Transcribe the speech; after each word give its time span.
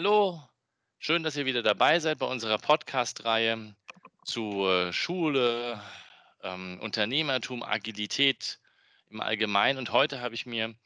Hallo, 0.00 0.40
schön, 1.00 1.24
dass 1.24 1.34
ihr 1.34 1.44
wieder 1.44 1.64
dabei 1.64 1.98
seid 1.98 2.20
bei 2.20 2.26
unserer 2.26 2.58
Podcast-Reihe 2.58 3.74
zu 4.24 4.64
äh, 4.64 4.92
Schule, 4.92 5.82
ähm, 6.44 6.78
Unternehmertum, 6.80 7.64
Agilität 7.64 8.60
im 9.10 9.20
Allgemeinen. 9.20 9.76
Und 9.76 9.90
heute 9.90 10.20
habe 10.20 10.36
ich 10.36 10.46
mir 10.46 10.76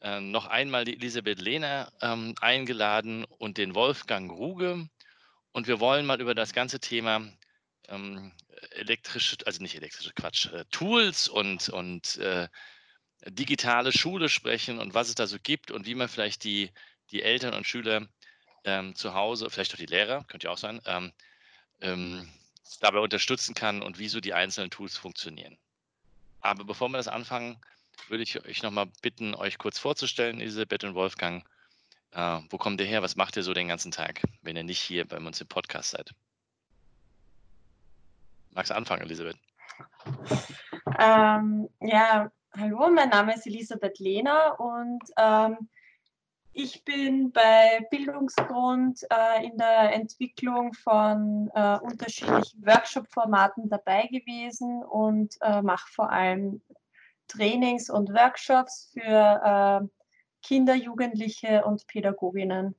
äh, 0.00 0.18
noch 0.18 0.46
einmal 0.46 0.86
die 0.86 0.94
Elisabeth 0.94 1.42
Lehner 1.42 1.92
ähm, 2.00 2.34
eingeladen 2.40 3.26
und 3.26 3.58
den 3.58 3.74
Wolfgang 3.74 4.32
Ruge. 4.32 4.88
Und 5.52 5.66
wir 5.66 5.78
wollen 5.78 6.06
mal 6.06 6.22
über 6.22 6.34
das 6.34 6.54
ganze 6.54 6.80
Thema 6.80 7.20
ähm, 7.88 8.32
elektrische, 8.70 9.36
also 9.44 9.60
nicht 9.60 9.74
elektrische 9.74 10.14
Quatsch, 10.14 10.46
äh, 10.46 10.64
Tools 10.70 11.28
und, 11.28 11.68
und 11.68 12.16
äh, 12.16 12.48
digitale 13.26 13.92
Schule 13.92 14.30
sprechen 14.30 14.78
und 14.78 14.94
was 14.94 15.10
es 15.10 15.16
da 15.16 15.26
so 15.26 15.36
gibt 15.38 15.70
und 15.70 15.84
wie 15.84 15.94
man 15.94 16.08
vielleicht 16.08 16.44
die, 16.44 16.70
die 17.10 17.22
Eltern 17.22 17.52
und 17.52 17.66
Schüler 17.66 18.08
ähm, 18.64 18.94
zu 18.94 19.14
Hause, 19.14 19.50
vielleicht 19.50 19.72
auch 19.74 19.78
die 19.78 19.86
Lehrer, 19.86 20.24
könnte 20.24 20.46
ja 20.46 20.52
auch 20.52 20.58
sein, 20.58 20.80
ähm, 20.86 21.12
ähm, 21.80 22.28
dabei 22.80 22.98
unterstützen 22.98 23.54
kann 23.54 23.82
und 23.82 23.98
wie 23.98 24.08
so 24.08 24.20
die 24.20 24.34
einzelnen 24.34 24.70
Tools 24.70 24.96
funktionieren. 24.96 25.56
Aber 26.40 26.64
bevor 26.64 26.88
wir 26.88 26.98
das 26.98 27.08
anfangen, 27.08 27.58
würde 28.08 28.22
ich 28.22 28.44
euch 28.44 28.62
nochmal 28.62 28.86
bitten, 29.02 29.34
euch 29.34 29.58
kurz 29.58 29.78
vorzustellen, 29.78 30.40
Elisabeth 30.40 30.84
und 30.84 30.94
Wolfgang. 30.94 31.44
Äh, 32.12 32.40
wo 32.50 32.58
kommt 32.58 32.80
ihr 32.80 32.86
her? 32.86 33.02
Was 33.02 33.16
macht 33.16 33.36
ihr 33.36 33.42
so 33.42 33.54
den 33.54 33.68
ganzen 33.68 33.92
Tag, 33.92 34.22
wenn 34.42 34.56
ihr 34.56 34.64
nicht 34.64 34.80
hier 34.80 35.06
bei 35.06 35.16
uns 35.16 35.40
im 35.40 35.48
Podcast 35.48 35.90
seid? 35.90 36.10
Magst 38.50 38.70
du 38.70 38.76
anfangen, 38.76 39.02
Elisabeth? 39.02 39.36
Ähm, 40.98 41.68
ja, 41.80 42.30
hallo, 42.56 42.90
mein 42.90 43.08
Name 43.08 43.34
ist 43.34 43.46
Elisabeth 43.46 43.98
Lehner 43.98 44.58
und 44.60 45.02
ähm, 45.16 45.68
ich 46.54 46.84
bin 46.84 47.32
bei 47.32 47.86
Bildungsgrund 47.90 49.00
äh, 49.10 49.44
in 49.44 49.56
der 49.58 49.92
Entwicklung 49.92 50.72
von 50.72 51.50
äh, 51.54 51.78
unterschiedlichen 51.80 52.64
Workshop-Formaten 52.64 53.68
dabei 53.68 54.06
gewesen 54.06 54.82
und 54.84 55.34
äh, 55.40 55.62
mache 55.62 55.86
vor 55.92 56.10
allem 56.10 56.62
Trainings 57.28 57.90
und 57.90 58.10
Workshops 58.10 58.90
für 58.92 59.00
äh, 59.82 59.88
Kinder, 60.42 60.74
Jugendliche 60.74 61.64
und 61.64 61.86
Pädagoginnen. 61.88 62.76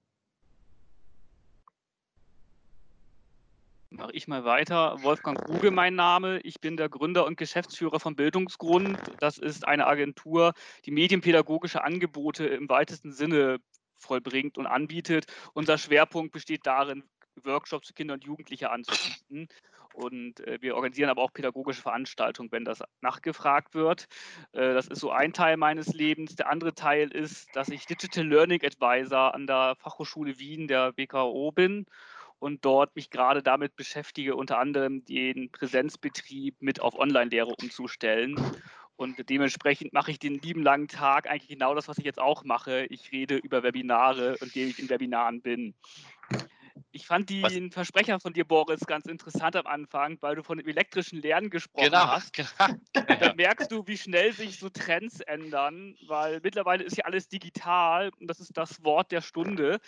Mache 3.96 4.12
ich 4.14 4.28
mal 4.28 4.46
weiter. 4.46 5.02
Wolfgang 5.04 5.40
Ruge 5.48 5.72
mein 5.72 5.96
Name. 5.96 6.40
Ich 6.42 6.60
bin 6.60 6.78
der 6.78 6.90
Gründer 6.90 7.26
und 7.26 7.38
Geschäftsführer 7.38 8.00
von 8.00 8.16
Bildungsgrund. 8.16 8.98
Das 9.20 9.38
ist 9.38 9.68
eine 9.68 9.88
Agentur, 9.88 10.54
die 10.86 10.92
medienpädagogische 10.92 11.84
Angebote 11.84 12.46
im 12.46 12.70
weitesten 12.70 13.12
Sinne 13.12 13.60
vollbringt 13.96 14.58
und 14.58 14.68
anbietet. 14.68 15.26
Unser 15.54 15.78
Schwerpunkt 15.78 16.34
besteht 16.34 16.66
darin, 16.66 17.04
Workshops 17.44 17.88
für 17.88 17.94
Kinder 17.94 18.14
und 18.14 18.24
Jugendliche 18.24 18.70
anzubieten. 18.70 19.48
Und 19.94 20.42
äh, 20.42 20.58
wir 20.62 20.76
organisieren 20.76 21.10
aber 21.10 21.22
auch 21.22 21.32
pädagogische 21.32 21.82
Veranstaltungen, 21.82 22.52
wenn 22.52 22.66
das 22.66 22.84
nachgefragt 23.00 23.76
wird. 23.76 24.08
Äh, 24.52 24.74
das 24.74 24.88
ist 24.88 25.00
so 25.00 25.12
ein 25.12 25.32
Teil 25.32 25.56
meines 25.56 25.94
Lebens. 25.94 26.36
Der 26.36 26.50
andere 26.50 26.74
Teil 26.74 27.10
ist, 27.12 27.48
dass 27.56 27.70
ich 27.70 27.86
Digital 27.86 28.28
Learning 28.28 28.62
Advisor 28.62 29.34
an 29.34 29.48
der 29.48 29.76
Fachhochschule 29.80 30.38
Wien 30.38 30.68
der 30.68 30.92
BKO 30.92 31.54
bin 31.54 31.86
und 32.40 32.66
dort 32.66 32.96
mich 32.96 33.10
gerade 33.10 33.42
damit 33.42 33.76
beschäftige, 33.76 34.36
unter 34.36 34.60
anderem 34.60 35.06
den 35.06 35.52
Präsenzbetrieb 35.52 36.62
mit 36.62 36.82
auf 36.82 36.98
Online-Lehre 36.98 37.54
umzustellen. 37.62 38.36
Und 38.98 39.30
dementsprechend 39.30 39.92
mache 39.92 40.12
ich 40.12 40.20
den 40.20 40.40
lieben 40.40 40.64
langen 40.64 40.88
Tag 40.88 41.30
eigentlich 41.30 41.50
genau 41.50 41.76
das, 41.76 41.88
was 41.88 41.98
ich 41.98 42.06
jetzt 42.06 42.20
auch 42.20 42.46
mache. 42.46 42.86
Ich 42.90 43.12
rede 43.12 43.36
über 43.36 43.62
Webinare, 43.62 44.38
indem 44.42 44.70
ich 44.70 44.80
in 44.80 44.90
Webinaren 44.90 45.42
bin. 45.42 45.74
Ich 46.92 47.08
fand 47.08 47.30
den 47.30 47.44
Was? 47.44 47.74
Versprecher 47.74 48.20
von 48.20 48.34
dir, 48.34 48.46
Boris, 48.46 48.82
ganz 48.82 49.06
interessant 49.06 49.56
am 49.56 49.68
Anfang, 49.68 50.18
weil 50.22 50.36
du 50.36 50.44
von 50.44 50.58
dem 50.58 50.68
elektrischen 50.68 51.22
Lernen 51.22 51.50
gesprochen 51.50 51.86
genau, 51.86 52.08
hast. 52.08 52.34
Genau. 52.34 52.50
Da 53.20 53.34
merkst 53.34 53.72
du, 53.72 53.86
wie 53.88 53.98
schnell 53.98 54.34
sich 54.34 54.60
so 54.60 54.70
Trends 54.70 55.20
ändern, 55.22 55.96
weil 56.08 56.40
mittlerweile 56.44 56.84
ist 56.84 56.98
ja 56.98 57.06
alles 57.06 57.28
digital 57.28 58.12
und 58.20 58.28
das 58.28 58.40
ist 58.40 58.58
das 58.58 58.84
Wort 58.84 59.12
der 59.12 59.22
Stunde. 59.22 59.80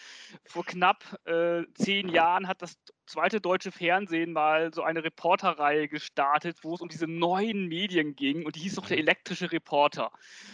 Vor 0.46 0.66
knapp 0.66 1.18
äh, 1.26 1.64
zehn 1.76 2.10
Jahren 2.10 2.48
hat 2.48 2.62
das 2.62 2.78
zweite 3.08 3.42
deutsche 3.42 3.72
Fernsehen 3.72 4.34
mal 4.34 4.74
so 4.74 4.84
eine 4.84 5.04
Reporterreihe 5.04 5.88
gestartet, 5.88 6.60
wo 6.62 6.76
es 6.76 6.82
um 6.82 6.90
diese 6.90 7.08
neuen 7.08 7.68
Medien 7.68 8.16
ging 8.16 8.46
und 8.46 8.56
die 8.56 8.62
hieß 8.62 8.76
doch 8.76 8.88
der 8.88 8.98
elektrische 8.98 9.52
Reporter. 9.52 10.12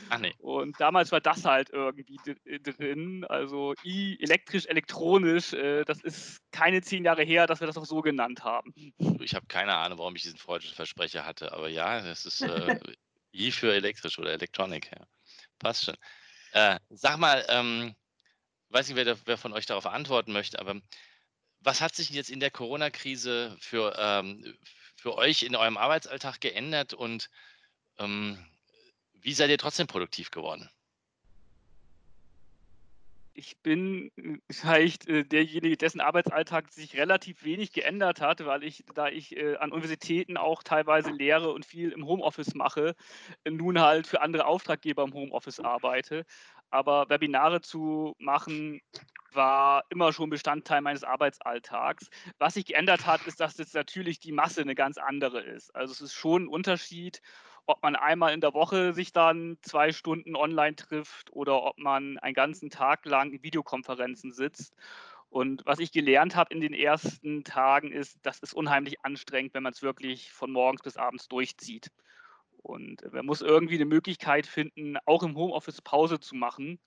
Ach 0.09 0.19
nee. 0.19 0.33
Und 0.37 0.79
damals 0.79 1.11
war 1.11 1.21
das 1.21 1.45
halt 1.45 1.71
irgendwie 1.71 2.17
äh, 2.45 2.59
drin, 2.59 3.25
also 3.25 3.73
I, 3.83 4.17
elektrisch, 4.21 4.65
elektronisch, 4.67 5.53
äh, 5.53 5.83
das 5.83 6.01
ist 6.01 6.39
keine 6.51 6.81
zehn 6.81 7.03
Jahre 7.03 7.23
her, 7.23 7.47
dass 7.47 7.59
wir 7.59 7.67
das 7.67 7.77
auch 7.77 7.85
so 7.85 8.01
genannt 8.01 8.43
haben. 8.43 8.73
Ich 9.19 9.35
habe 9.35 9.45
keine 9.47 9.75
Ahnung, 9.75 9.97
warum 9.97 10.15
ich 10.15 10.23
diesen 10.23 10.37
freudischen 10.37 10.75
Versprecher 10.75 11.25
hatte, 11.25 11.51
aber 11.53 11.69
ja, 11.69 12.01
das 12.01 12.25
ist 12.25 12.41
äh, 12.41 12.79
I 13.33 13.51
für 13.51 13.73
elektrisch 13.73 14.19
oder 14.19 14.31
Electronic, 14.31 14.91
ja. 14.91 15.05
Passt 15.59 15.85
schon. 15.85 15.95
Äh, 16.51 16.79
sag 16.89 17.17
mal, 17.17 17.43
ähm, 17.49 17.95
weiß 18.69 18.87
nicht, 18.87 18.95
wer, 18.95 19.17
wer 19.25 19.37
von 19.37 19.53
euch 19.53 19.65
darauf 19.65 19.87
antworten 19.87 20.33
möchte, 20.33 20.59
aber 20.59 20.79
was 21.63 21.81
hat 21.81 21.95
sich 21.95 22.09
jetzt 22.09 22.29
in 22.29 22.39
der 22.39 22.51
Corona-Krise 22.51 23.55
für, 23.59 23.95
ähm, 23.97 24.55
für 24.95 25.15
euch 25.15 25.43
in 25.43 25.55
eurem 25.55 25.77
Arbeitsalltag 25.77 26.41
geändert 26.41 26.93
und 26.93 27.29
ähm, 27.99 28.37
wie 29.13 29.33
seid 29.33 29.49
ihr 29.49 29.57
trotzdem 29.57 29.87
produktiv 29.87 30.31
geworden? 30.31 30.69
Ich 33.35 33.57
bin 33.61 34.11
äh, 34.17 34.37
vielleicht 34.51 35.07
äh, 35.07 35.23
derjenige, 35.23 35.77
dessen 35.77 36.01
Arbeitsalltag 36.01 36.71
sich 36.71 36.95
relativ 36.97 37.43
wenig 37.43 37.71
geändert 37.71 38.21
hat, 38.21 38.45
weil 38.45 38.63
ich, 38.63 38.83
da 38.93 39.07
ich 39.07 39.35
äh, 39.35 39.55
an 39.55 39.71
Universitäten 39.71 40.37
auch 40.37 40.63
teilweise 40.63 41.11
lehre 41.11 41.51
und 41.51 41.65
viel 41.65 41.91
im 41.91 42.05
Homeoffice 42.05 42.53
mache, 42.53 42.95
nun 43.49 43.79
halt 43.79 44.07
für 44.07 44.21
andere 44.21 44.45
Auftraggeber 44.45 45.03
im 45.03 45.13
Homeoffice 45.13 45.59
arbeite. 45.59 46.25
Aber 46.73 47.07
Webinare 47.07 47.61
zu 47.61 48.15
machen, 48.17 48.81
war 49.31 49.83
immer 49.89 50.11
schon 50.11 50.31
Bestandteil 50.31 50.81
meines 50.81 51.03
Arbeitsalltags. 51.03 52.09
Was 52.39 52.55
sich 52.55 52.65
geändert 52.65 53.05
hat, 53.05 53.27
ist, 53.27 53.39
dass 53.39 53.59
jetzt 53.59 53.75
natürlich 53.75 54.19
die 54.19 54.31
Masse 54.31 54.61
eine 54.61 54.73
ganz 54.73 54.97
andere 54.97 55.41
ist. 55.41 55.75
Also 55.75 55.91
es 55.91 56.01
ist 56.01 56.13
schon 56.15 56.45
ein 56.45 56.47
Unterschied, 56.47 57.21
ob 57.67 57.83
man 57.83 57.95
einmal 57.95 58.33
in 58.33 58.41
der 58.41 58.55
Woche 58.55 58.93
sich 58.93 59.13
dann 59.13 59.59
zwei 59.61 59.91
Stunden 59.91 60.35
online 60.35 60.75
trifft 60.75 61.31
oder 61.31 61.61
ob 61.61 61.77
man 61.77 62.17
einen 62.17 62.33
ganzen 62.33 62.71
Tag 62.71 63.05
lang 63.05 63.33
in 63.33 63.43
Videokonferenzen 63.43 64.31
sitzt. 64.31 64.75
Und 65.29 65.61
was 65.67 65.77
ich 65.77 65.91
gelernt 65.91 66.35
habe 66.35 66.55
in 66.55 66.59
den 66.59 66.73
ersten 66.73 67.43
Tagen 67.43 67.91
ist, 67.91 68.17
das 68.23 68.39
ist 68.39 68.53
unheimlich 68.55 69.05
anstrengend, 69.05 69.53
wenn 69.53 69.63
man 69.63 69.73
es 69.73 69.83
wirklich 69.83 70.31
von 70.31 70.51
morgens 70.51 70.81
bis 70.81 70.97
abends 70.97 71.27
durchzieht. 71.27 71.91
Und 72.63 73.01
man 73.13 73.25
muss 73.25 73.41
irgendwie 73.41 73.75
eine 73.75 73.85
Möglichkeit 73.85 74.47
finden, 74.47 74.97
auch 75.05 75.21
im 75.21 75.35
Homeoffice 75.35 75.81
Pause 75.81 76.19
zu 76.19 76.35
machen 76.35 76.79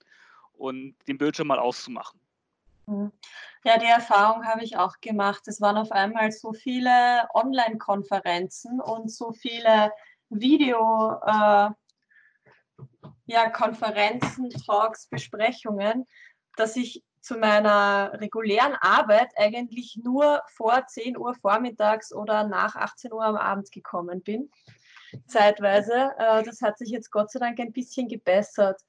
und 0.53 0.95
den 1.07 1.17
Bildschirm 1.17 1.47
mal 1.47 1.59
auszumachen. 1.59 2.19
Mhm. 2.87 3.11
Ja, 3.63 3.77
die 3.77 3.85
Erfahrung 3.85 4.45
habe 4.45 4.63
ich 4.63 4.77
auch 4.77 4.99
gemacht. 5.01 5.47
Es 5.47 5.61
waren 5.61 5.77
auf 5.77 5.91
einmal 5.91 6.31
so 6.31 6.53
viele 6.53 7.27
Online-Konferenzen 7.33 8.81
und 8.81 9.11
so 9.11 9.33
viele 9.33 9.91
Video, 10.29 11.19
äh, 11.25 11.69
ja, 13.25 13.49
Talks, 13.49 15.07
Besprechungen, 15.07 16.05
dass 16.55 16.75
ich 16.75 17.03
zu 17.19 17.37
meiner 17.37 18.13
regulären 18.21 18.75
Arbeit 18.75 19.31
eigentlich 19.35 19.99
nur 20.01 20.41
vor 20.47 20.87
10 20.87 21.17
Uhr 21.17 21.35
vormittags 21.35 22.13
oder 22.13 22.47
nach 22.47 22.75
18 22.75 23.11
Uhr 23.11 23.25
am 23.25 23.35
Abend 23.35 23.69
gekommen 23.71 24.23
bin, 24.23 24.49
zeitweise. 25.27 26.11
Äh, 26.17 26.43
das 26.43 26.61
hat 26.61 26.77
sich 26.77 26.89
jetzt 26.89 27.11
Gott 27.11 27.31
sei 27.31 27.39
Dank 27.39 27.59
ein 27.59 27.73
bisschen 27.73 28.07
gebessert. 28.07 28.81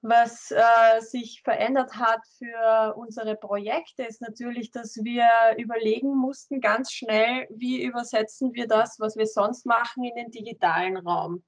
Was 0.00 0.52
äh, 0.52 1.00
sich 1.00 1.42
verändert 1.42 1.94
hat 1.96 2.20
für 2.38 2.94
unsere 2.96 3.34
Projekte 3.34 4.04
ist 4.04 4.20
natürlich, 4.20 4.70
dass 4.70 4.96
wir 5.02 5.28
überlegen 5.56 6.14
mussten 6.14 6.60
ganz 6.60 6.92
schnell, 6.92 7.48
wie 7.50 7.82
übersetzen 7.82 8.54
wir 8.54 8.68
das, 8.68 9.00
was 9.00 9.16
wir 9.16 9.26
sonst 9.26 9.66
machen, 9.66 10.04
in 10.04 10.14
den 10.14 10.30
digitalen 10.30 10.96
Raum. 10.98 11.42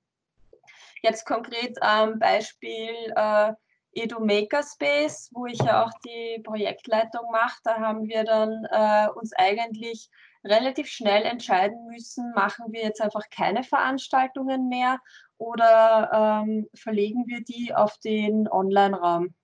Jetzt 1.03 1.25
konkret 1.27 1.81
am 1.81 2.19
Beispiel 2.19 2.91
äh, 3.15 3.53
Edu 3.93 4.19
Makerspace, 4.21 5.31
wo 5.33 5.47
ich 5.47 5.59
ja 5.59 5.85
auch 5.85 5.93
die 6.05 6.41
Projektleitung 6.43 7.31
mache, 7.31 7.59
da 7.65 7.79
haben 7.79 8.07
wir 8.09 8.25
dann 8.25 8.67
äh, 8.71 9.09
uns 9.15 9.33
eigentlich 9.33 10.11
relativ 10.45 10.89
schnell 10.89 11.25
entscheiden 11.25 11.87
müssen, 11.87 12.33
machen 12.33 12.73
wir 12.73 12.83
jetzt 12.83 13.01
einfach 13.01 13.29
keine 13.31 13.63
Veranstaltungen 13.63 14.69
mehr 14.69 14.99
oder 15.39 16.45
ähm, 16.45 16.69
verlegen 16.75 17.25
wir 17.27 17.43
die 17.43 17.75
auf 17.75 17.99
den 17.99 18.49
Online-Raum? 18.49 19.35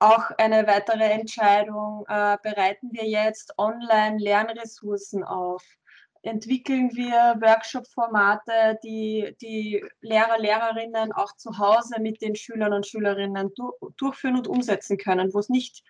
Auch 0.00 0.30
eine 0.38 0.66
weitere 0.66 1.04
Entscheidung, 1.04 2.04
äh, 2.08 2.36
bereiten 2.42 2.90
wir 2.92 3.04
jetzt 3.04 3.54
Online-Lernressourcen 3.58 5.24
auf? 5.24 5.64
Entwickeln 6.22 6.94
wir 6.94 7.36
Workshop-Formate, 7.40 8.78
die 8.82 9.36
die 9.40 9.84
Lehrer, 10.00 10.38
Lehrerinnen 10.38 11.12
auch 11.12 11.34
zu 11.36 11.58
Hause 11.58 12.00
mit 12.00 12.20
den 12.22 12.34
Schülern 12.34 12.72
und 12.72 12.86
Schülerinnen 12.86 13.52
du 13.54 13.72
durchführen 13.96 14.36
und 14.36 14.48
umsetzen 14.48 14.98
können, 14.98 15.32
wo 15.32 15.38
es 15.38 15.48
nicht 15.48 15.84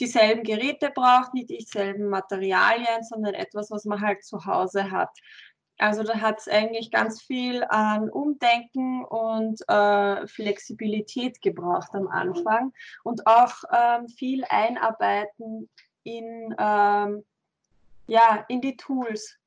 dieselben 0.00 0.42
Geräte 0.42 0.90
braucht, 0.94 1.34
nicht 1.34 1.50
dieselben 1.50 2.08
Materialien, 2.08 3.02
sondern 3.02 3.34
etwas, 3.34 3.70
was 3.70 3.84
man 3.84 4.00
halt 4.00 4.24
zu 4.24 4.44
Hause 4.44 4.90
hat. 4.90 5.10
Also 5.78 6.02
da 6.02 6.20
hat 6.20 6.40
es 6.40 6.48
eigentlich 6.48 6.90
ganz 6.90 7.22
viel 7.22 7.64
an 7.68 8.10
Umdenken 8.10 9.04
und 9.04 9.60
äh, 9.68 10.26
Flexibilität 10.26 11.40
gebraucht 11.40 11.90
am 11.92 12.08
Anfang 12.08 12.72
und 13.04 13.26
auch 13.26 13.54
ähm, 13.72 14.08
viel 14.08 14.44
Einarbeiten 14.48 15.68
in, 16.02 16.54
ähm, 16.58 17.24
ja, 18.08 18.44
in 18.48 18.60
die 18.60 18.76
Tools. 18.76 19.37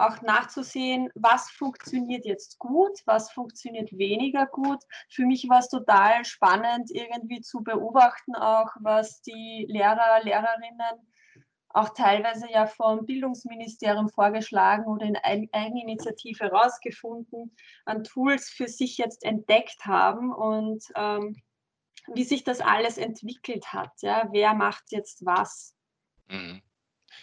Auch 0.00 0.22
nachzusehen, 0.22 1.10
was 1.14 1.50
funktioniert 1.50 2.24
jetzt 2.24 2.58
gut, 2.58 3.00
was 3.04 3.30
funktioniert 3.30 3.92
weniger 3.92 4.46
gut. 4.46 4.82
Für 5.10 5.26
mich 5.26 5.48
war 5.48 5.58
es 5.58 5.68
total 5.68 6.24
spannend, 6.24 6.90
irgendwie 6.90 7.42
zu 7.42 7.62
beobachten, 7.62 8.34
auch 8.34 8.70
was 8.80 9.20
die 9.20 9.66
Lehrer, 9.68 10.22
Lehrerinnen 10.22 11.06
auch 11.72 11.90
teilweise 11.90 12.50
ja 12.50 12.66
vom 12.66 13.06
Bildungsministerium 13.06 14.08
vorgeschlagen 14.08 14.86
oder 14.86 15.06
in 15.06 15.16
Eigeninitiative 15.52 16.44
herausgefunden, 16.44 17.54
an 17.84 18.02
Tools 18.02 18.48
für 18.48 18.68
sich 18.68 18.98
jetzt 18.98 19.22
entdeckt 19.24 19.86
haben 19.86 20.32
und 20.32 20.82
ähm, 20.96 21.36
wie 22.12 22.24
sich 22.24 22.42
das 22.42 22.60
alles 22.60 22.98
entwickelt 22.98 23.72
hat. 23.72 23.92
Ja? 24.02 24.28
Wer 24.32 24.54
macht 24.54 24.84
jetzt 24.90 25.24
was? 25.24 25.76
Mhm. 26.28 26.62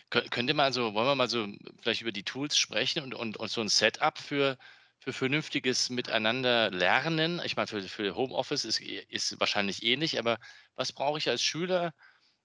Könnt 0.10 0.50
ihr 0.50 0.54
mal 0.54 0.74
so, 0.74 0.94
wollen 0.94 1.08
wir 1.08 1.16
mal 1.16 1.30
so 1.30 1.48
vielleicht 1.82 2.02
über 2.02 2.12
die 2.12 2.24
Tools 2.24 2.58
sprechen 2.58 3.04
und, 3.04 3.14
und, 3.14 3.38
und 3.38 3.50
so 3.50 3.62
ein 3.62 3.70
Setup 3.70 4.18
für, 4.18 4.58
für 5.00 5.14
vernünftiges 5.14 5.90
Miteinander 5.90 6.72
lernen? 6.72 7.42
Ich 7.44 7.56
meine, 7.56 7.68
für, 7.68 7.82
für 7.82 8.16
Homeoffice 8.16 8.66
ist, 8.66 8.82
ist 8.82 9.40
wahrscheinlich 9.40 9.84
ähnlich, 9.84 10.20
aber 10.20 10.40
was 10.76 10.94
brauche 10.94 11.18
ich 11.18 11.30
als 11.30 11.42
Schüler 11.42 11.94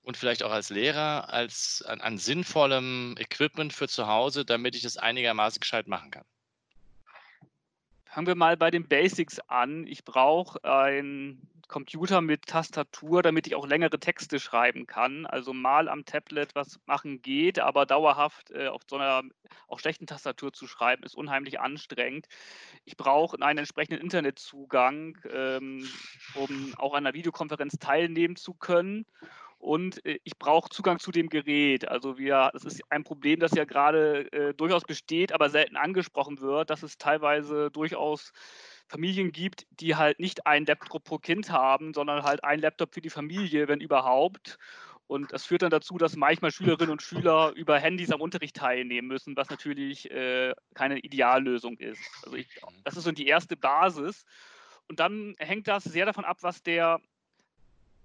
und 0.03 0.17
vielleicht 0.17 0.43
auch 0.43 0.51
als 0.51 0.71
Lehrer 0.71 1.29
als 1.31 1.83
an, 1.87 2.01
an 2.01 2.19
sinnvollem 2.19 3.15
Equipment 3.19 3.73
für 3.73 3.89
zu 3.89 4.07
Hause, 4.07 4.45
damit 4.45 4.75
ich 4.75 4.83
das 4.83 4.97
einigermaßen 4.97 5.61
gescheit 5.61 5.87
machen 5.87 6.11
kann? 6.11 6.25
Fangen 8.05 8.27
wir 8.27 8.35
mal 8.35 8.57
bei 8.57 8.71
den 8.71 8.87
Basics 8.87 9.39
an. 9.49 9.87
Ich 9.87 10.05
brauche 10.05 10.63
einen 10.65 11.49
Computer 11.73 12.21
mit 12.21 12.47
Tastatur, 12.47 13.23
damit 13.23 13.47
ich 13.47 13.55
auch 13.55 13.67
längere 13.67 13.99
Texte 13.99 14.39
schreiben 14.39 14.87
kann. 14.87 15.25
Also 15.25 15.55
mal 15.55 15.89
am 15.89 16.05
Tablet 16.05 16.55
was 16.55 16.79
machen 16.85 17.23
geht, 17.23 17.59
aber 17.59 17.87
dauerhaft 17.87 18.51
äh, 18.51 18.69
auf 18.69 18.83
so 18.87 18.97
einer 18.97 19.23
auch 19.69 19.81
schlechten 19.81 20.07
Tastatur 20.07 20.53
zu 20.53 20.67
schreiben, 20.67 21.03
ist 21.03 21.17
unheimlich 21.17 21.61
anstrengend. 21.61 22.27
Ich 22.85 22.99
brauche 22.99 23.41
einen 23.43 23.61
entsprechenden 23.61 24.03
Internetzugang, 24.03 25.17
ähm, 25.33 25.89
um 26.35 26.75
auch 26.77 26.93
an 26.93 27.07
einer 27.07 27.15
Videokonferenz 27.15 27.79
teilnehmen 27.79 28.37
zu 28.37 28.53
können 28.53 29.07
und 29.63 30.05
äh, 30.05 30.19
ich 30.25 30.39
brauche 30.39 30.69
Zugang 30.69 30.99
zu 30.99 31.11
dem 31.13 31.29
Gerät. 31.29 31.89
Also 31.89 32.19
wir, 32.19 32.51
das 32.53 32.65
ist 32.65 32.83
ein 32.91 33.05
Problem, 33.05 33.41
das 33.41 33.53
ja 33.53 33.65
gerade 33.65 34.31
äh, 34.33 34.53
durchaus 34.55 34.83
besteht, 34.83 35.33
aber 35.33 35.49
selten 35.51 35.77
angesprochen 35.77 36.41
wird, 36.41 36.69
dass 36.69 36.83
es 36.83 36.99
teilweise 36.99 37.71
durchaus 37.71 38.33
Familien 38.93 39.33
gibt, 39.33 39.67
die 39.81 39.97
halt 39.97 40.21
nicht 40.21 40.47
einen 40.47 40.67
Laptop 40.67 41.05
pro 41.05 41.17
Kind 41.17 41.51
haben, 41.51 41.95
sondern 41.95 42.25
halt 42.25 42.45
einen 42.45 42.61
Laptop 42.61 42.93
für 42.93 43.01
die 43.01 43.09
Familie, 43.09 43.67
wenn 43.67 43.81
überhaupt. 43.81 44.59
Und 45.07 45.33
das 45.33 45.47
führt 45.47 45.63
dann 45.63 45.71
dazu, 45.71 45.97
dass 45.97 46.15
manchmal 46.15 46.53
Schülerinnen 46.53 46.91
und 46.91 47.01
Schüler 47.01 47.53
über 47.57 47.79
Handys 47.79 48.13
am 48.13 48.21
Unterricht 48.21 48.57
teilnehmen 48.57 49.09
müssen, 49.09 49.35
was 49.35 49.49
natürlich 49.49 50.11
äh, 50.11 50.53
keine 50.75 50.99
Ideallösung 50.99 51.79
ist. 51.79 52.03
Also 52.23 52.37
ich, 52.37 52.49
das 52.85 52.99
ist 52.99 53.05
so 53.05 53.13
die 53.13 53.27
erste 53.27 53.57
Basis. 53.57 54.27
Und 54.89 55.01
dann 55.01 55.35
hängt 55.39 55.69
das 55.69 55.85
sehr 55.85 56.05
davon 56.05 56.27
ab, 56.27 56.39
was 56.43 56.63
der 56.63 57.01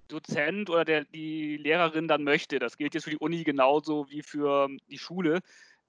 Dozent 0.07 0.69
oder 0.69 0.85
der, 0.85 1.03
die 1.03 1.57
Lehrerin 1.57 2.07
dann 2.07 2.23
möchte. 2.23 2.59
Das 2.59 2.77
gilt 2.77 2.93
jetzt 2.93 3.03
für 3.03 3.09
die 3.09 3.17
Uni 3.17 3.43
genauso 3.43 4.09
wie 4.09 4.21
für 4.21 4.69
die 4.89 4.97
Schule. 4.97 5.41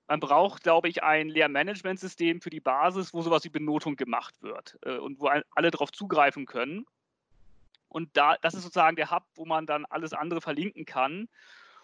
Man 0.09 0.21
braucht, 0.21 0.63
glaube 0.63 0.89
ich, 0.89 1.03
ein 1.03 1.29
Lehrmanagementsystem 1.29 2.41
für 2.41 2.49
die 2.49 2.61
Basis, 2.61 3.13
wo 3.13 3.21
sowas 3.21 3.45
wie 3.45 3.51
Benotung 3.51 3.95
gemacht 3.95 4.43
wird 4.43 4.79
äh, 4.83 4.97
und 4.97 5.21
wo 5.21 5.27
alle 5.27 5.71
darauf 5.71 5.93
zugreifen 5.93 6.47
können. 6.47 6.87
Und 7.89 8.17
da, 8.17 8.37
das 8.41 8.55
ist 8.55 8.63
sozusagen 8.63 8.97
der 8.97 9.11
Hub, 9.11 9.25
wo 9.35 9.45
man 9.45 9.67
dann 9.67 9.85
alles 9.85 10.15
andere 10.15 10.41
verlinken 10.41 10.87
kann. 10.87 11.29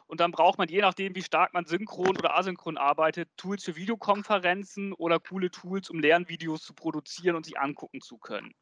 Und 0.06 0.20
dann 0.20 0.32
braucht 0.32 0.58
man, 0.58 0.68
je 0.68 0.80
nachdem, 0.80 1.14
wie 1.14 1.22
stark 1.22 1.52
man 1.52 1.66
synchron 1.66 2.16
oder 2.16 2.36
asynchron 2.36 2.78
arbeitet, 2.78 3.28
Tools 3.36 3.64
für 3.64 3.76
Videokonferenzen 3.76 4.94
oder 4.94 5.20
coole 5.20 5.50
Tools, 5.50 5.90
um 5.90 6.00
Lernvideos 6.00 6.62
zu 6.62 6.74
produzieren 6.74 7.36
und 7.36 7.44
sich 7.44 7.58
angucken 7.58 8.00
zu 8.00 8.18
können. 8.18 8.54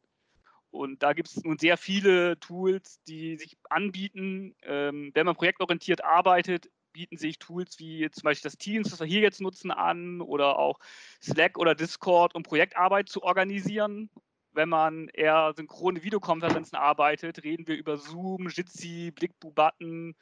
Und 0.71 1.03
da 1.03 1.13
gibt 1.13 1.29
es 1.29 1.45
nun 1.45 1.59
sehr 1.59 1.77
viele 1.77 2.39
Tools, 2.41 3.01
die 3.05 3.37
sich 3.37 3.59
anbieten. 3.69 4.57
Ähm, 4.63 5.11
wenn 5.15 5.27
man 5.27 5.37
projektorientiert 5.37 6.03
arbeitet, 6.03 6.71
bieten 6.93 7.17
sich 7.17 7.39
Tools 7.39 7.79
wie 7.79 8.09
zum 8.11 8.25
Beispiel 8.25 8.51
das 8.51 8.59
Teams, 8.59 8.91
das 8.91 9.01
wir 9.01 9.07
hier 9.07 9.21
jetzt 9.21 9.41
nutzen, 9.41 9.71
an 9.71 10.21
oder 10.21 10.59
auch 10.59 10.79
Slack 11.23 11.59
oder 11.59 11.75
Discord, 11.75 12.35
um 12.35 12.43
Projektarbeit 12.43 13.09
zu 13.09 13.23
organisieren. 13.23 14.11
Wenn 14.53 14.69
man 14.69 15.09
eher 15.09 15.53
synchrone 15.57 16.03
Videokonferenzen 16.03 16.77
arbeitet, 16.77 17.43
reden 17.43 17.67
wir 17.67 17.77
über 17.77 17.97
Zoom, 17.97 18.49
Jitsi, 18.49 19.11
Blickbu-Button 19.11 20.15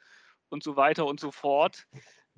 und 0.49 0.63
so 0.63 0.75
weiter 0.75 1.05
und 1.05 1.19
so 1.19 1.31
fort. 1.31 1.85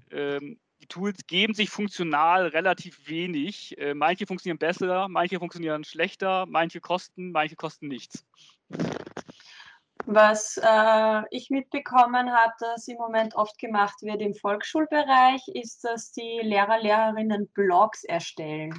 Ähm, 0.09 0.59
die 0.81 0.87
Tools 0.87 1.25
geben 1.27 1.53
sich 1.53 1.69
funktional 1.69 2.47
relativ 2.47 3.07
wenig. 3.07 3.77
Äh, 3.77 3.93
manche 3.93 4.27
funktionieren 4.27 4.57
besser, 4.57 5.07
manche 5.07 5.39
funktionieren 5.39 5.83
schlechter, 5.83 6.45
manche 6.45 6.81
kosten, 6.81 7.31
manche 7.31 7.55
kosten 7.55 7.87
nichts. 7.87 8.25
Was 10.05 10.59
äh, 10.61 11.21
ich 11.31 11.49
mitbekommen 11.49 12.33
habe, 12.33 12.53
dass 12.59 12.87
im 12.89 12.97
Moment 12.97 13.35
oft 13.35 13.57
gemacht 13.57 14.01
wird 14.01 14.21
im 14.21 14.33
Volksschulbereich, 14.33 15.47
ist, 15.53 15.85
dass 15.85 16.11
die 16.11 16.41
Lehrer, 16.43 16.79
Lehrerinnen 16.79 17.47
Blogs 17.53 18.03
erstellen, 18.03 18.77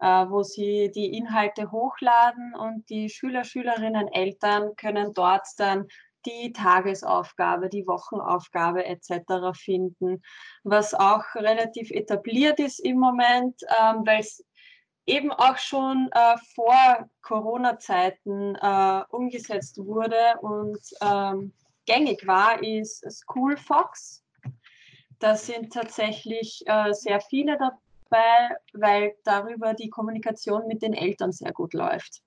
äh, 0.00 0.26
wo 0.28 0.42
sie 0.42 0.90
die 0.92 1.16
Inhalte 1.16 1.70
hochladen 1.70 2.54
und 2.56 2.88
die 2.90 3.08
Schüler, 3.10 3.44
Schülerinnen, 3.44 4.08
Eltern 4.08 4.74
können 4.76 5.14
dort 5.14 5.46
dann 5.58 5.86
die 6.26 6.52
Tagesaufgabe, 6.52 7.68
die 7.68 7.86
Wochenaufgabe 7.86 8.84
etc. 8.84 9.56
finden, 9.56 10.20
was 10.64 10.94
auch 10.94 11.22
relativ 11.36 11.92
etabliert 11.92 12.58
ist 12.58 12.80
im 12.80 12.98
Moment, 12.98 13.54
ähm, 13.80 14.02
weil 14.04 14.20
es 14.20 14.44
eben 15.06 15.30
auch 15.32 15.56
schon 15.58 16.10
äh, 16.12 16.36
vor 16.54 17.08
Corona-Zeiten 17.22 18.56
äh, 18.56 19.02
umgesetzt 19.10 19.78
wurde 19.78 20.36
und 20.40 20.80
ähm, 21.00 21.52
gängig 21.86 22.26
war, 22.26 22.62
ist 22.62 23.08
School 23.10 23.56
Fox. 23.56 24.24
Da 25.18 25.36
sind 25.36 25.72
tatsächlich 25.72 26.62
äh, 26.66 26.92
sehr 26.92 27.20
viele 27.20 27.56
dabei, 27.56 28.56
weil 28.72 29.14
darüber 29.24 29.74
die 29.74 29.88
Kommunikation 29.88 30.66
mit 30.66 30.82
den 30.82 30.92
Eltern 30.92 31.32
sehr 31.32 31.52
gut 31.52 31.72
läuft. 31.72 32.22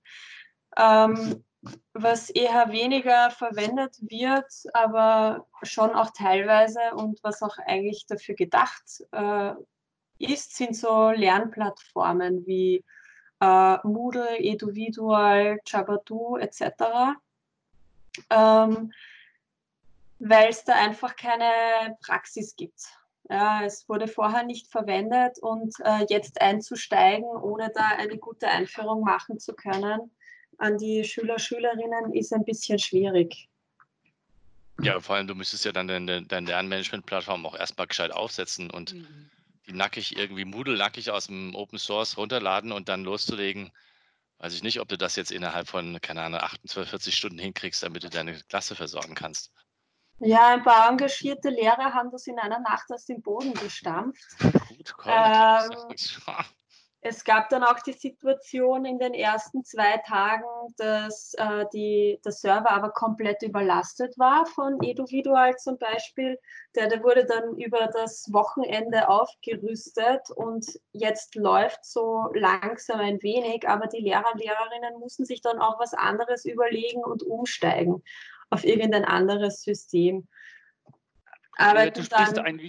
Ähm, 0.76 1.44
was 1.92 2.30
eher 2.30 2.72
weniger 2.72 3.30
verwendet 3.30 3.98
wird, 4.00 4.50
aber 4.72 5.46
schon 5.62 5.90
auch 5.90 6.10
teilweise 6.16 6.80
und 6.94 7.22
was 7.22 7.42
auch 7.42 7.58
eigentlich 7.58 8.06
dafür 8.06 8.34
gedacht 8.34 9.02
äh, 9.12 9.52
ist, 10.20 10.56
sind 10.56 10.76
so 10.76 11.10
Lernplattformen 11.10 12.46
wie 12.46 12.84
äh, 13.40 13.76
Moodle, 13.84 14.38
Eduvidual, 14.38 15.58
Jabadoo 15.66 16.36
etc. 16.36 17.16
Ähm, 18.28 18.92
weil 20.18 20.50
es 20.50 20.64
da 20.64 20.74
einfach 20.74 21.16
keine 21.16 21.96
Praxis 22.04 22.54
gibt. 22.54 22.80
Ja, 23.30 23.64
es 23.64 23.88
wurde 23.88 24.08
vorher 24.08 24.42
nicht 24.42 24.66
verwendet 24.66 25.38
und 25.38 25.74
äh, 25.84 26.04
jetzt 26.08 26.40
einzusteigen, 26.40 27.24
ohne 27.24 27.70
da 27.74 27.86
eine 27.96 28.18
gute 28.18 28.48
Einführung 28.48 29.02
machen 29.02 29.38
zu 29.38 29.54
können, 29.54 30.10
an 30.58 30.78
die 30.78 31.04
Schüler, 31.04 31.38
Schülerinnen 31.38 32.12
ist 32.12 32.32
ein 32.32 32.44
bisschen 32.44 32.78
schwierig. 32.78 33.48
Ja, 34.82 35.00
vor 35.00 35.16
allem, 35.16 35.26
du 35.26 35.34
müsstest 35.34 35.64
ja 35.64 35.72
dann 35.72 35.88
deine, 35.88 36.22
deine 36.22 36.48
Lernmanagement-Plattform 36.48 37.46
auch 37.46 37.54
erstmal 37.54 37.86
gescheit 37.86 38.12
aufsetzen 38.12 38.70
und 38.70 38.94
mhm. 38.94 39.30
Nackig 39.72 40.16
irgendwie 40.16 40.44
Moodle 40.44 40.76
nackig 40.76 41.10
aus 41.10 41.26
dem 41.26 41.54
Open 41.54 41.78
Source 41.78 42.16
runterladen 42.16 42.72
und 42.72 42.88
dann 42.88 43.04
loszulegen. 43.04 43.70
Weiß 44.38 44.54
ich 44.54 44.62
nicht, 44.62 44.80
ob 44.80 44.88
du 44.88 44.96
das 44.96 45.16
jetzt 45.16 45.32
innerhalb 45.32 45.68
von, 45.68 46.00
keine 46.00 46.22
Ahnung, 46.22 46.40
48, 46.40 46.88
40 46.88 47.16
Stunden 47.16 47.38
hinkriegst, 47.38 47.82
damit 47.82 48.04
du 48.04 48.08
deine 48.08 48.40
Klasse 48.48 48.74
versorgen 48.74 49.14
kannst. 49.14 49.52
Ja, 50.18 50.48
ein 50.48 50.62
paar 50.62 50.90
engagierte 50.90 51.48
Lehrer 51.48 51.94
haben 51.94 52.10
das 52.10 52.26
in 52.26 52.38
einer 52.38 52.60
Nacht 52.60 52.90
aus 52.90 53.06
dem 53.06 53.22
Boden 53.22 53.54
gestampft. 53.54 54.22
Gut, 54.68 54.92
komm, 54.96 55.12
ähm, 55.12 55.70
es 57.02 57.24
gab 57.24 57.48
dann 57.48 57.64
auch 57.64 57.80
die 57.80 57.94
Situation 57.94 58.84
in 58.84 58.98
den 58.98 59.14
ersten 59.14 59.64
zwei 59.64 59.96
Tagen, 60.06 60.44
dass 60.76 61.32
äh, 61.34 61.64
die, 61.72 62.20
der 62.24 62.32
Server 62.32 62.70
aber 62.70 62.90
komplett 62.90 63.42
überlastet 63.42 64.18
war 64.18 64.44
von 64.44 64.78
Eduvidual 64.82 65.56
zum 65.56 65.78
Beispiel. 65.78 66.38
Der, 66.74 66.88
der 66.88 67.02
wurde 67.02 67.24
dann 67.24 67.56
über 67.56 67.86
das 67.86 68.30
Wochenende 68.32 69.08
aufgerüstet 69.08 70.30
und 70.34 70.66
jetzt 70.92 71.36
läuft 71.36 71.86
so 71.86 72.28
langsam 72.34 73.00
ein 73.00 73.22
wenig, 73.22 73.66
aber 73.66 73.86
die 73.86 74.02
Lehrer 74.02 74.32
und 74.34 74.40
Lehrerinnen 74.40 74.98
mussten 74.98 75.24
sich 75.24 75.40
dann 75.40 75.58
auch 75.58 75.80
was 75.80 75.94
anderes 75.94 76.44
überlegen 76.44 77.02
und 77.02 77.22
umsteigen 77.22 78.02
auf 78.50 78.62
irgendein 78.64 79.06
anderes 79.06 79.62
System. 79.62 80.28
arbeiten 81.56 81.94
du 81.94 82.04
sprichst. 82.04 82.38
Ein, 82.38 82.60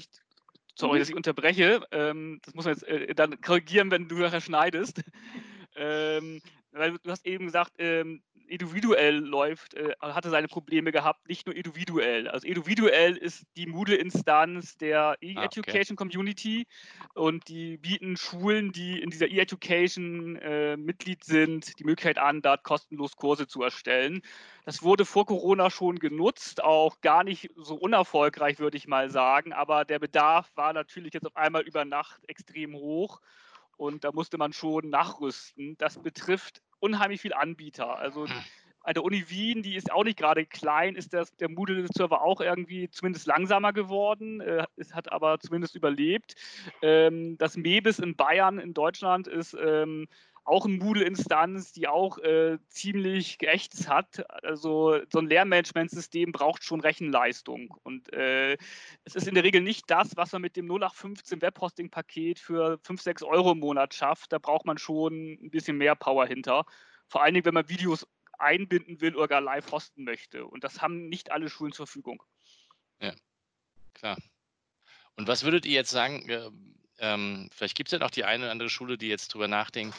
sorry, 0.81 0.99
dass 0.99 1.09
ich 1.09 1.15
unterbreche. 1.15 1.81
Ähm, 1.91 2.39
das 2.43 2.53
muss 2.53 2.65
man 2.65 2.73
jetzt 2.73 2.87
äh, 2.87 3.13
dann 3.13 3.39
korrigieren, 3.39 3.91
wenn 3.91 4.07
du 4.07 4.15
nachher 4.15 4.41
schneidest. 4.41 5.01
ähm, 5.75 6.41
weil 6.71 6.97
du 6.97 7.11
hast 7.11 7.25
eben 7.25 7.45
gesagt, 7.45 7.73
ähm, 7.77 8.21
individuell 8.51 9.15
läuft, 9.15 9.73
äh, 9.75 9.95
hatte 10.01 10.29
seine 10.29 10.47
Probleme 10.47 10.91
gehabt, 10.91 11.27
nicht 11.27 11.45
nur 11.45 11.55
individuell. 11.55 12.27
Also 12.27 12.45
individuell 12.45 13.15
ist 13.15 13.45
die 13.55 13.65
Moodle-Instanz 13.65 14.77
der 14.77 15.17
E-Education 15.21 15.95
ah, 15.97 16.01
okay. 16.01 16.11
Community 16.11 16.67
und 17.13 17.47
die 17.47 17.77
bieten 17.77 18.17
Schulen, 18.17 18.73
die 18.73 18.99
in 18.99 19.09
dieser 19.09 19.27
E-Education 19.27 20.35
äh, 20.35 20.75
Mitglied 20.75 21.23
sind, 21.23 21.79
die 21.79 21.85
Möglichkeit 21.85 22.17
an, 22.17 22.41
dort 22.41 22.63
kostenlos 22.63 23.15
Kurse 23.15 23.47
zu 23.47 23.63
erstellen. 23.63 24.21
Das 24.65 24.83
wurde 24.83 25.05
vor 25.05 25.25
Corona 25.25 25.69
schon 25.69 25.97
genutzt, 25.97 26.61
auch 26.61 26.99
gar 27.01 27.23
nicht 27.23 27.49
so 27.55 27.75
unerfolgreich, 27.75 28.59
würde 28.59 28.77
ich 28.77 28.87
mal 28.87 29.09
sagen, 29.09 29.53
aber 29.53 29.85
der 29.85 29.99
Bedarf 29.99 30.51
war 30.55 30.73
natürlich 30.73 31.13
jetzt 31.13 31.25
auf 31.25 31.37
einmal 31.37 31.63
über 31.63 31.85
Nacht 31.85 32.21
extrem 32.27 32.73
hoch 32.75 33.21
und 33.77 34.03
da 34.03 34.11
musste 34.11 34.37
man 34.37 34.51
schon 34.53 34.89
nachrüsten. 34.89 35.77
Das 35.77 36.01
betrifft 36.01 36.61
unheimlich 36.81 37.21
viele 37.21 37.37
Anbieter. 37.37 37.97
Also 37.97 38.27
hm. 38.27 38.33
an 38.83 38.93
der 38.93 39.03
Uni 39.03 39.29
Wien, 39.29 39.63
die 39.63 39.75
ist 39.75 39.91
auch 39.91 40.03
nicht 40.03 40.17
gerade 40.17 40.45
klein, 40.45 40.95
ist 40.95 41.13
das, 41.13 41.35
der 41.37 41.49
Moodle-Server 41.49 42.21
auch 42.21 42.41
irgendwie 42.41 42.89
zumindest 42.89 43.27
langsamer 43.27 43.73
geworden. 43.73 44.41
Äh, 44.41 44.65
es 44.75 44.93
hat 44.93 45.11
aber 45.11 45.39
zumindest 45.39 45.75
überlebt. 45.75 46.35
Ähm, 46.81 47.37
das 47.37 47.55
MEBIS 47.55 47.99
in 47.99 48.15
Bayern, 48.15 48.59
in 48.59 48.73
Deutschland, 48.73 49.27
ist 49.27 49.55
ähm, 49.61 50.07
auch 50.43 50.65
eine 50.65 50.77
Moodle-Instanz, 50.77 51.71
die 51.71 51.87
auch 51.87 52.17
äh, 52.17 52.57
ziemlich 52.67 53.37
geächtet 53.37 53.87
hat. 53.87 54.25
Also 54.43 54.99
so 55.11 55.19
ein 55.19 55.27
Lernmanagementsystem 55.27 56.31
braucht 56.31 56.63
schon 56.63 56.81
Rechenleistung. 56.81 57.75
Und 57.83 58.11
äh, 58.13 58.57
es 59.03 59.15
ist 59.15 59.27
in 59.27 59.35
der 59.35 59.43
Regel 59.43 59.61
nicht 59.61 59.89
das, 59.89 60.17
was 60.17 60.31
man 60.31 60.41
mit 60.41 60.55
dem 60.55 60.65
0815 60.65 61.41
Webhosting-Paket 61.41 62.39
für 62.39 62.79
5, 62.83 63.01
6 63.01 63.23
Euro 63.23 63.51
im 63.51 63.59
Monat 63.59 63.93
schafft. 63.93 64.33
Da 64.33 64.39
braucht 64.39 64.65
man 64.65 64.77
schon 64.77 65.33
ein 65.41 65.51
bisschen 65.51 65.77
mehr 65.77 65.95
Power 65.95 66.25
hinter. 66.25 66.65
Vor 67.07 67.21
allen 67.21 67.33
Dingen, 67.33 67.45
wenn 67.45 67.53
man 67.53 67.69
Videos 67.69 68.07
einbinden 68.39 68.99
will 69.01 69.15
oder 69.15 69.27
gar 69.27 69.41
live 69.41 69.71
hosten 69.71 70.03
möchte. 70.03 70.45
Und 70.45 70.63
das 70.63 70.81
haben 70.81 71.07
nicht 71.07 71.31
alle 71.31 71.49
Schulen 71.49 71.71
zur 71.71 71.85
Verfügung. 71.85 72.23
Ja, 72.99 73.13
klar. 73.93 74.17
Und 75.15 75.27
was 75.27 75.43
würdet 75.43 75.65
ihr 75.65 75.73
jetzt 75.73 75.91
sagen? 75.91 76.27
Äh, 76.27 76.49
ähm, 76.97 77.49
vielleicht 77.53 77.75
gibt 77.75 77.89
es 77.89 77.91
ja 77.91 77.99
noch 77.99 78.11
die 78.11 78.23
eine 78.23 78.45
oder 78.45 78.51
andere 78.51 78.69
Schule, 78.69 78.97
die 78.97 79.07
jetzt 79.07 79.33
drüber 79.33 79.47
nachdenkt, 79.47 79.95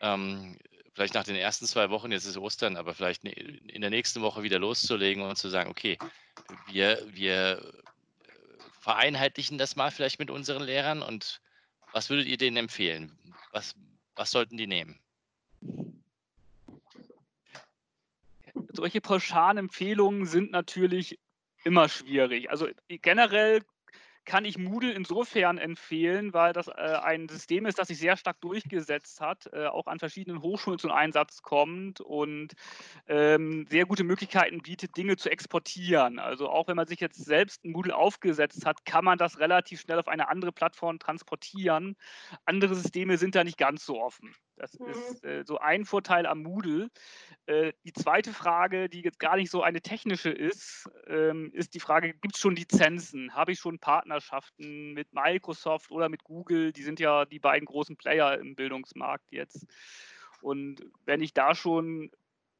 ähm, 0.00 0.56
vielleicht 0.94 1.14
nach 1.14 1.24
den 1.24 1.36
ersten 1.36 1.66
zwei 1.66 1.90
Wochen, 1.90 2.12
jetzt 2.12 2.26
ist 2.26 2.36
Ostern, 2.36 2.76
aber 2.76 2.94
vielleicht 2.94 3.24
ne, 3.24 3.30
in 3.32 3.80
der 3.80 3.90
nächsten 3.90 4.22
Woche 4.22 4.42
wieder 4.42 4.58
loszulegen 4.58 5.22
und 5.22 5.36
zu 5.36 5.48
sagen, 5.48 5.70
okay, 5.70 5.98
wir, 6.66 7.02
wir 7.10 7.58
äh, 7.58 8.32
vereinheitlichen 8.80 9.58
das 9.58 9.76
mal 9.76 9.90
vielleicht 9.90 10.18
mit 10.18 10.30
unseren 10.30 10.62
Lehrern 10.62 11.02
und 11.02 11.40
was 11.92 12.10
würdet 12.10 12.26
ihr 12.26 12.36
denen 12.36 12.56
empfehlen? 12.56 13.16
Was, 13.52 13.74
was 14.14 14.30
sollten 14.30 14.56
die 14.56 14.66
nehmen? 14.66 14.98
Solche 18.72 19.00
pauschalen 19.00 19.58
Empfehlungen 19.58 20.26
sind 20.26 20.52
natürlich 20.52 21.18
immer 21.64 21.88
schwierig. 21.88 22.50
Also 22.50 22.68
generell 22.88 23.62
kann 24.30 24.44
ich 24.44 24.58
Moodle 24.58 24.92
insofern 24.92 25.58
empfehlen, 25.58 26.32
weil 26.32 26.52
das 26.52 26.68
äh, 26.68 26.70
ein 27.02 27.28
System 27.28 27.66
ist, 27.66 27.80
das 27.80 27.88
sich 27.88 27.98
sehr 27.98 28.16
stark 28.16 28.40
durchgesetzt 28.40 29.20
hat, 29.20 29.50
äh, 29.52 29.66
auch 29.66 29.88
an 29.88 29.98
verschiedenen 29.98 30.40
Hochschulen 30.40 30.78
zum 30.78 30.92
Einsatz 30.92 31.42
kommt 31.42 32.00
und 32.00 32.52
ähm, 33.08 33.66
sehr 33.68 33.86
gute 33.86 34.04
Möglichkeiten 34.04 34.62
bietet, 34.62 34.96
Dinge 34.96 35.16
zu 35.16 35.32
exportieren. 35.32 36.20
Also 36.20 36.48
auch 36.48 36.68
wenn 36.68 36.76
man 36.76 36.86
sich 36.86 37.00
jetzt 37.00 37.24
selbst 37.24 37.64
ein 37.64 37.72
Moodle 37.72 37.96
aufgesetzt 37.96 38.64
hat, 38.66 38.84
kann 38.84 39.04
man 39.04 39.18
das 39.18 39.40
relativ 39.40 39.80
schnell 39.80 39.98
auf 39.98 40.06
eine 40.06 40.28
andere 40.28 40.52
Plattform 40.52 41.00
transportieren. 41.00 41.96
Andere 42.44 42.76
Systeme 42.76 43.18
sind 43.18 43.34
da 43.34 43.42
nicht 43.42 43.58
ganz 43.58 43.84
so 43.84 44.00
offen. 44.00 44.32
Das 44.60 44.78
mhm. 44.78 44.90
ist 44.90 45.24
äh, 45.24 45.42
so 45.46 45.58
ein 45.58 45.86
Vorteil 45.86 46.26
am 46.26 46.42
Moodle. 46.42 46.90
Äh, 47.46 47.72
die 47.84 47.94
zweite 47.94 48.34
Frage, 48.34 48.90
die 48.90 49.00
jetzt 49.00 49.18
gar 49.18 49.36
nicht 49.36 49.50
so 49.50 49.62
eine 49.62 49.80
technische 49.80 50.30
ist, 50.30 50.90
ähm, 51.06 51.50
ist 51.54 51.74
die 51.74 51.80
Frage, 51.80 52.12
gibt 52.12 52.34
es 52.34 52.40
schon 52.42 52.56
Lizenzen? 52.56 53.34
Habe 53.34 53.52
ich 53.52 53.58
schon 53.58 53.78
Partnerschaften 53.78 54.92
mit 54.92 55.14
Microsoft 55.14 55.90
oder 55.90 56.10
mit 56.10 56.24
Google? 56.24 56.72
Die 56.72 56.82
sind 56.82 57.00
ja 57.00 57.24
die 57.24 57.38
beiden 57.38 57.64
großen 57.64 57.96
Player 57.96 58.38
im 58.38 58.54
Bildungsmarkt 58.54 59.32
jetzt. 59.32 59.66
Und 60.42 60.84
wenn 61.06 61.22
ich 61.22 61.32
da 61.32 61.54
schon 61.54 62.10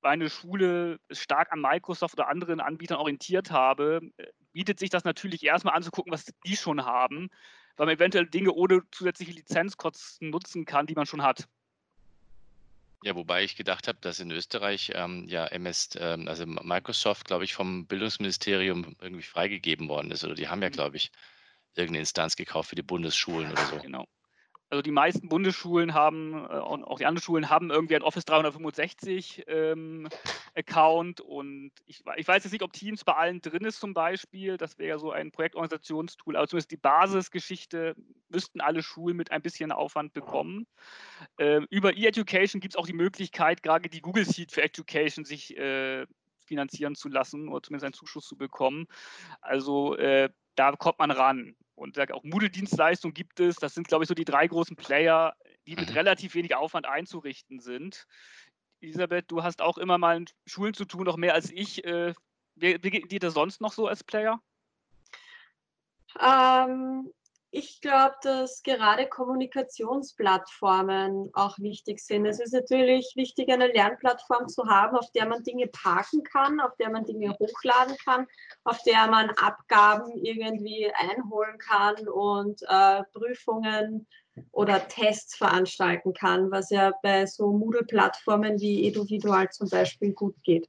meine 0.01 0.31
Schule 0.31 1.01
stark 1.11 1.53
an 1.53 1.61
Microsoft 1.61 2.15
oder 2.15 2.29
anderen 2.29 2.61
Anbietern 2.61 2.97
orientiert 2.97 3.51
habe, 3.51 4.01
äh, 4.17 4.27
bietet 4.53 4.79
sich 4.79 4.89
das 4.89 5.05
natürlich 5.05 5.45
erstmal 5.45 5.75
anzugucken, 5.75 6.13
was 6.13 6.33
die 6.47 6.57
schon 6.57 6.87
haben, 6.87 7.29
weil 7.77 7.87
man 7.87 7.97
eventuell 7.97 8.27
Dinge 8.27 8.53
ohne 8.53 8.81
zusätzliche 8.91 9.33
Lizenzkosten 9.33 10.31
nutzen 10.31 10.65
kann, 10.65 10.87
die 10.87 10.95
man 10.95 11.05
schon 11.05 11.23
hat. 11.23 11.47
Ja, 13.03 13.15
wobei 13.15 13.45
ich 13.45 13.57
gedacht 13.57 13.89
habe, 13.89 13.99
dass 14.03 14.21
in 14.21 14.31
Österreich 14.31 14.93
ähm, 14.95 15.27
ja 15.27 15.47
MS, 15.47 15.91
ähm, 15.99 16.29
also 16.29 16.45
Microsoft, 16.47 17.27
glaube 17.27 17.45
ich, 17.45 17.55
vom 17.55 17.87
Bildungsministerium 17.87 18.95
irgendwie 19.01 19.23
freigegeben 19.23 19.89
worden 19.89 20.11
ist. 20.11 20.23
Oder 20.25 20.35
die 20.35 20.49
haben 20.49 20.61
ja, 20.61 20.69
mhm. 20.69 20.75
glaube 20.75 20.97
ich, 20.97 21.11
irgendeine 21.75 22.01
Instanz 22.01 22.37
gekauft 22.37 22.69
für 22.69 22.77
die 22.77 22.83
Bundesschulen 22.83 23.51
oder 23.51 23.65
so. 23.67 23.79
Genau. 23.79 24.07
Also 24.71 24.83
die 24.83 24.93
meisten 24.93 25.29
Bundesschulen 25.29 25.95
haben 25.95 26.35
äh, 26.49 26.59
und 26.59 26.85
auch 26.85 26.99
die 26.99 27.07
anderen 27.07 27.25
Schulen 27.25 27.51
haben 27.51 27.71
irgendwie 27.71 27.97
ein 27.97 28.03
Office 28.03 28.25
365 28.25 29.45
ähm, 29.49 30.09
Account 30.55 31.21
und 31.21 31.73
ich, 31.87 32.05
ich, 32.17 32.29
weiß 32.29 32.45
jetzt 32.45 32.53
nicht, 32.53 32.63
ob 32.63 32.73
Teams 32.73 33.03
bei 33.05 33.15
allen 33.15 33.41
drin 33.41 33.65
ist 33.65 33.81
zum 33.81 33.95
Beispiel. 33.95 34.57
Das 34.57 34.79
wäre 34.79 34.91
ja 34.91 34.99
so 34.99 35.11
ein 35.11 35.33
Projektorganisationstool, 35.33 36.37
aber 36.37 36.47
zumindest 36.47 36.71
die 36.71 36.77
Basisgeschichte 36.77 37.97
müssten 38.29 38.61
alle 38.61 38.83
Schulen 38.85 39.17
mit 39.17 39.33
ein 39.33 39.43
bisschen 39.43 39.73
Aufwand 39.73 40.13
bekommen. 40.13 40.69
Ähm, 41.39 41.67
über 41.71 41.97
E-Education 41.97 42.61
gibt 42.61 42.75
es 42.75 42.79
auch 42.79 42.87
die 42.87 42.93
Möglichkeit, 42.93 43.65
gerade 43.65 43.89
die 43.89 44.01
Google 44.01 44.25
Seed 44.25 44.53
für 44.53 44.63
Education 44.63 45.25
sich 45.25 45.57
äh, 45.57 46.07
finanzieren 46.45 46.95
zu 46.95 47.09
lassen 47.09 47.49
oder 47.49 47.63
zumindest 47.63 47.87
einen 47.87 47.95
Zuschuss 47.95 48.27
zu 48.27 48.37
bekommen. 48.37 48.87
Also 49.41 49.97
äh, 49.97 50.31
da 50.55 50.73
kommt 50.73 50.99
man 51.01 51.11
ran. 51.11 51.57
Und 51.81 51.99
auch 52.13 52.23
Moodle-Dienstleistungen 52.25 53.15
gibt 53.15 53.41
es. 53.41 53.57
Das 53.57 53.73
sind, 53.73 53.89
glaube 53.89 54.05
ich, 54.05 54.09
so 54.09 54.15
die 54.15 54.27
drei 54.27 54.47
großen 54.47 54.77
Player, 54.77 55.35
die 55.67 55.77
mit 55.77 55.89
mhm. 55.89 55.95
relativ 55.95 56.35
wenig 56.35 56.55
Aufwand 56.55 56.87
einzurichten 56.87 57.59
sind. 57.59 58.07
Elisabeth, 58.83 59.31
du 59.31 59.43
hast 59.43 59.63
auch 59.63 59.79
immer 59.79 59.97
mal 59.97 60.21
mit 60.21 60.35
Schulen 60.45 60.75
zu 60.75 60.85
tun, 60.85 61.05
noch 61.05 61.17
mehr 61.17 61.33
als 61.33 61.51
ich. 61.51 61.83
Äh, 61.85 62.13
wie, 62.55 62.83
wie 62.83 62.91
geht 62.91 63.11
dir 63.11 63.19
das 63.19 63.33
sonst 63.33 63.63
noch 63.63 63.73
so 63.73 63.87
als 63.87 64.05
Player? 64.05 64.43
Ähm, 66.21 67.11
ich 67.53 67.81
glaube, 67.81 68.15
dass 68.23 68.63
gerade 68.63 69.09
Kommunikationsplattformen 69.09 71.31
auch 71.33 71.59
wichtig 71.59 71.99
sind. 71.99 72.25
Es 72.27 72.39
ist 72.39 72.53
natürlich 72.53 73.15
wichtig, 73.17 73.51
eine 73.51 73.67
Lernplattform 73.67 74.47
zu 74.49 74.67
haben, 74.67 74.97
auf 74.97 75.11
der 75.13 75.27
man 75.27 75.43
Dinge 75.43 75.67
parken 75.67 76.23
kann, 76.23 76.61
auf 76.61 76.77
der 76.77 76.91
man 76.91 77.07
Dinge 77.07 77.37
hochladen 77.39 77.97
kann, 78.05 78.29
auf 78.63 78.81
der 78.85 79.09
man 79.09 79.31
Abgaben 79.31 80.17
irgendwie 80.17 80.93
einholen 80.95 81.59
kann 81.59 82.09
und 82.09 82.63
äh, 82.69 83.03
Prüfungen 83.13 84.07
oder 84.53 84.87
Tests 84.87 85.37
veranstalten 85.37 86.13
kann, 86.13 86.53
was 86.53 86.71
ja 86.71 86.93
bei 87.03 87.27
so 87.27 87.53
Moodle-Plattformen 87.53 88.61
wie 88.61 88.87
Eduvidual 88.87 89.51
zum 89.51 89.69
Beispiel 89.69 90.13
gut 90.13 90.41
geht. 90.45 90.69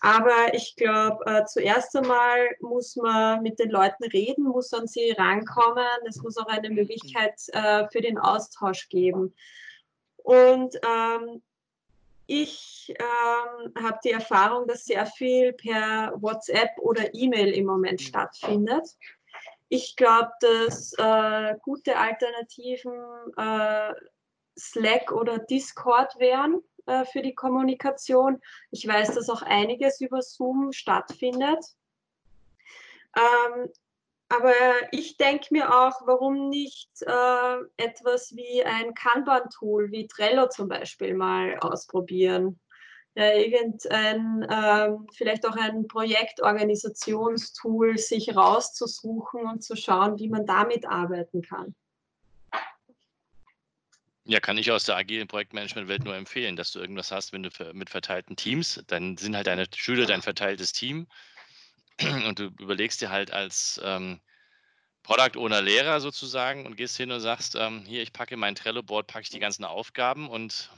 Aber 0.00 0.54
ich 0.54 0.76
glaube, 0.76 1.24
äh, 1.26 1.44
zuerst 1.44 1.94
einmal 1.94 2.56
muss 2.60 2.96
man 2.96 3.42
mit 3.42 3.58
den 3.58 3.70
Leuten 3.70 4.04
reden, 4.04 4.44
muss 4.44 4.72
an 4.72 4.86
sie 4.86 5.10
rankommen. 5.12 5.84
Es 6.08 6.16
muss 6.22 6.38
auch 6.38 6.46
eine 6.46 6.70
Möglichkeit 6.70 7.34
äh, 7.52 7.86
für 7.92 8.00
den 8.00 8.18
Austausch 8.18 8.88
geben. 8.88 9.34
Und 10.16 10.74
ähm, 10.76 11.42
ich 12.26 12.94
ähm, 12.98 13.74
habe 13.82 13.98
die 14.02 14.12
Erfahrung, 14.12 14.66
dass 14.66 14.84
sehr 14.84 15.04
viel 15.04 15.52
per 15.52 16.14
WhatsApp 16.16 16.70
oder 16.78 17.12
E-Mail 17.12 17.52
im 17.52 17.66
Moment 17.66 18.00
stattfindet. 18.00 18.96
Ich 19.68 19.96
glaube, 19.96 20.30
dass 20.40 20.94
äh, 20.94 21.56
gute 21.62 21.96
Alternativen 21.98 22.94
äh, 23.36 23.92
Slack 24.58 25.12
oder 25.12 25.38
Discord 25.38 26.18
wären 26.18 26.62
äh, 26.86 27.04
für 27.04 27.22
die 27.22 27.34
Kommunikation. 27.34 28.40
Ich 28.70 28.86
weiß, 28.86 29.14
dass 29.14 29.30
auch 29.30 29.42
einiges 29.42 30.00
über 30.00 30.22
Zoom 30.22 30.72
stattfindet. 30.72 31.64
Ähm, 33.16 33.68
aber 34.28 34.54
ich 34.92 35.16
denke 35.16 35.48
mir 35.50 35.74
auch, 35.74 36.06
warum 36.06 36.50
nicht 36.50 36.90
äh, 37.02 37.56
etwas 37.76 38.36
wie 38.36 38.62
ein 38.64 38.94
Kanban-Tool 38.94 39.90
wie 39.90 40.06
Trello 40.06 40.48
zum 40.48 40.68
Beispiel 40.68 41.14
mal 41.14 41.58
ausprobieren. 41.58 42.60
Ja, 43.16 43.34
irgendein, 43.34 44.46
ähm, 44.48 45.08
vielleicht 45.12 45.44
auch 45.44 45.56
ein 45.56 45.88
Projektorganisationstool 45.88 47.98
sich 47.98 48.36
rauszusuchen 48.36 49.46
und 49.46 49.64
zu 49.64 49.74
schauen, 49.74 50.20
wie 50.20 50.28
man 50.28 50.46
damit 50.46 50.86
arbeiten 50.86 51.42
kann. 51.42 51.74
Ja, 54.30 54.38
kann 54.38 54.58
ich 54.58 54.70
aus 54.70 54.84
der 54.84 54.94
agilen 54.96 55.26
Projektmanagement-Welt 55.26 56.04
nur 56.04 56.14
empfehlen, 56.14 56.54
dass 56.54 56.70
du 56.70 56.78
irgendwas 56.78 57.10
hast, 57.10 57.32
wenn 57.32 57.42
du 57.42 57.50
mit 57.72 57.90
verteilten 57.90 58.36
Teams, 58.36 58.80
dann 58.86 59.16
sind 59.16 59.34
halt 59.34 59.48
deine 59.48 59.66
Schüler 59.74 60.06
dein 60.06 60.22
verteiltes 60.22 60.72
Team. 60.72 61.08
und 62.26 62.38
du 62.38 62.44
überlegst 62.60 63.00
dir 63.00 63.10
halt 63.10 63.32
als 63.32 63.80
ähm, 63.82 64.20
Product 65.02 65.36
Owner 65.36 65.62
Lehrer 65.62 66.00
sozusagen 66.00 66.64
und 66.64 66.76
gehst 66.76 66.96
hin 66.96 67.10
und 67.10 67.18
sagst, 67.18 67.56
ähm, 67.56 67.84
hier, 67.84 68.04
ich 68.04 68.12
packe 68.12 68.36
mein 68.36 68.54
Trello-Board, 68.54 69.08
packe 69.08 69.24
ich 69.24 69.30
die 69.30 69.40
ganzen 69.40 69.64
Aufgaben 69.64 70.30
und 70.30 70.70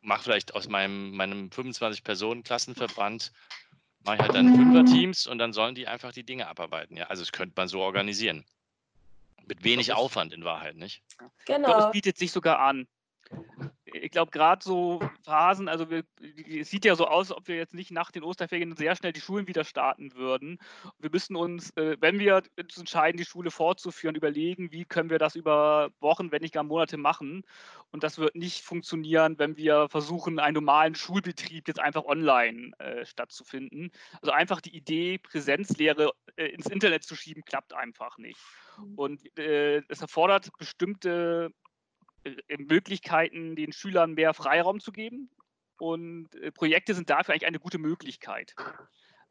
mache 0.00 0.22
vielleicht 0.22 0.54
aus 0.54 0.68
meinem, 0.68 1.16
meinem 1.16 1.48
25-Personen-Klassenverband, 1.48 3.32
mache 4.04 4.14
ich 4.14 4.22
halt 4.22 4.34
dann 4.36 4.54
Fünfer-Teams 4.54 5.26
und 5.26 5.38
dann 5.38 5.52
sollen 5.52 5.74
die 5.74 5.88
einfach 5.88 6.12
die 6.12 6.24
Dinge 6.24 6.46
abarbeiten. 6.46 6.96
Ja, 6.96 7.06
also 7.08 7.22
das 7.22 7.32
könnte 7.32 7.54
man 7.56 7.66
so 7.66 7.80
organisieren. 7.80 8.44
Mit 9.52 9.64
wenig 9.64 9.92
Aufwand 9.92 10.32
in 10.32 10.44
Wahrheit, 10.44 10.76
nicht? 10.76 11.02
Genau. 11.44 11.58
Ich 11.58 11.64
glaube, 11.66 11.84
es 11.84 11.90
bietet 11.90 12.16
sich 12.16 12.32
sogar 12.32 12.58
an 12.58 12.88
ich 13.92 14.10
glaube, 14.10 14.30
gerade 14.30 14.62
so 14.64 15.00
Phasen, 15.24 15.68
also 15.68 15.90
wir, 15.90 16.04
es 16.48 16.70
sieht 16.70 16.84
ja 16.84 16.94
so 16.94 17.06
aus, 17.06 17.30
als 17.30 17.38
ob 17.38 17.48
wir 17.48 17.56
jetzt 17.56 17.74
nicht 17.74 17.90
nach 17.90 18.10
den 18.10 18.22
Osterferien 18.22 18.74
sehr 18.76 18.96
schnell 18.96 19.12
die 19.12 19.20
Schulen 19.20 19.48
wieder 19.48 19.64
starten 19.64 20.14
würden. 20.14 20.58
Wir 20.98 21.10
müssen 21.10 21.36
uns, 21.36 21.70
äh, 21.76 21.96
wenn 22.00 22.18
wir 22.18 22.42
uns 22.58 22.78
entscheiden, 22.78 23.18
die 23.18 23.24
Schule 23.24 23.50
fortzuführen, 23.50 24.14
überlegen, 24.14 24.72
wie 24.72 24.84
können 24.84 25.10
wir 25.10 25.18
das 25.18 25.36
über 25.36 25.90
Wochen, 26.00 26.32
wenn 26.32 26.42
nicht 26.42 26.54
gar 26.54 26.64
Monate 26.64 26.96
machen. 26.96 27.44
Und 27.90 28.02
das 28.02 28.18
wird 28.18 28.34
nicht 28.34 28.64
funktionieren, 28.64 29.38
wenn 29.38 29.56
wir 29.56 29.88
versuchen, 29.88 30.38
einen 30.38 30.54
normalen 30.54 30.94
Schulbetrieb 30.94 31.68
jetzt 31.68 31.80
einfach 31.80 32.04
online 32.04 32.72
äh, 32.78 33.04
stattzufinden. 33.04 33.90
Also 34.20 34.32
einfach 34.32 34.60
die 34.60 34.74
Idee, 34.74 35.18
Präsenzlehre 35.18 36.12
äh, 36.36 36.46
ins 36.46 36.66
Internet 36.66 37.04
zu 37.04 37.14
schieben, 37.16 37.44
klappt 37.44 37.74
einfach 37.74 38.18
nicht. 38.18 38.38
Mhm. 38.78 38.94
Und 38.94 39.38
äh, 39.38 39.82
es 39.88 40.00
erfordert 40.00 40.50
bestimmte 40.58 41.52
Möglichkeiten, 42.58 43.56
den 43.56 43.72
Schülern 43.72 44.14
mehr 44.14 44.34
Freiraum 44.34 44.80
zu 44.80 44.92
geben. 44.92 45.30
Und 45.78 46.34
äh, 46.36 46.52
Projekte 46.52 46.94
sind 46.94 47.10
dafür 47.10 47.34
eigentlich 47.34 47.46
eine 47.46 47.58
gute 47.58 47.78
Möglichkeit. 47.78 48.54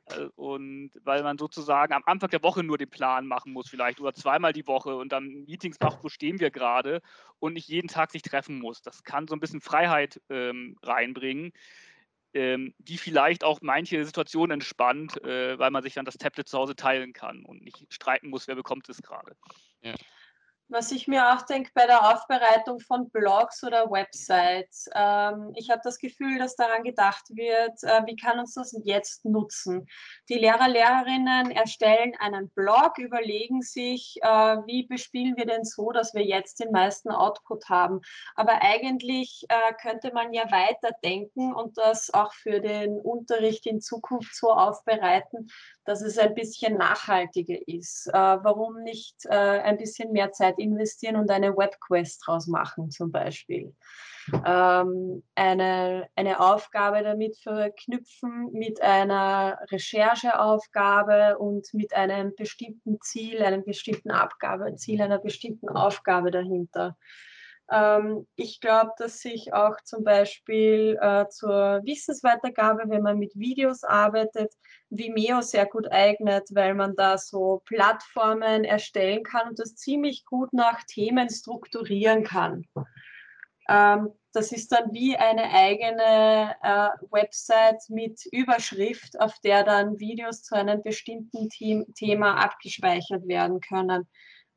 Äh, 0.08 0.28
und 0.36 0.92
weil 1.04 1.24
man 1.24 1.38
sozusagen 1.38 1.94
am 1.94 2.04
Anfang 2.06 2.30
der 2.30 2.44
Woche 2.44 2.64
nur 2.64 2.78
den 2.78 2.90
Plan 2.90 3.28
machen 3.28 3.54
muss, 3.54 3.70
vielleicht 3.70 4.00
oder 4.00 4.14
zweimal 4.14 4.54
die 4.54 4.68
Woche 4.68 4.96
und 4.96 5.12
dann 5.12 5.46
Meetings 5.46 5.80
macht, 5.80 6.04
wo 6.04 6.10
stehen 6.10 6.40
wir 6.40 6.52
gerade 6.52 7.02
und 7.40 7.54
nicht 7.54 7.68
jeden 7.68 7.88
Tag 7.88 8.12
sich 8.12 8.22
treffen 8.22 8.60
muss. 8.60 8.82
Das 8.82 9.04
kann 9.04 9.28
so 9.28 9.36
ein 9.36 9.40
bisschen 9.40 9.62
Freiheit 9.62 10.22
ähm, 10.30 10.78
reinbringen, 10.84 11.54
ähm, 12.34 12.74
die 12.80 12.98
vielleicht 12.98 13.44
auch 13.44 13.60
manche 13.62 14.04
Situationen 14.06 14.56
entspannt, 14.56 15.22
äh, 15.24 15.58
weil 15.60 15.72
man 15.72 15.84
sich 15.84 15.94
dann 15.94 16.06
das 16.06 16.18
Tablet 16.18 16.48
zu 16.48 16.58
Hause 16.58 16.76
teilen 16.76 17.14
kann 17.14 17.46
und 17.46 17.64
nicht 17.64 17.86
streiten 17.94 18.30
muss, 18.30 18.48
wer 18.48 18.56
bekommt 18.56 18.90
es 18.90 19.02
gerade. 19.02 19.36
Ja. 19.82 19.96
Was 20.74 20.90
ich 20.94 21.06
mir 21.06 21.34
auch 21.34 21.42
denke 21.42 21.70
bei 21.74 21.86
der 21.86 22.14
Aufbereitung 22.14 22.80
von 22.80 23.10
Blogs 23.10 23.62
oder 23.62 23.92
Websites, 23.92 24.90
ähm, 24.96 25.52
ich 25.54 25.70
habe 25.70 25.82
das 25.84 25.98
Gefühl, 25.98 26.40
dass 26.40 26.56
daran 26.56 26.84
gedacht 26.84 27.26
wird, 27.32 27.84
äh, 27.84 28.06
wie 28.06 28.16
kann 28.16 28.40
uns 28.40 28.54
das 28.54 28.74
jetzt 28.86 29.26
nutzen? 29.26 29.86
Die 30.30 30.36
Lehrer, 30.36 30.70
Lehrerinnen 30.70 31.52
erstellen 31.52 32.14
einen 32.22 32.50
Blog, 32.52 33.00
überlegen 33.00 33.62
sich, 33.62 34.18
äh, 34.22 34.28
wie 34.66 34.88
bespielen 34.88 35.36
wir 35.36 35.46
denn 35.46 35.66
so, 35.66 35.92
dass 35.92 36.14
wir 36.14 36.24
jetzt 36.24 36.62
den 36.62 36.72
meisten 36.72 37.12
Output 37.12 37.68
haben. 37.68 38.00
Aber 38.36 38.62
eigentlich 38.62 39.44
äh, 39.50 39.74
könnte 39.74 40.14
man 40.14 40.32
ja 40.32 40.50
weiter 40.52 40.92
denken 41.04 41.54
und 41.54 41.78
das 41.78 42.14
auch 42.14 42.32
für 42.32 42.62
den 42.62 42.98
Unterricht 42.98 43.66
in 43.66 43.82
Zukunft 43.82 44.34
so 44.38 44.54
aufbereiten, 44.54 45.50
dass 45.86 46.02
es 46.02 46.18
ein 46.18 46.34
bisschen 46.36 46.78
nachhaltiger 46.78 47.58
ist. 47.68 48.08
Äh, 48.08 48.14
warum 48.14 48.82
nicht 48.84 49.26
äh, 49.26 49.30
ein 49.36 49.78
bisschen 49.78 50.12
mehr 50.12 50.32
Zeit 50.32 50.60
investieren 50.60 51.16
und 51.16 51.32
eine 51.32 51.56
Webquest 51.56 52.24
draus 52.26 52.48
machen 52.48 52.92
zum 52.92 53.12
Beispiel? 53.12 53.74
Ähm, 54.46 55.24
eine, 55.36 56.08
eine 56.16 56.40
Aufgabe 56.40 57.04
damit 57.04 57.38
verknüpfen 57.38 58.50
mit 58.52 58.82
einer 58.82 59.60
Rechercheaufgabe 59.72 61.38
und 61.40 61.74
mit 61.74 61.94
einem 61.96 62.36
bestimmten 62.36 63.02
Ziel, 63.02 63.42
einem 63.42 63.64
bestimmten 63.64 64.12
Abgabeziel, 64.12 65.02
einer 65.02 65.20
bestimmten 65.20 65.70
Aufgabe 65.70 66.30
dahinter. 66.32 66.98
Ähm, 67.72 68.28
ich 68.36 68.60
glaube, 68.60 68.92
dass 68.98 69.20
sich 69.20 69.54
auch 69.54 69.76
zum 69.84 70.04
Beispiel 70.04 70.98
äh, 71.02 71.28
zur 71.30 71.82
Wissensweitergabe, 71.86 72.84
wenn 72.88 73.02
man 73.02 73.18
mit 73.18 73.34
Videos 73.36 73.84
arbeitet, 73.84 74.54
Vimeo 74.90 75.42
sehr 75.42 75.66
gut 75.66 75.90
eignet, 75.90 76.50
weil 76.52 76.74
man 76.74 76.96
da 76.96 77.18
so 77.18 77.62
Plattformen 77.66 78.66
erstellen 78.66 79.24
kann 79.24 79.50
und 79.50 79.60
das 79.60 79.76
ziemlich 79.76 80.26
gut 80.26 80.52
nach 80.52 80.84
Themen 80.84 81.30
strukturieren 81.30 82.26
kann. 82.26 82.66
Ähm, 83.70 84.10
das 84.34 84.52
ist 84.52 84.72
dann 84.72 84.94
wie 84.94 85.16
eine 85.16 85.44
eigene 85.52 86.56
äh, 86.62 86.90
Website 87.10 87.82
mit 87.90 88.22
Überschrift, 88.32 89.20
auf 89.20 89.38
der 89.44 89.64
dann 89.64 90.00
Videos 90.00 90.44
zu 90.44 90.56
einem 90.56 90.82
bestimmten 90.84 91.50
Thema 91.50 92.36
abgespeichert 92.36 93.28
werden 93.28 93.62
können. 93.62 94.08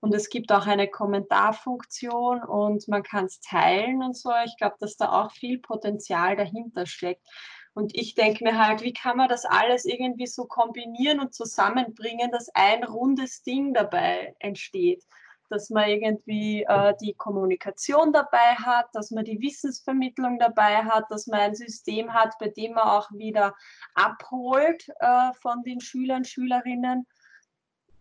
Und 0.04 0.14
es 0.14 0.28
gibt 0.28 0.52
auch 0.52 0.66
eine 0.66 0.86
Kommentarfunktion 0.86 2.42
und 2.42 2.86
man 2.88 3.02
kann 3.02 3.24
es 3.24 3.40
teilen 3.40 4.02
und 4.02 4.14
so. 4.14 4.30
Ich 4.44 4.54
glaube, 4.58 4.76
dass 4.78 4.98
da 4.98 5.10
auch 5.10 5.32
viel 5.32 5.58
Potenzial 5.58 6.36
dahinter 6.36 6.84
steckt. 6.84 7.26
Und 7.72 7.96
ich 7.96 8.14
denke 8.14 8.44
mir 8.44 8.62
halt, 8.62 8.82
wie 8.82 8.92
kann 8.92 9.16
man 9.16 9.30
das 9.30 9.46
alles 9.46 9.86
irgendwie 9.86 10.26
so 10.26 10.44
kombinieren 10.44 11.20
und 11.20 11.32
zusammenbringen, 11.32 12.30
dass 12.30 12.50
ein 12.54 12.84
rundes 12.84 13.44
Ding 13.44 13.72
dabei 13.72 14.36
entsteht. 14.40 15.02
Dass 15.48 15.70
man 15.70 15.88
irgendwie 15.88 16.64
äh, 16.64 16.92
die 17.00 17.14
Kommunikation 17.14 18.12
dabei 18.12 18.56
hat, 18.56 18.88
dass 18.92 19.10
man 19.10 19.24
die 19.24 19.40
Wissensvermittlung 19.40 20.38
dabei 20.38 20.84
hat, 20.84 21.06
dass 21.08 21.28
man 21.28 21.40
ein 21.40 21.54
System 21.54 22.12
hat, 22.12 22.34
bei 22.38 22.48
dem 22.48 22.74
man 22.74 22.88
auch 22.88 23.10
wieder 23.10 23.54
abholt 23.94 24.86
äh, 25.00 25.32
von 25.40 25.62
den 25.62 25.80
Schülern, 25.80 26.26
Schülerinnen. 26.26 27.06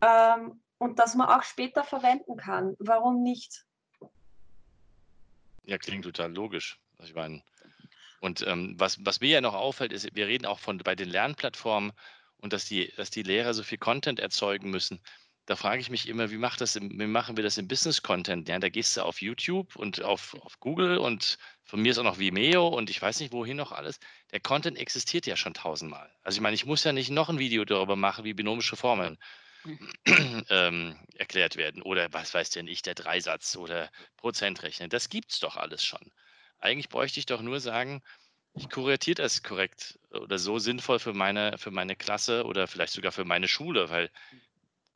Ähm, 0.02 0.62
und 0.84 1.00
dass 1.00 1.15
man 1.15 1.30
auch 1.30 1.43
später 1.43 1.86
verwenden 1.86 2.36
kann. 2.36 2.76
Warum 2.78 3.24
nicht? 3.24 3.63
Ja, 5.63 5.78
klingt 5.78 6.04
total 6.04 6.34
logisch. 6.34 6.78
Ich 7.02 7.15
meine, 7.15 7.41
und 8.19 8.46
ähm, 8.46 8.76
was, 8.78 8.98
was 9.06 9.22
mir 9.22 9.30
ja 9.30 9.41
noch 9.41 9.54
auffällt, 9.54 9.93
ist, 9.93 10.13
wir 10.13 10.28
reden 10.28 10.46
auch 10.46 10.60
von 10.60 10.78
bei 10.80 10.93
den 10.96 11.08
Lernplattformen 11.08 11.93
und 12.38 12.52
dass 12.52 12.65
die, 12.65 12.91
dass 12.98 13.10
die 13.10 13.24
Lehrer 13.24 13.54
so 13.54 13.63
viel 13.63 13.78
Content 13.78 14.19
erzeugen 14.19 14.69
müssen. 14.72 15.00
Da 15.46 15.56
frage 15.56 15.80
ich 15.80 15.89
mich 15.89 16.08
immer, 16.10 16.32
wie, 16.32 16.38
macht 16.38 16.60
das 16.60 16.76
wie 16.76 17.08
machen 17.08 17.38
wir 17.38 17.43
das 17.46 17.58
im 17.58 17.67
Business-Content? 17.67 18.50
Ja, 18.50 18.60
da 18.60 18.67
gehst 18.67 18.98
du 18.98 19.04
auf 19.04 19.22
YouTube 19.22 19.78
und 19.78 20.02
auf, 20.02 20.36
auf 20.41 20.60
Google 20.60 20.98
und 20.98 21.38
von 21.63 21.82
mir 21.82 21.91
ist 21.91 21.98
auch 21.98 22.04
noch 22.04 22.19
Vimeo 22.19 22.67
und 22.67 22.89
ich 22.89 23.02
weiß 23.02 23.22
nicht, 23.22 23.32
wohin 23.32 23.56
noch 23.56 23.72
alles. 23.72 24.00
Der 24.32 24.41
Content 24.41 24.78
existiert 24.78 25.26
ja 25.28 25.38
schon 25.38 25.54
tausendmal. 25.54 26.10
Also 26.24 26.38
ich 26.38 26.41
meine, 26.41 26.56
ich 26.56 26.65
muss 26.65 26.84
ja 26.84 26.91
nicht 26.91 27.10
noch 27.10 27.30
ein 27.30 27.39
Video 27.39 27.63
darüber 27.63 27.96
machen, 27.96 28.26
wie 28.26 28.34
binomische 28.34 28.76
Formeln 28.76 29.17
ähm, 30.49 30.97
erklärt 31.15 31.56
werden. 31.56 31.82
Oder 31.82 32.12
was 32.13 32.34
weiß 32.34 32.49
denn 32.52 32.67
ich, 32.67 32.82
der 32.82 32.95
Dreisatz 32.95 33.56
oder 33.56 33.89
Prozentrechnen. 34.17 34.89
Das 34.89 35.10
gibt 35.10 35.32
es 35.32 35.39
doch 35.39 35.56
alles 35.56 35.84
schon. 35.84 36.12
Eigentlich 36.60 36.89
bräuchte 36.89 37.19
ich 37.19 37.26
doch 37.26 37.41
nur 37.41 37.60
sagen, 37.60 38.02
ich 38.56 38.69
kuratiere 38.69 39.15
das 39.15 39.43
korrekt 39.43 39.99
oder 40.12 40.38
so 40.38 40.60
sinnvoll 40.60 40.99
für 40.99 41.13
meine, 41.13 41.58
für 41.58 41.71
meine 41.71 41.95
Klasse 41.95 42.45
oder 42.45 42.67
vielleicht 42.67 42.93
sogar 42.93 43.12
für 43.12 43.26
meine 43.26 43.47
Schule, 43.47 43.89
weil 43.89 44.12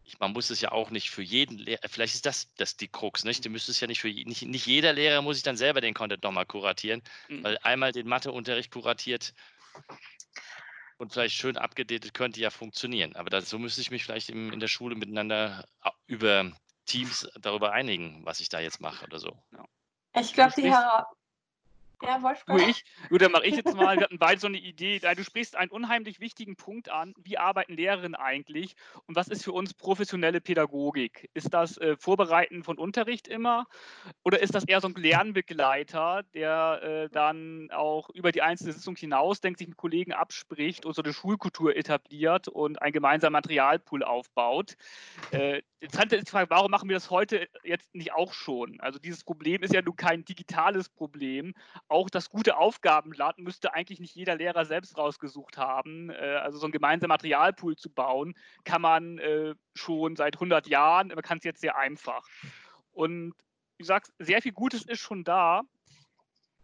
ich, 0.04 0.20
man 0.20 0.32
muss 0.32 0.50
es 0.50 0.62
ja 0.62 0.72
auch 0.72 0.90
nicht 0.90 1.10
für 1.10 1.22
jeden 1.22 1.58
Lehrer, 1.58 1.82
vielleicht 1.90 2.16
ist 2.16 2.26
das, 2.26 2.54
das 2.56 2.78
die 2.78 2.88
Krux, 2.88 3.26
nicht? 3.26 3.44
Du 3.44 3.50
müsstest 3.50 3.82
ja 3.82 3.88
nicht 3.88 4.00
für 4.00 4.10
nicht, 4.10 4.44
nicht 4.44 4.66
jeder 4.66 4.94
Lehrer 4.94 5.22
muss 5.22 5.38
ich 5.38 5.44
dann 5.44 5.58
selber 5.58 5.82
den 5.82 5.94
Content 5.94 6.24
nochmal 6.24 6.46
kuratieren, 6.46 7.02
mhm. 7.28 7.44
weil 7.44 7.58
einmal 7.64 7.92
den 7.92 8.08
Matheunterricht 8.08 8.72
kuratiert, 8.72 9.34
und 10.98 11.14
vielleicht 11.14 11.36
schön 11.36 11.58
abgedatet 11.58 12.14
könnte 12.14 12.40
ja 12.40 12.50
funktionieren. 12.50 13.16
Aber 13.16 13.30
dazu 13.30 13.60
müsste 13.60 13.82
ich 13.82 13.92
mich 13.92 14.04
vielleicht 14.04 14.30
im, 14.30 14.52
in 14.52 14.60
der 14.60 14.68
Schule 14.68 14.96
miteinander 14.96 15.66
über 16.08 16.52
Teams 16.86 17.30
darüber 17.40 17.72
einigen, 17.72 18.26
was 18.26 18.40
ich 18.40 18.50
da 18.50 18.60
jetzt 18.60 18.82
mache 18.82 19.06
oder 19.06 19.20
so. 19.20 19.38
Ja. 19.52 19.66
Ich 20.20 20.34
glaube, 20.34 20.54
die, 20.56 20.64
Hera 20.64 21.06
ja, 22.04 22.22
Wolfgang. 22.22 22.60
Nur 22.60 22.70
ich, 22.70 22.84
gut, 23.10 23.22
dann 23.22 23.32
mache 23.32 23.46
ich 23.46 23.56
jetzt 23.56 23.76
mal, 23.76 23.96
wir 23.96 24.04
hatten 24.04 24.20
beide 24.20 24.40
so 24.40 24.48
eine 24.48 24.58
Idee. 24.58 25.00
Du 25.00 25.24
sprichst 25.24 25.56
einen 25.56 25.72
unheimlich 25.72 26.20
wichtigen 26.20 26.56
Punkt 26.56 26.90
an. 26.90 27.14
Wie 27.18 27.38
arbeiten 27.38 27.74
Lehrerinnen 27.74 28.16
eigentlich 28.16 28.76
und 29.06 29.16
was 29.16 29.28
ist 29.28 29.44
für 29.44 29.52
uns 29.52 29.74
professionelle 29.74 30.42
Pädagogik? 30.42 31.30
Ist 31.34 31.54
das 31.54 31.78
äh, 31.78 31.96
Vorbereiten 31.98 32.64
von 32.64 32.78
Unterricht 32.78 33.28
immer 33.28 33.66
oder 34.24 34.42
ist 34.42 34.54
das 34.54 34.66
eher 34.66 34.82
so 34.82 34.88
ein 34.88 34.96
Lernbegleiter, 34.96 36.24
der 36.34 36.82
äh, 36.84 37.10
dann 37.10 37.70
auch 37.72 38.10
über 38.10 38.32
die 38.32 38.42
einzelne 38.42 38.74
Sitzung 38.74 38.96
hinaus 38.96 39.42
denkt, 39.42 39.60
sich 39.60 39.68
mit 39.68 39.78
Kollegen 39.78 40.14
abspricht 40.14 40.86
und 40.86 40.94
so 40.94 41.02
eine 41.02 41.14
Schulkultur 41.14 41.76
etabliert 41.76 42.48
und 42.48 42.82
ein 42.82 42.92
gemeinsamer 42.92 43.38
Materialpool 43.38 44.04
aufbaut? 44.04 44.76
Äh, 45.32 45.62
interessant 45.80 46.14
ist 46.14 46.28
die 46.28 46.32
Frage, 46.32 46.50
warum 46.50 46.72
machen 46.72 46.90
wir 46.90 46.96
das 46.96 47.10
heute 47.10 47.48
jetzt 47.64 47.94
nicht 47.94 48.14
auch 48.14 48.34
schon? 48.34 48.80
Also 48.80 49.00
dieses 49.00 49.24
Problem 49.24 49.64
ist 49.64 49.74
ja 49.74 49.82
nun 49.82 49.96
kein 49.96 50.26
digitales 50.26 50.90
Problem, 50.90 51.54
auch 51.90 52.10
das 52.10 52.30
gute 52.30 52.58
Aufgabenblatt 52.58 53.38
müsste 53.40 53.74
eigentlich 53.74 54.00
nicht 54.00 54.16
jeder 54.16 54.36
Lehrer 54.36 54.66
selbst 54.66 54.98
rausgesucht 54.98 55.58
haben. 55.58 56.10
Äh, 56.10 56.40
also 56.42 56.58
so 56.58 56.68
ein 56.68 56.72
gemeinsamer 56.72 57.14
Materialpool 57.14 57.76
zu 57.76 57.90
bauen, 57.90 58.36
kann 58.64 58.82
man 58.82 59.18
äh, 59.20 59.56
schon 59.74 60.16
seit 60.16 60.36
100 60.36 60.68
Jahren, 60.68 61.10
man 61.10 61.22
kann 61.22 61.38
es 61.38 61.44
jetzt 61.44 61.62
sehr 61.62 61.78
einfach. 61.78 62.28
Und 62.92 63.34
wie 63.78 63.84
gesagt, 63.84 64.12
sehr 64.20 64.42
viel 64.42 64.54
Gutes 64.54 64.84
ist 64.84 65.00
schon 65.00 65.24
da. 65.24 65.62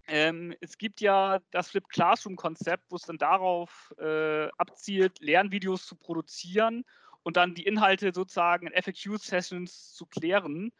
Ähm, 0.07 0.53
es 0.59 0.77
gibt 0.77 0.99
ja 0.99 1.39
das 1.51 1.69
Flip 1.69 1.88
Classroom-Konzept, 1.88 2.83
wo 2.89 2.97
es 2.97 3.03
dann 3.03 3.17
darauf 3.17 3.93
äh, 3.99 4.49
abzielt, 4.57 5.19
Lernvideos 5.19 5.86
zu 5.86 5.95
produzieren 5.95 6.83
und 7.23 7.38
dann 7.38 7.55
die 7.55 7.65
Inhalte 7.65 8.12
sozusagen 8.13 8.67
in 8.67 8.81
FAQ-Sessions 8.81 9.93
zu 9.93 10.05
klären. 10.05 10.71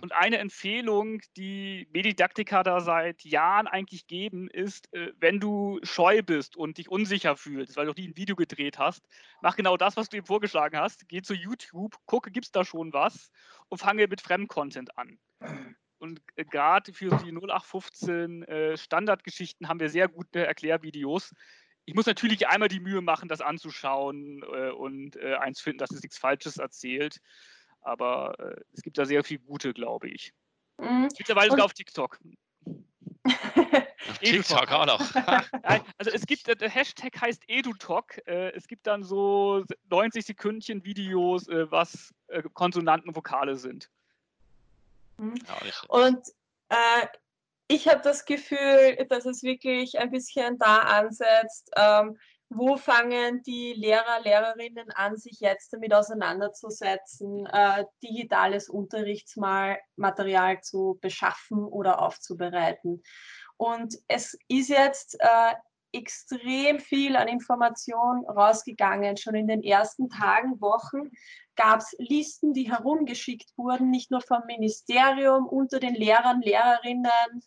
Und 0.00 0.12
eine 0.12 0.38
Empfehlung, 0.38 1.20
die 1.36 1.86
Medidaktiker 1.92 2.62
da 2.62 2.80
seit 2.80 3.22
Jahren 3.22 3.66
eigentlich 3.66 4.06
geben, 4.06 4.48
ist, 4.48 4.92
äh, 4.94 5.12
wenn 5.20 5.40
du 5.40 5.78
scheu 5.82 6.22
bist 6.22 6.56
und 6.56 6.78
dich 6.78 6.90
unsicher 6.90 7.36
fühlst, 7.36 7.76
weil 7.76 7.86
du 7.86 7.92
nie 7.92 8.08
ein 8.08 8.16
Video 8.16 8.34
gedreht 8.34 8.78
hast, 8.78 9.06
mach 9.42 9.56
genau 9.56 9.76
das, 9.76 9.96
was 9.96 10.08
du 10.08 10.16
ihm 10.16 10.24
vorgeschlagen 10.24 10.78
hast. 10.78 11.06
Geh 11.08 11.20
zu 11.20 11.34
YouTube, 11.34 11.96
gucke, 12.06 12.30
gibt 12.30 12.46
es 12.46 12.52
da 12.52 12.64
schon 12.64 12.92
was 12.92 13.30
und 13.68 13.78
fange 13.78 14.08
mit 14.08 14.22
Fremdcontent 14.22 14.96
an. 14.96 15.18
Und 15.98 16.22
äh, 16.36 16.46
gerade 16.46 16.94
für 16.94 17.10
die 17.18 17.30
0815 17.30 18.42
äh, 18.44 18.76
Standardgeschichten 18.78 19.68
haben 19.68 19.80
wir 19.80 19.90
sehr 19.90 20.08
gute 20.08 20.46
Erklärvideos, 20.46 21.34
ich 21.90 21.96
muss 21.96 22.06
natürlich 22.06 22.46
einmal 22.46 22.68
die 22.68 22.78
Mühe 22.78 23.00
machen, 23.00 23.28
das 23.28 23.40
anzuschauen 23.40 24.44
äh, 24.44 24.70
und 24.70 25.16
äh, 25.16 25.34
eins 25.34 25.60
finden, 25.60 25.78
dass 25.78 25.90
es 25.90 26.00
nichts 26.02 26.18
Falsches 26.18 26.56
erzählt. 26.56 27.20
Aber 27.80 28.38
äh, 28.38 28.60
es 28.72 28.82
gibt 28.82 28.96
da 28.96 29.04
sehr 29.04 29.24
viel 29.24 29.40
Gute, 29.40 29.74
glaube 29.74 30.08
ich. 30.08 30.32
Mhm. 30.78 31.08
Mittlerweile 31.18 31.50
sogar 31.50 31.64
auf 31.64 31.72
TikTok. 31.72 32.20
auf 33.24 34.18
TikTok 34.20 34.70
auch 34.70 34.86
noch. 34.86 35.00
also 35.98 36.12
es 36.12 36.26
gibt, 36.26 36.46
der 36.46 36.70
Hashtag 36.70 37.20
heißt 37.20 37.42
EduTalk. 37.48 38.22
Äh, 38.24 38.52
es 38.52 38.68
gibt 38.68 38.86
dann 38.86 39.02
so 39.02 39.64
90 39.90 40.24
Sekündchen 40.24 40.84
Videos, 40.84 41.48
äh, 41.48 41.68
was 41.72 42.14
äh, 42.28 42.44
Konsonanten 42.54 43.08
und 43.08 43.16
Vokale 43.16 43.56
sind. 43.56 43.90
Mhm. 45.18 45.34
Und 45.88 46.20
ich 47.70 47.86
habe 47.86 48.00
das 48.02 48.24
Gefühl, 48.24 49.06
dass 49.08 49.26
es 49.26 49.44
wirklich 49.44 49.96
ein 50.00 50.10
bisschen 50.10 50.58
da 50.58 50.78
ansetzt, 50.78 51.70
ähm, 51.76 52.18
wo 52.48 52.76
fangen 52.76 53.44
die 53.44 53.74
Lehrer, 53.74 54.20
Lehrerinnen 54.24 54.90
an, 54.90 55.16
sich 55.16 55.38
jetzt 55.38 55.72
damit 55.72 55.94
auseinanderzusetzen, 55.94 57.46
äh, 57.46 57.84
digitales 58.02 58.68
Unterrichtsmaterial 58.68 60.60
zu 60.62 60.98
beschaffen 61.00 61.64
oder 61.64 62.02
aufzubereiten. 62.02 63.04
Und 63.56 63.94
es 64.08 64.36
ist 64.48 64.68
jetzt 64.68 65.16
äh, 65.20 65.54
extrem 65.92 66.80
viel 66.80 67.14
an 67.14 67.28
Informationen 67.28 68.24
rausgegangen. 68.24 69.16
Schon 69.16 69.36
in 69.36 69.46
den 69.46 69.62
ersten 69.62 70.08
Tagen, 70.08 70.60
Wochen 70.60 71.10
gab 71.54 71.80
es 71.80 71.94
Listen, 71.98 72.52
die 72.52 72.68
herumgeschickt 72.68 73.52
wurden, 73.56 73.90
nicht 73.90 74.10
nur 74.10 74.22
vom 74.22 74.42
Ministerium, 74.46 75.46
unter 75.46 75.78
den 75.78 75.94
Lehrern, 75.94 76.40
Lehrerinnen, 76.40 77.42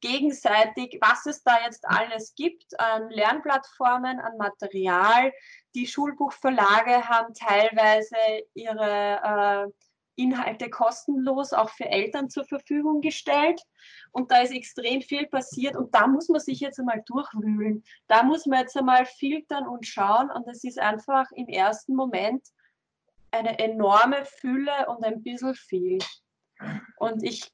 gegenseitig, 0.00 0.98
was 1.00 1.26
es 1.26 1.42
da 1.42 1.58
jetzt 1.64 1.84
alles 1.86 2.34
gibt 2.34 2.78
an 2.78 3.10
Lernplattformen, 3.10 4.20
an 4.20 4.36
Material. 4.36 5.32
Die 5.74 5.86
Schulbuchverlage 5.86 7.08
haben 7.08 7.34
teilweise 7.34 8.16
ihre 8.54 9.66
äh, 9.66 9.72
Inhalte 10.18 10.68
kostenlos 10.68 11.52
auch 11.52 11.70
für 11.70 11.86
Eltern 11.86 12.28
zur 12.28 12.44
Verfügung 12.44 13.00
gestellt. 13.00 13.62
Und 14.10 14.32
da 14.32 14.40
ist 14.40 14.52
extrem 14.52 15.00
viel 15.00 15.26
passiert 15.26 15.76
und 15.76 15.94
da 15.94 16.06
muss 16.06 16.28
man 16.28 16.40
sich 16.40 16.60
jetzt 16.60 16.80
einmal 16.80 17.02
durchwühlen. 17.06 17.84
Da 18.08 18.24
muss 18.24 18.46
man 18.46 18.60
jetzt 18.60 18.76
einmal 18.76 19.06
filtern 19.06 19.68
und 19.68 19.86
schauen 19.86 20.30
und 20.30 20.48
es 20.48 20.64
ist 20.64 20.78
einfach 20.78 21.30
im 21.32 21.46
ersten 21.46 21.94
Moment 21.94 22.42
eine 23.30 23.58
enorme 23.58 24.24
Fülle 24.24 24.86
und 24.88 25.04
ein 25.04 25.22
bisschen 25.22 25.54
viel. 25.54 25.98
Und 26.98 27.22
ich 27.22 27.52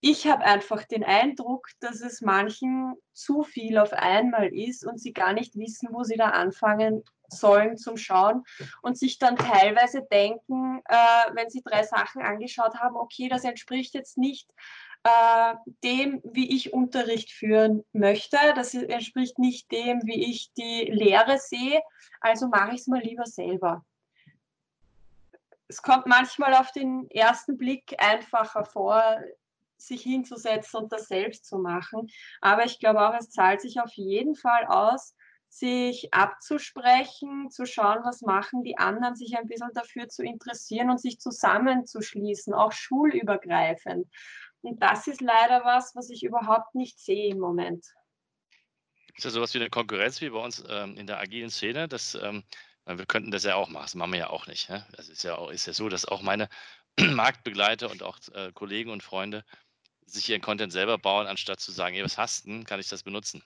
ich 0.00 0.26
habe 0.26 0.44
einfach 0.44 0.84
den 0.84 1.04
Eindruck, 1.04 1.68
dass 1.80 2.00
es 2.00 2.20
manchen 2.20 2.94
zu 3.12 3.42
viel 3.42 3.78
auf 3.78 3.92
einmal 3.92 4.54
ist 4.54 4.86
und 4.86 5.00
sie 5.00 5.12
gar 5.12 5.32
nicht 5.32 5.56
wissen, 5.56 5.88
wo 5.92 6.02
sie 6.04 6.16
da 6.16 6.30
anfangen 6.30 7.02
sollen 7.28 7.76
zum 7.76 7.96
Schauen 7.96 8.44
und 8.82 8.98
sich 8.98 9.18
dann 9.18 9.36
teilweise 9.36 10.02
denken, 10.02 10.80
äh, 10.86 11.34
wenn 11.34 11.50
sie 11.50 11.62
drei 11.62 11.82
Sachen 11.82 12.22
angeschaut 12.22 12.76
haben, 12.76 12.96
okay, 12.96 13.28
das 13.28 13.44
entspricht 13.44 13.94
jetzt 13.94 14.16
nicht 14.16 14.48
äh, 15.02 15.54
dem, 15.82 16.20
wie 16.24 16.54
ich 16.54 16.72
Unterricht 16.72 17.30
führen 17.30 17.84
möchte, 17.92 18.38
das 18.54 18.74
entspricht 18.74 19.38
nicht 19.38 19.70
dem, 19.72 20.00
wie 20.04 20.30
ich 20.30 20.52
die 20.54 20.90
Lehre 20.90 21.38
sehe, 21.38 21.82
also 22.20 22.48
mache 22.48 22.74
ich 22.74 22.80
es 22.82 22.86
mal 22.86 23.00
lieber 23.00 23.26
selber. 23.26 23.84
Es 25.68 25.82
kommt 25.82 26.06
manchmal 26.06 26.54
auf 26.54 26.70
den 26.70 27.10
ersten 27.10 27.56
Blick 27.56 27.96
einfacher 27.98 28.64
vor, 28.64 29.20
sich 29.78 30.02
hinzusetzen 30.02 30.80
und 30.80 30.92
das 30.92 31.08
selbst 31.08 31.46
zu 31.46 31.58
machen. 31.58 32.08
Aber 32.40 32.64
ich 32.64 32.78
glaube 32.78 33.08
auch, 33.08 33.14
es 33.18 33.30
zahlt 33.30 33.60
sich 33.60 33.80
auf 33.80 33.92
jeden 33.92 34.34
Fall 34.34 34.66
aus, 34.66 35.14
sich 35.48 36.12
abzusprechen, 36.12 37.50
zu 37.50 37.66
schauen, 37.66 38.00
was 38.04 38.20
machen 38.22 38.62
die 38.62 38.78
anderen, 38.78 39.16
sich 39.16 39.36
ein 39.36 39.46
bisschen 39.46 39.70
dafür 39.74 40.08
zu 40.08 40.22
interessieren 40.22 40.90
und 40.90 41.00
sich 41.00 41.18
zusammenzuschließen, 41.18 42.52
auch 42.52 42.72
schulübergreifend. 42.72 44.06
Und 44.60 44.82
das 44.82 45.06
ist 45.06 45.20
leider 45.20 45.64
was, 45.64 45.94
was 45.94 46.10
ich 46.10 46.24
überhaupt 46.24 46.74
nicht 46.74 46.98
sehe 46.98 47.30
im 47.30 47.38
Moment. 47.38 47.86
Ist 49.14 49.24
ja 49.24 49.30
sowas 49.30 49.54
wie 49.54 49.58
eine 49.58 49.70
Konkurrenz 49.70 50.20
wie 50.20 50.28
bei 50.28 50.38
uns 50.38 50.62
ähm, 50.68 50.96
in 50.96 51.06
der 51.06 51.18
agilen 51.20 51.50
Szene? 51.50 51.88
Das, 51.88 52.14
ähm, 52.16 52.44
wir 52.84 53.06
könnten 53.06 53.30
das 53.30 53.44
ja 53.44 53.54
auch 53.54 53.68
machen, 53.68 53.84
das 53.84 53.94
machen 53.94 54.12
wir 54.12 54.18
ja 54.18 54.30
auch 54.30 54.46
nicht. 54.46 54.68
Ne? 54.68 54.86
Das 54.92 55.08
ist 55.08 55.22
ja, 55.22 55.36
auch, 55.36 55.50
ist 55.50 55.66
ja 55.66 55.72
so, 55.72 55.88
dass 55.88 56.04
auch 56.04 56.20
meine 56.20 56.48
Marktbegleiter 57.00 57.90
und 57.90 58.02
auch 58.02 58.18
äh, 58.34 58.52
Kollegen 58.52 58.90
und 58.90 59.02
Freunde 59.02 59.44
sich 60.06 60.28
ihren 60.28 60.40
Content 60.40 60.72
selber 60.72 60.98
bauen, 60.98 61.26
anstatt 61.26 61.60
zu 61.60 61.72
sagen, 61.72 61.94
hey, 61.94 62.04
was 62.04 62.18
hast 62.18 62.46
du, 62.46 62.64
kann 62.64 62.80
ich 62.80 62.88
das 62.88 63.02
benutzen? 63.02 63.42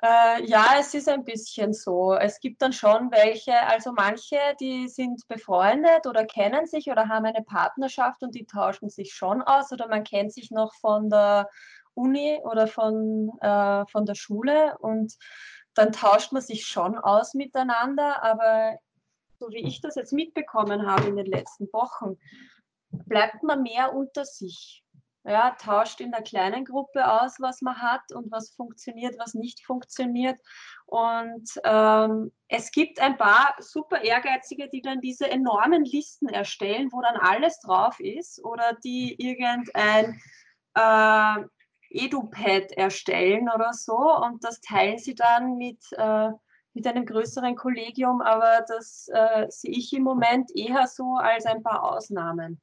Äh, 0.00 0.44
ja, 0.44 0.76
es 0.78 0.94
ist 0.94 1.08
ein 1.08 1.24
bisschen 1.24 1.72
so. 1.72 2.14
Es 2.14 2.38
gibt 2.38 2.62
dann 2.62 2.72
schon 2.72 3.10
welche, 3.10 3.60
also 3.66 3.92
manche, 3.92 4.38
die 4.60 4.86
sind 4.86 5.26
befreundet 5.26 6.06
oder 6.06 6.24
kennen 6.24 6.66
sich 6.66 6.88
oder 6.88 7.08
haben 7.08 7.26
eine 7.26 7.42
Partnerschaft 7.42 8.22
und 8.22 8.34
die 8.36 8.46
tauschen 8.46 8.90
sich 8.90 9.12
schon 9.12 9.42
aus 9.42 9.72
oder 9.72 9.88
man 9.88 10.04
kennt 10.04 10.32
sich 10.32 10.52
noch 10.52 10.72
von 10.74 11.10
der 11.10 11.48
Uni 11.94 12.38
oder 12.44 12.68
von, 12.68 13.32
äh, 13.40 13.86
von 13.86 14.06
der 14.06 14.14
Schule 14.14 14.78
und 14.78 15.14
dann 15.74 15.90
tauscht 15.90 16.32
man 16.32 16.42
sich 16.42 16.66
schon 16.66 16.96
aus 16.96 17.34
miteinander, 17.34 18.22
aber 18.22 18.78
so 19.38 19.48
wie 19.50 19.66
ich 19.66 19.80
das 19.80 19.96
jetzt 19.96 20.12
mitbekommen 20.12 20.86
habe 20.86 21.08
in 21.08 21.16
den 21.16 21.26
letzten 21.26 21.72
Wochen, 21.72 22.18
bleibt 22.90 23.42
man 23.42 23.62
mehr 23.62 23.94
unter 23.94 24.24
sich 24.24 24.84
ja, 25.28 25.50
tauscht 25.50 26.00
in 26.00 26.10
der 26.10 26.22
kleinen 26.22 26.64
Gruppe 26.64 27.06
aus, 27.06 27.36
was 27.38 27.60
man 27.60 27.80
hat 27.80 28.12
und 28.12 28.32
was 28.32 28.50
funktioniert, 28.50 29.18
was 29.18 29.34
nicht 29.34 29.64
funktioniert. 29.64 30.40
Und 30.86 31.48
ähm, 31.64 32.32
es 32.48 32.70
gibt 32.70 33.00
ein 33.00 33.18
paar 33.18 33.54
super 33.58 34.02
Ehrgeizige, 34.02 34.68
die 34.68 34.80
dann 34.80 35.00
diese 35.00 35.30
enormen 35.30 35.84
Listen 35.84 36.28
erstellen, 36.28 36.90
wo 36.92 37.02
dann 37.02 37.16
alles 37.16 37.60
drauf 37.60 38.00
ist 38.00 38.42
oder 38.42 38.72
die 38.82 39.16
irgendein 39.18 40.18
äh, 40.74 41.44
EduPad 41.90 42.72
erstellen 42.72 43.48
oder 43.54 43.72
so 43.72 43.96
und 43.96 44.44
das 44.44 44.60
teilen 44.60 44.98
sie 44.98 45.14
dann 45.14 45.56
mit, 45.56 45.82
äh, 45.92 46.30
mit 46.74 46.86
einem 46.86 47.06
größeren 47.06 47.56
Kollegium, 47.56 48.20
aber 48.20 48.64
das 48.66 49.08
äh, 49.12 49.46
sehe 49.48 49.72
ich 49.72 49.92
im 49.92 50.02
Moment 50.02 50.50
eher 50.54 50.86
so 50.86 51.16
als 51.16 51.46
ein 51.46 51.62
paar 51.62 51.82
Ausnahmen 51.82 52.60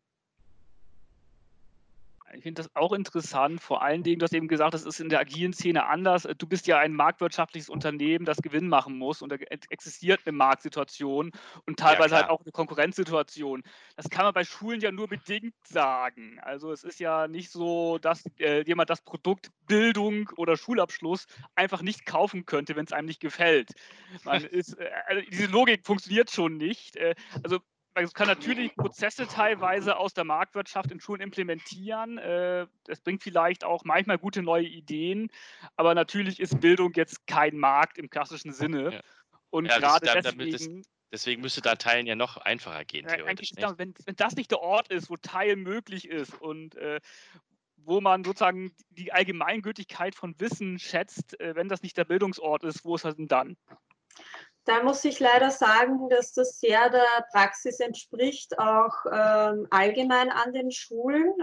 ich 2.37 2.43
finde 2.43 2.61
das 2.61 2.75
auch 2.75 2.93
interessant. 2.93 3.61
Vor 3.61 3.81
allen 3.81 4.03
Dingen, 4.03 4.19
du 4.19 4.23
hast 4.23 4.33
eben 4.33 4.47
gesagt, 4.47 4.73
das 4.73 4.85
ist 4.85 4.99
in 4.99 5.09
der 5.09 5.19
agilen 5.19 5.53
Szene 5.53 5.85
anders. 5.87 6.27
Du 6.37 6.47
bist 6.47 6.67
ja 6.67 6.79
ein 6.79 6.93
marktwirtschaftliches 6.93 7.69
Unternehmen, 7.69 8.25
das 8.25 8.37
Gewinn 8.37 8.67
machen 8.67 8.97
muss 8.97 9.21
und 9.21 9.29
da 9.31 9.35
existiert 9.69 10.21
eine 10.25 10.35
Marktsituation 10.35 11.31
und 11.65 11.79
teilweise 11.79 12.15
ja, 12.15 12.21
halt 12.21 12.29
auch 12.29 12.41
eine 12.41 12.51
Konkurrenzsituation. 12.51 13.63
Das 13.95 14.09
kann 14.09 14.25
man 14.25 14.33
bei 14.33 14.43
Schulen 14.43 14.81
ja 14.81 14.91
nur 14.91 15.07
bedingt 15.07 15.55
sagen. 15.67 16.39
Also 16.41 16.71
es 16.71 16.83
ist 16.83 16.99
ja 16.99 17.27
nicht 17.27 17.51
so, 17.51 17.97
dass 17.97 18.23
äh, 18.39 18.63
jemand 18.65 18.89
das 18.89 19.01
Produkt 19.01 19.51
Bildung 19.67 20.29
oder 20.37 20.57
Schulabschluss 20.57 21.25
einfach 21.55 21.81
nicht 21.81 22.05
kaufen 22.05 22.45
könnte, 22.45 22.75
wenn 22.75 22.85
es 22.85 22.91
einem 22.91 23.07
nicht 23.07 23.21
gefällt. 23.21 23.71
Ist, 24.51 24.77
äh, 24.79 24.89
also 25.07 25.21
diese 25.29 25.47
Logik 25.47 25.85
funktioniert 25.85 26.31
schon 26.31 26.57
nicht. 26.57 26.95
Äh, 26.97 27.15
also 27.43 27.59
es 28.03 28.13
kann 28.13 28.27
natürlich 28.27 28.75
Prozesse 28.75 29.27
teilweise 29.27 29.97
aus 29.97 30.13
der 30.13 30.25
Marktwirtschaft 30.25 30.91
in 30.91 30.99
Schulen 30.99 31.21
implementieren. 31.21 32.17
Äh, 32.17 32.67
das 32.83 32.99
bringt 33.01 33.23
vielleicht 33.23 33.63
auch 33.63 33.83
manchmal 33.85 34.17
gute 34.17 34.41
neue 34.41 34.65
Ideen, 34.65 35.29
aber 35.75 35.95
natürlich 35.95 36.39
ist 36.39 36.59
Bildung 36.59 36.91
jetzt 36.95 37.25
kein 37.25 37.57
Markt 37.57 37.97
im 37.97 38.09
klassischen 38.09 38.51
Sinne. 38.51 38.93
Ja. 38.93 39.01
Und 39.49 39.67
ja, 39.67 39.79
gerade 39.79 40.05
das, 40.05 40.23
deswegen. 40.23 40.51
Das, 40.51 40.89
deswegen 41.11 41.41
müsste 41.41 41.61
da 41.61 41.75
Teilen 41.75 42.05
ja 42.05 42.15
noch 42.15 42.37
einfacher 42.37 42.83
gehen, 42.83 43.07
theoretisch. 43.07 43.51
Wenn, 43.55 43.93
wenn, 44.05 44.15
das 44.15 44.35
nicht 44.35 44.51
der 44.51 44.59
Ort 44.59 44.89
ist, 44.89 45.09
wo 45.09 45.15
Teilen 45.15 45.61
möglich 45.61 46.09
ist 46.09 46.33
und 46.41 46.75
äh, 46.75 46.99
wo 47.77 48.01
man 48.01 48.23
sozusagen 48.23 48.75
die 48.89 49.13
Allgemeingültigkeit 49.13 50.15
von 50.15 50.37
Wissen 50.39 50.79
schätzt, 50.79 51.39
äh, 51.39 51.55
wenn 51.55 51.69
das 51.69 51.81
nicht 51.81 51.97
der 51.97 52.05
Bildungsort 52.05 52.63
ist, 52.63 52.83
wo 52.83 52.95
ist 52.95 53.05
das 53.05 53.15
denn 53.15 53.27
dann? 53.27 53.55
Da 54.65 54.81
muss 54.81 55.05
ich 55.05 55.19
leider 55.19 55.51
sagen, 55.51 56.09
dass 56.09 56.33
das 56.33 56.59
sehr 56.59 56.89
der 56.89 57.25
Praxis 57.31 57.79
entspricht, 57.79 58.57
auch 58.57 59.05
ähm, 59.11 59.67
allgemein 59.69 60.31
an 60.31 60.53
den 60.53 60.71
Schulen. 60.71 61.33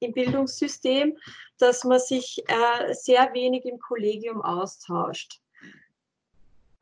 im 0.00 0.12
Bildungssystem, 0.12 1.16
dass 1.58 1.84
man 1.84 2.00
sich 2.00 2.42
äh, 2.48 2.94
sehr 2.94 3.32
wenig 3.32 3.64
im 3.64 3.78
Kollegium 3.78 4.42
austauscht. 4.42 5.40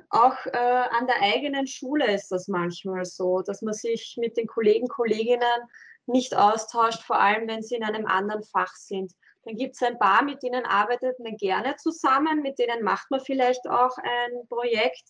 Auch 0.09 0.35
äh, 0.47 0.57
an 0.57 1.07
der 1.07 1.21
eigenen 1.21 1.67
Schule 1.67 2.13
ist 2.15 2.33
das 2.33 2.49
manchmal 2.49 3.05
so, 3.05 3.43
dass 3.43 3.61
man 3.61 3.75
sich 3.75 4.17
mit 4.19 4.37
den 4.37 4.47
Kollegen, 4.47 4.89
Kolleginnen 4.89 5.61
nicht 6.07 6.35
austauscht, 6.35 7.03
vor 7.03 7.21
allem 7.21 7.47
wenn 7.49 7.63
sie 7.63 7.77
in 7.77 7.85
einem 7.85 8.07
anderen 8.07 8.43
Fach 8.43 8.75
sind. 8.75 9.13
Dann 9.45 9.57
gibt 9.57 9.75
es 9.75 9.83
ein 9.83 9.99
paar, 9.99 10.23
mit 10.25 10.43
denen 10.43 10.65
arbeitet 10.67 11.19
man 11.21 11.37
gerne 11.37 11.77
zusammen, 11.77 12.43
mit 12.43 12.59
denen 12.59 12.83
macht 12.83 13.11
man 13.11 13.21
vielleicht 13.21 13.69
auch 13.69 13.97
ein 13.99 14.49
Projekt. 14.49 15.05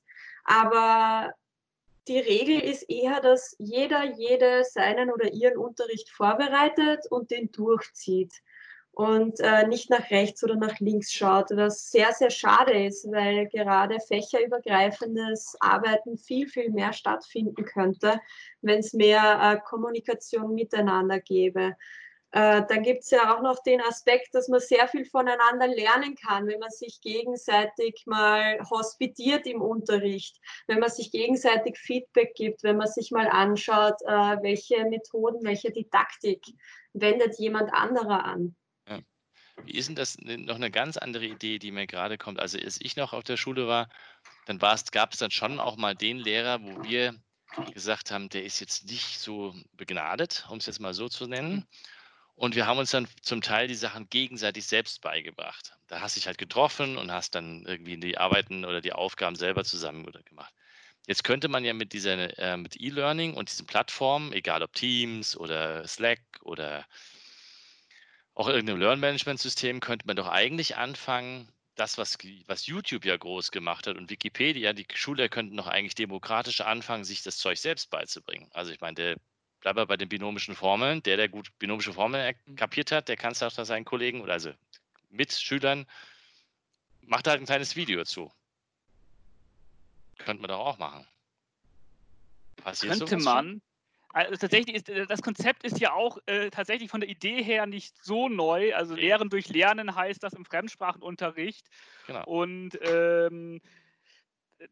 Aber 0.50 1.32
die 2.08 2.18
Regel 2.18 2.58
ist 2.58 2.90
eher, 2.90 3.20
dass 3.20 3.54
jeder, 3.60 4.02
jede 4.16 4.64
seinen 4.64 5.12
oder 5.12 5.32
ihren 5.32 5.56
Unterricht 5.56 6.10
vorbereitet 6.10 7.06
und 7.08 7.30
den 7.30 7.52
durchzieht 7.52 8.32
und 8.90 9.38
äh, 9.38 9.68
nicht 9.68 9.90
nach 9.90 10.10
rechts 10.10 10.42
oder 10.42 10.56
nach 10.56 10.80
links 10.80 11.12
schaut, 11.12 11.50
was 11.52 11.92
sehr, 11.92 12.10
sehr 12.12 12.30
schade 12.30 12.84
ist, 12.84 13.08
weil 13.12 13.46
gerade 13.46 14.00
fächerübergreifendes 14.00 15.56
Arbeiten 15.60 16.18
viel, 16.18 16.48
viel 16.48 16.70
mehr 16.70 16.92
stattfinden 16.92 17.64
könnte, 17.64 18.20
wenn 18.60 18.80
es 18.80 18.92
mehr 18.92 19.40
äh, 19.40 19.60
Kommunikation 19.64 20.56
miteinander 20.56 21.20
gäbe. 21.20 21.76
Äh, 22.32 22.62
dann 22.68 22.82
gibt 22.82 23.02
es 23.02 23.10
ja 23.10 23.34
auch 23.34 23.42
noch 23.42 23.60
den 23.62 23.80
Aspekt, 23.80 24.34
dass 24.34 24.48
man 24.48 24.60
sehr 24.60 24.86
viel 24.86 25.04
voneinander 25.04 25.66
lernen 25.66 26.14
kann, 26.14 26.46
wenn 26.46 26.60
man 26.60 26.70
sich 26.70 27.00
gegenseitig 27.00 28.04
mal 28.06 28.60
hospitiert 28.70 29.46
im 29.46 29.60
Unterricht, 29.60 30.36
wenn 30.68 30.78
man 30.78 30.90
sich 30.90 31.10
gegenseitig 31.10 31.76
Feedback 31.78 32.34
gibt, 32.34 32.62
wenn 32.62 32.76
man 32.76 32.86
sich 32.86 33.10
mal 33.10 33.28
anschaut, 33.28 34.00
äh, 34.02 34.36
welche 34.42 34.84
Methoden, 34.84 35.44
welche 35.44 35.72
Didaktik 35.72 36.44
wendet 36.92 37.38
jemand 37.38 37.72
anderer 37.72 38.24
an. 38.24 38.54
Wie 39.64 39.72
ist 39.72 39.88
denn 39.88 39.96
das 39.96 40.16
noch 40.18 40.56
eine 40.56 40.70
ganz 40.70 40.96
andere 40.96 41.26
Idee, 41.26 41.58
die 41.58 41.70
mir 41.70 41.86
gerade 41.86 42.18
kommt? 42.18 42.40
Also 42.40 42.58
als 42.58 42.78
ich 42.80 42.96
noch 42.96 43.12
auf 43.12 43.24
der 43.24 43.36
Schule 43.36 43.66
war, 43.66 43.88
dann 44.46 44.58
gab 44.58 45.12
es 45.12 45.18
dann 45.18 45.30
schon 45.30 45.60
auch 45.60 45.76
mal 45.76 45.94
den 45.94 46.18
Lehrer, 46.18 46.62
wo 46.62 46.82
wir 46.84 47.14
gesagt 47.74 48.10
haben, 48.10 48.28
der 48.28 48.44
ist 48.44 48.60
jetzt 48.60 48.86
nicht 48.86 49.18
so 49.18 49.54
begnadet, 49.72 50.46
um 50.50 50.58
es 50.58 50.66
jetzt 50.66 50.80
mal 50.80 50.94
so 50.94 51.08
zu 51.08 51.26
nennen. 51.26 51.66
Und 52.40 52.54
wir 52.54 52.66
haben 52.66 52.78
uns 52.78 52.90
dann 52.90 53.06
zum 53.20 53.42
Teil 53.42 53.68
die 53.68 53.74
Sachen 53.74 54.08
gegenseitig 54.08 54.66
selbst 54.66 55.02
beigebracht. 55.02 55.74
Da 55.88 56.00
hast 56.00 56.16
du 56.16 56.20
dich 56.20 56.26
halt 56.26 56.38
getroffen 56.38 56.96
und 56.96 57.12
hast 57.12 57.34
dann 57.34 57.66
irgendwie 57.66 57.98
die 57.98 58.16
Arbeiten 58.16 58.64
oder 58.64 58.80
die 58.80 58.94
Aufgaben 58.94 59.36
selber 59.36 59.62
zusammen 59.62 60.10
gemacht. 60.24 60.54
Jetzt 61.06 61.22
könnte 61.22 61.48
man 61.48 61.66
ja 61.66 61.74
mit 61.74 61.92
dieser 61.92 62.38
äh, 62.38 62.56
mit 62.56 62.80
E-Learning 62.80 63.34
und 63.34 63.50
diesen 63.50 63.66
Plattformen, 63.66 64.32
egal 64.32 64.62
ob 64.62 64.72
Teams 64.72 65.36
oder 65.36 65.86
Slack 65.86 66.22
oder 66.40 66.86
auch 68.32 68.48
irgendeinem 68.48 68.80
Learn-Management-System, 68.80 69.80
könnte 69.80 70.06
man 70.06 70.16
doch 70.16 70.28
eigentlich 70.28 70.78
anfangen, 70.78 71.52
das, 71.74 71.98
was, 71.98 72.16
was 72.46 72.66
YouTube 72.66 73.04
ja 73.04 73.18
groß 73.18 73.50
gemacht 73.50 73.86
hat 73.86 73.98
und 73.98 74.08
Wikipedia, 74.08 74.72
die 74.72 74.86
Schüler 74.94 75.28
könnten 75.28 75.58
doch 75.58 75.66
eigentlich 75.66 75.94
demokratisch 75.94 76.62
anfangen, 76.62 77.04
sich 77.04 77.22
das 77.22 77.36
Zeug 77.36 77.58
selbst 77.58 77.90
beizubringen. 77.90 78.48
Also 78.54 78.72
ich 78.72 78.80
meine, 78.80 78.94
der 78.94 79.16
bleiben 79.60 79.78
wir 79.78 79.86
bei 79.86 79.96
den 79.96 80.08
binomischen 80.08 80.54
Formeln. 80.54 81.02
Der, 81.02 81.16
der 81.16 81.28
gut 81.28 81.50
binomische 81.58 81.92
Formeln 81.92 82.34
mhm. 82.46 82.56
kapiert 82.56 82.92
hat, 82.92 83.08
der 83.08 83.16
kann 83.16 83.32
es 83.32 83.42
auch 83.42 83.50
seinen 83.50 83.84
Kollegen 83.84 84.20
oder 84.20 84.34
also 84.34 84.52
Mitschülern, 85.10 85.86
macht 87.02 87.26
halt 87.26 87.40
ein 87.40 87.46
kleines 87.46 87.76
Video 87.76 88.04
zu. 88.04 88.32
Könnte 90.18 90.42
man 90.42 90.48
doch 90.48 90.60
auch 90.60 90.78
machen. 90.78 91.06
Passiert 92.56 92.98
Könnte 92.98 93.18
man. 93.18 93.62
Also 94.12 94.36
tatsächlich 94.36 94.74
ist 94.74 94.88
äh, 94.88 95.06
das 95.06 95.22
Konzept 95.22 95.62
ist 95.62 95.78
ja 95.78 95.92
auch 95.92 96.18
äh, 96.26 96.50
tatsächlich 96.50 96.90
von 96.90 97.00
der 97.00 97.08
Idee 97.08 97.42
her 97.42 97.66
nicht 97.66 97.96
so 98.02 98.28
neu. 98.28 98.74
Also 98.74 98.94
Lehren 98.94 99.30
durch 99.30 99.48
Lernen 99.48 99.94
heißt 99.94 100.22
das 100.22 100.32
im 100.32 100.44
Fremdsprachenunterricht. 100.44 101.66
Genau. 102.06 102.24
Und 102.24 102.78
ähm, 102.82 103.60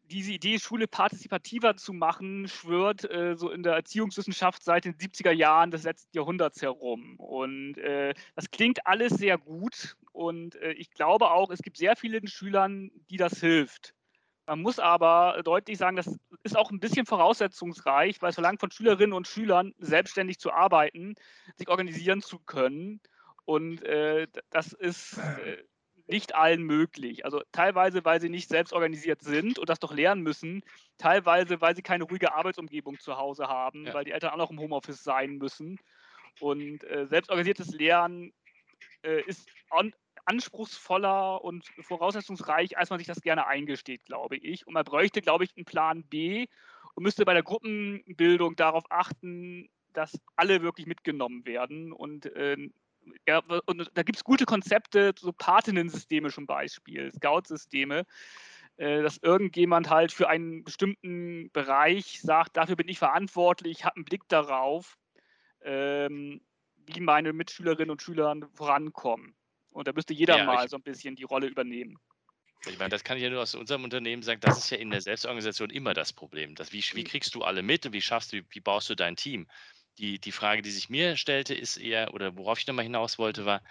diese 0.05 0.31
Idee, 0.31 0.59
Schule 0.59 0.87
partizipativer 0.87 1.75
zu 1.75 1.93
machen, 1.93 2.47
schwört 2.47 3.09
äh, 3.09 3.35
so 3.35 3.49
in 3.49 3.63
der 3.63 3.73
Erziehungswissenschaft 3.73 4.63
seit 4.63 4.85
den 4.85 4.95
70er 4.95 5.31
Jahren 5.31 5.71
des 5.71 5.83
letzten 5.83 6.15
Jahrhunderts 6.15 6.61
herum. 6.61 7.15
Und 7.17 7.77
äh, 7.77 8.13
das 8.35 8.51
klingt 8.51 8.85
alles 8.85 9.13
sehr 9.13 9.37
gut. 9.37 9.95
Und 10.11 10.55
äh, 10.55 10.71
ich 10.73 10.91
glaube 10.91 11.31
auch, 11.31 11.49
es 11.49 11.61
gibt 11.61 11.77
sehr 11.77 11.95
vielen 11.95 12.27
Schülern, 12.27 12.91
die 13.09 13.17
das 13.17 13.39
hilft. 13.39 13.93
Man 14.45 14.61
muss 14.61 14.79
aber 14.79 15.41
deutlich 15.43 15.77
sagen, 15.77 15.95
das 15.95 16.19
ist 16.41 16.57
auch 16.57 16.71
ein 16.71 16.79
bisschen 16.79 17.05
voraussetzungsreich, 17.05 18.19
weil 18.21 18.29
es 18.29 18.35
verlangt 18.35 18.59
von 18.59 18.71
Schülerinnen 18.71 19.13
und 19.13 19.27
Schülern, 19.27 19.73
selbstständig 19.77 20.39
zu 20.39 20.51
arbeiten, 20.51 21.13
sich 21.55 21.69
organisieren 21.69 22.21
zu 22.21 22.39
können. 22.39 22.99
Und 23.45 23.83
äh, 23.83 24.27
das 24.49 24.73
ist 24.73 25.19
äh, 25.19 25.63
nicht 26.09 26.35
allen 26.35 26.63
möglich. 26.63 27.23
Also 27.23 27.41
teilweise, 27.51 28.03
weil 28.03 28.19
sie 28.19 28.29
nicht 28.29 28.49
selbst 28.49 28.73
organisiert 28.73 29.21
sind 29.21 29.59
und 29.59 29.69
das 29.69 29.79
doch 29.79 29.93
lernen 29.93 30.23
müssen, 30.23 30.63
teilweise, 30.97 31.61
weil 31.61 31.75
sie 31.75 31.81
keine 31.81 32.03
ruhige 32.03 32.33
Arbeitsumgebung 32.33 32.99
zu 32.99 33.17
Hause 33.17 33.47
haben, 33.47 33.85
ja. 33.85 33.93
weil 33.93 34.05
die 34.05 34.11
Eltern 34.11 34.31
auch 34.31 34.37
noch 34.37 34.51
im 34.51 34.59
Homeoffice 34.59 35.03
sein 35.03 35.37
müssen. 35.37 35.79
Und 36.39 36.83
äh, 36.85 37.05
selbstorganisiertes 37.05 37.73
Lernen 37.73 38.33
äh, 39.03 39.21
ist 39.23 39.47
an, 39.69 39.93
anspruchsvoller 40.25 41.43
und 41.43 41.65
voraussetzungsreich, 41.81 42.77
als 42.77 42.89
man 42.89 42.99
sich 42.99 43.07
das 43.07 43.21
gerne 43.21 43.47
eingesteht, 43.47 44.05
glaube 44.05 44.37
ich. 44.37 44.65
Und 44.67 44.73
man 44.73 44.85
bräuchte, 44.85 45.21
glaube 45.21 45.43
ich, 45.43 45.55
einen 45.55 45.65
Plan 45.65 46.03
B 46.03 46.47
und 46.95 47.03
müsste 47.03 47.25
bei 47.25 47.33
der 47.33 47.43
Gruppenbildung 47.43 48.55
darauf 48.55 48.83
achten, 48.89 49.69
dass 49.93 50.19
alle 50.35 50.61
wirklich 50.61 50.87
mitgenommen 50.87 51.45
werden 51.45 51.91
und 51.91 52.25
äh, 52.27 52.69
ja, 53.27 53.41
und 53.65 53.91
da 53.93 54.03
gibt 54.03 54.17
es 54.17 54.23
gute 54.23 54.45
Konzepte, 54.45 55.13
so 55.17 55.31
Patinnen-Systeme 55.31 56.29
zum 56.29 56.45
Beispiel, 56.45 57.11
Scout-Systeme, 57.11 58.05
äh, 58.77 59.01
dass 59.01 59.17
irgendjemand 59.17 59.89
halt 59.89 60.11
für 60.11 60.29
einen 60.29 60.63
bestimmten 60.63 61.51
Bereich 61.51 62.21
sagt, 62.21 62.57
dafür 62.57 62.75
bin 62.75 62.87
ich 62.87 62.99
verantwortlich, 62.99 63.85
habe 63.85 63.97
einen 63.97 64.05
Blick 64.05 64.27
darauf, 64.27 64.97
ähm, 65.61 66.41
wie 66.85 66.99
meine 67.01 67.33
Mitschülerinnen 67.33 67.91
und 67.91 68.01
Schüler 68.01 68.35
vorankommen. 68.53 69.35
Und 69.71 69.87
da 69.87 69.93
müsste 69.93 70.13
jeder 70.13 70.37
ja, 70.37 70.45
mal 70.45 70.67
so 70.67 70.77
ein 70.77 70.83
bisschen 70.83 71.15
die 71.15 71.23
Rolle 71.23 71.47
übernehmen. 71.47 71.99
Ich 72.67 72.77
meine, 72.77 72.89
das 72.89 73.03
kann 73.03 73.17
ich 73.17 73.23
ja 73.23 73.29
nur 73.29 73.41
aus 73.41 73.55
unserem 73.55 73.83
Unternehmen 73.83 74.21
sagen, 74.21 74.41
das 74.41 74.57
ist 74.57 74.69
ja 74.69 74.77
in 74.77 74.89
der 74.89 75.01
Selbstorganisation 75.01 75.69
immer 75.69 75.93
das 75.93 76.11
Problem. 76.11 76.55
Das, 76.55 76.73
wie, 76.73 76.83
wie 76.93 77.03
kriegst 77.03 77.33
du 77.35 77.43
alle 77.43 77.63
mit 77.63 77.85
und 77.85 77.93
wie 77.93 78.01
schaffst 78.01 78.33
du, 78.33 78.41
wie 78.49 78.59
baust 78.59 78.89
du 78.89 78.95
dein 78.95 79.15
Team? 79.15 79.47
Die, 79.99 80.19
die 80.19 80.31
Frage, 80.31 80.61
die 80.61 80.71
sich 80.71 80.89
mir 80.89 81.17
stellte, 81.17 81.53
ist 81.53 81.77
eher, 81.77 82.13
oder 82.13 82.37
worauf 82.37 82.59
ich 82.59 82.67
nochmal 82.67 82.85
hinaus 82.85 83.19
wollte, 83.19 83.45
war, 83.45 83.61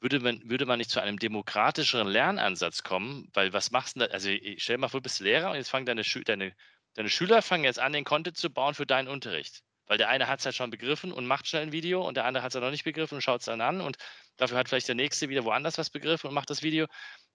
würde 0.00 0.20
man, 0.20 0.42
würde 0.48 0.66
man 0.66 0.78
nicht 0.78 0.90
zu 0.90 1.00
einem 1.00 1.18
demokratischeren 1.18 2.08
Lernansatz 2.08 2.82
kommen? 2.82 3.28
Weil 3.34 3.52
was 3.52 3.70
machst 3.70 3.96
du 3.96 4.00
da? 4.00 4.06
Also 4.06 4.30
stell 4.56 4.76
dir 4.76 4.80
mal 4.80 4.88
vor, 4.88 5.00
du 5.00 5.04
bist 5.04 5.20
Lehrer 5.20 5.50
und 5.50 5.56
jetzt 5.56 5.70
fangen 5.70 5.86
deine, 5.86 6.04
Schü 6.04 6.24
deine, 6.24 6.54
deine 6.94 7.08
Schüler 7.08 7.42
fangen 7.42 7.64
jetzt 7.64 7.78
an, 7.78 7.92
den 7.92 8.04
Content 8.04 8.36
zu 8.36 8.50
bauen 8.50 8.74
für 8.74 8.86
deinen 8.86 9.08
Unterricht. 9.08 9.62
Weil 9.86 9.98
der 9.98 10.08
eine 10.08 10.28
hat 10.28 10.40
es 10.40 10.46
halt 10.46 10.54
schon 10.54 10.70
begriffen 10.70 11.12
und 11.12 11.26
macht 11.26 11.46
schnell 11.46 11.62
ein 11.62 11.72
Video 11.72 12.06
und 12.06 12.16
der 12.16 12.24
andere 12.24 12.42
hat 12.42 12.50
es 12.50 12.54
ja 12.54 12.60
noch 12.60 12.70
nicht 12.70 12.84
begriffen 12.84 13.16
und 13.16 13.20
schaut 13.22 13.40
es 13.40 13.46
dann 13.46 13.60
an 13.60 13.80
und 13.80 13.96
dafür 14.36 14.58
hat 14.58 14.68
vielleicht 14.68 14.88
der 14.88 14.94
nächste 14.94 15.28
wieder 15.28 15.44
woanders 15.44 15.76
was 15.78 15.90
begriffen 15.90 16.28
und 16.28 16.34
macht 16.34 16.50
das 16.50 16.62
Video. 16.62 16.86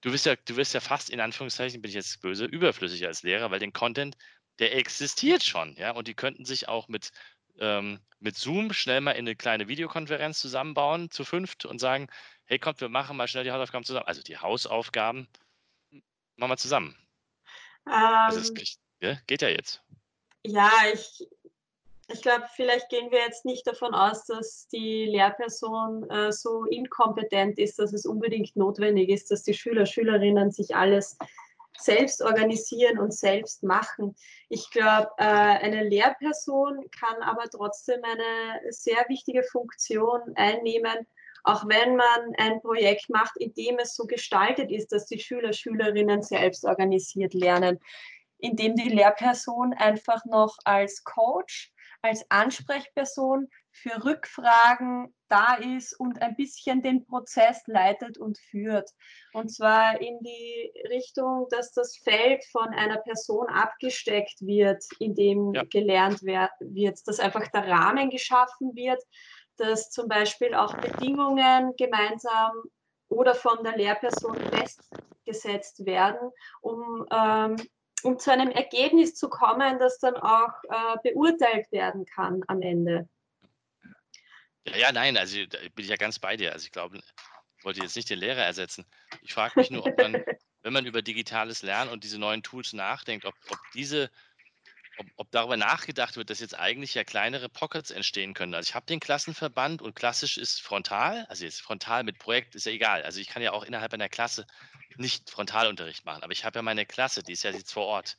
Du 0.02 0.12
wirst 0.12 0.26
ja, 0.26 0.36
du 0.36 0.56
wirst 0.56 0.74
ja 0.74 0.80
fast 0.80 1.10
in 1.10 1.20
Anführungszeichen, 1.20 1.82
bin 1.82 1.90
ich 1.90 1.96
jetzt 1.96 2.22
böse, 2.22 2.46
überflüssig 2.46 3.06
als 3.06 3.24
Lehrer, 3.24 3.52
weil 3.52 3.60
den 3.60 3.74
Content, 3.74 4.16
der 4.60 4.76
existiert 4.76 5.44
schon, 5.44 5.76
ja, 5.76 5.92
und 5.92 6.08
die 6.08 6.16
könnten 6.16 6.46
sich 6.46 6.68
auch 6.68 6.88
mit 6.88 7.12
ähm, 7.60 8.00
mit 8.20 8.36
Zoom 8.36 8.74
schnell 8.74 9.02
mal 9.02 9.12
in 9.12 9.20
eine 9.20 9.36
kleine 9.36 9.67
Videokonferenz 9.67 10.39
zusammenbauen 10.39 11.12
zu 11.12 11.24
fünft 11.24 11.65
und 11.65 11.80
sagen, 11.80 12.08
hey, 12.46 12.60
kommt, 12.60 12.82
wir 12.82 12.89
machen 12.89 13.17
mal 13.17 13.28
schnell 13.28 13.43
die 13.43 13.52
Hausaufgaben 13.52 13.86
zusammen. 13.86 14.08
Also 14.08 14.22
die 14.22 14.38
Hausaufgaben 14.38 15.28
machen 16.36 16.52
wir 16.52 16.58
zusammen. 16.58 16.98
Ähm, 17.88 18.38
ist, 18.38 18.80
ja, 19.00 19.17
geht 19.28 19.41
ja 19.41 19.50
jetzt. 19.50 19.82
Ja, 20.43 20.72
ich, 20.93 21.28
ich 22.10 22.22
glaube, 22.22 22.46
vielleicht 22.56 22.89
gehen 22.89 23.12
wir 23.12 23.20
jetzt 23.20 23.46
nicht 23.46 23.67
davon 23.67 23.93
aus, 23.93 24.26
dass 24.26 24.67
die 24.70 25.06
Lehrperson 25.06 26.10
äh, 26.10 26.32
so 26.32 26.65
inkompetent 26.65 27.60
ist, 27.60 27.80
dass 27.80 27.93
es 27.93 28.06
unbedingt 28.06 28.56
notwendig 28.56 29.10
ist, 29.10 29.30
dass 29.30 29.43
die 29.43 29.54
Schüler, 29.54 29.86
Schülerinnen 29.86 30.52
sich 30.52 30.76
alles 30.76 31.17
selbst 31.78 32.22
organisieren 32.22 33.00
und 33.00 33.13
selbst 33.13 33.63
machen. 33.63 34.16
Ich 34.50 34.70
glaube, 34.72 35.10
äh, 35.18 35.24
eine 35.24 35.84
Lehrperson 35.84 36.90
kann 36.92 37.22
aber 37.22 37.44
trotzdem 37.50 38.02
eine 38.04 38.72
sehr 38.72 39.06
wichtige 39.08 39.44
Funktion 39.44 40.22
einnehmen, 40.36 41.08
auch 41.44 41.68
wenn 41.68 41.96
man 41.96 42.36
ein 42.38 42.62
Projekt 42.62 43.10
macht, 43.10 43.38
in 43.38 43.54
dem 43.54 43.80
es 43.80 43.96
so 43.96 44.06
gestaltet 44.06 44.72
ist, 44.72 44.92
dass 44.92 45.06
die 45.06 45.20
Schüler, 45.20 45.54
Schülerinnen 45.54 46.22
selbst 46.22 46.66
organisiert 46.66 47.34
lernen, 47.34 47.80
indem 48.40 48.76
die 48.76 48.90
Lehrperson 48.90 49.74
einfach 49.74 50.26
noch 50.26 50.58
als 50.66 51.04
Coach, 51.04 51.72
als 52.02 52.26
Ansprechperson 52.30 53.48
für 53.82 54.04
Rückfragen 54.04 55.13
da 55.30 55.56
ist 55.56 55.94
und 56.00 56.22
ein 56.22 56.36
bisschen 56.36 56.82
den 56.82 57.06
Prozess 57.06 57.62
leitet 57.68 58.18
und 58.18 58.38
führt. 58.38 58.90
Und 59.34 59.50
zwar 59.50 60.02
in 60.02 60.20
die 60.22 60.72
Richtung, 60.90 61.48
dass 61.50 61.74
das 61.74 61.98
Feld 61.98 62.44
von 62.52 62.70
einer 62.70 62.98
Person 62.98 63.48
abgesteckt 63.48 64.42
wird, 64.42 64.84
in 65.00 65.16
dem 65.16 65.54
ja. 65.54 65.63
gelernt 65.63 66.24
wird, 66.24 67.08
dass 67.08 67.20
einfach 67.20 67.48
der 67.50 67.68
Rahmen 67.68 68.10
geschaffen 68.10 68.76
wird, 68.76 69.04
dass 69.58 69.90
zum 69.90 70.08
Beispiel 70.08 70.54
auch 70.54 70.76
Bedingungen 70.76 71.74
gemeinsam 71.78 72.52
oder 73.10 73.36
von 73.36 73.63
der 73.63 73.78
Lehrperson 73.78 74.38
festgesetzt 74.38 75.86
werden, 75.86 76.32
um, 76.62 77.06
ähm, 77.12 77.56
um 78.04 78.20
zu 78.20 78.32
einem 78.32 78.50
Ergebnis 78.50 79.16
zu 79.16 79.30
kommen, 79.30 79.80
das 79.80 80.00
dann 80.00 80.16
auch 80.16 80.54
äh, 80.70 81.12
beurteilt 81.12 81.72
werden 81.72 82.06
kann 82.06 82.44
am 82.48 82.62
Ende. 82.62 83.10
Ja, 84.67 84.77
ja, 84.77 84.91
nein, 84.91 85.17
also 85.17 85.45
da 85.45 85.58
bin 85.60 85.86
ich 85.86 85.89
ja 85.89 85.95
ganz 85.95 86.19
bei 86.19 86.38
dir. 86.38 86.53
Also 86.53 86.65
ich 86.65 86.71
glaube, 86.71 86.97
ich 86.97 87.63
wollte 87.63 87.82
jetzt 87.82 87.95
nicht 87.95 88.10
den 88.10 88.19
Lehrer 88.19 88.43
ersetzen. 88.43 88.86
Ich 89.21 89.34
frage 89.34 89.60
mich 89.60 89.71
nur, 89.71 89.86
ob 89.86 89.97
man, 89.97 90.13
wenn 90.62 90.73
man 90.73 90.86
über 90.86 91.01
digitales 91.01 91.62
Lernen 91.62 91.91
und 91.91 92.03
diese 92.03 92.19
neuen 92.19 92.43
Tools 92.43 92.73
nachdenkt, 92.73 93.25
ob, 93.25 93.36
ob 93.49 93.60
diese 93.73 94.12
ob, 94.99 95.06
ob, 95.15 95.32
darüber 95.32 95.58
nachgedacht 95.58 96.17
wird, 96.17 96.30
dass 96.30 96.39
jetzt 96.39 96.58
eigentlich 96.58 96.95
ja 96.95 97.03
kleinere 97.03 97.49
Pockets 97.49 97.91
entstehen 97.91 98.34
können. 98.34 98.56
Also 98.56 98.69
ich 98.69 98.75
habe 98.75 98.88
den 98.88 98.99
Klassenverband 98.99 99.82
und 99.82 99.95
klassisch 99.95 100.38
ist 100.38 100.62
frontal, 100.62 101.25
also 101.30 101.45
jetzt 101.45 101.62
frontal 101.62 102.03
mit 102.03 102.17
Projekt 102.17 102.56
ist 102.56 102.65
ja 102.65 102.71
egal. 102.71 103.03
Also 103.03 103.19
ich 103.19 103.27
kann 103.27 103.43
ja 103.43 103.51
auch 103.51 103.63
innerhalb 103.63 103.93
einer 103.93 104.10
Klasse 104.10 104.47
nicht 104.95 105.30
Frontalunterricht 105.30 106.06
machen, 106.06 106.23
aber 106.23 106.34
ich 106.34 106.45
habe 106.45 106.58
ja 106.58 106.63
meine 106.63 106.86
Klasse, 106.86 107.21
die 107.21 107.34
ist 107.34 107.43
ja 107.43 107.51
jetzt 107.51 107.71
vor 107.71 107.86
Ort. 107.86 108.17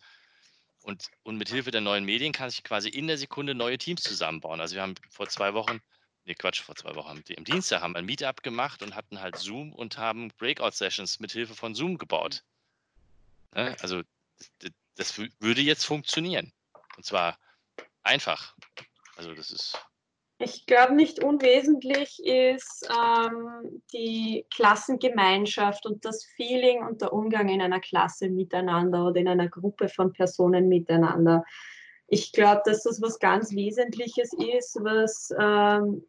Und, 0.83 1.09
und 1.25 1.37
mit 1.37 1.49
Hilfe 1.49 1.71
der 1.71 1.81
neuen 1.81 2.05
Medien 2.05 2.33
kann 2.33 2.49
ich 2.49 2.63
quasi 2.63 2.89
in 2.89 3.09
der 3.09 3.19
Sekunde 3.19 3.55
neue 3.55 3.79
Teams 3.79 4.03
zusammenbauen. 4.03 4.61
Also 4.61 4.77
wir 4.77 4.83
haben 4.83 4.95
vor 5.11 5.29
zwei 5.29 5.53
Wochen, 5.55 5.81
nee 6.29 6.35
Quatsch, 6.35 6.63
vor 6.63 6.77
zwei 6.77 6.95
Wochen, 6.95 7.23
am 7.37 7.45
Dienstag 7.45 7.81
haben 7.81 7.95
wir 7.95 7.99
ein 7.99 8.05
Meetup 8.05 8.43
gemacht 8.43 8.83
und 8.83 8.95
hatten 8.95 9.21
halt 9.21 9.37
Zoom 9.37 9.73
und 9.73 9.99
haben 9.99 10.31
Breakout-Sessions 10.39 11.21
mit 11.21 11.33
Hilfe 11.33 11.55
von 11.55 11.75
Zoom 11.75 11.99
gebaut. 11.99 12.45
Ne? 13.55 13.75
Also 13.81 14.03
das, 14.61 14.71
das 14.97 15.19
würde 15.41 15.63
jetzt 15.63 15.85
funktionieren. 15.85 16.53
Und 16.97 17.05
zwar 17.05 17.39
einfach. 18.03 18.55
Also 19.17 19.35
das 19.35 19.51
ist. 19.51 19.79
Ich 20.41 20.67
glaube, 20.67 20.95
nicht 20.95 21.25
unwesentlich 21.25 22.21
ist 22.25 22.89
ähm, 22.89 23.83
die 23.93 24.47
Klassengemeinschaft 24.55 25.85
und 25.85 26.05
das 26.05 26.25
Feeling 26.37 26.85
und 26.87 27.01
der 27.01 27.13
Umgang 27.13 27.49
in 27.49 27.61
einer 27.61 27.81
Klasse 27.81 28.29
miteinander 28.29 29.07
oder 29.07 29.19
in 29.19 29.29
einer 29.29 29.49
Gruppe 29.49 29.89
von 29.89 30.13
Personen 30.13 30.69
miteinander. 30.69 31.43
Ich 32.07 32.33
glaube, 32.33 32.63
dass 32.65 32.85
das 32.85 33.03
was 33.03 33.19
ganz 33.19 33.53
Wesentliches 33.53 34.33
ist, 34.33 34.79
was 34.81 35.31
ähm, 35.39 36.05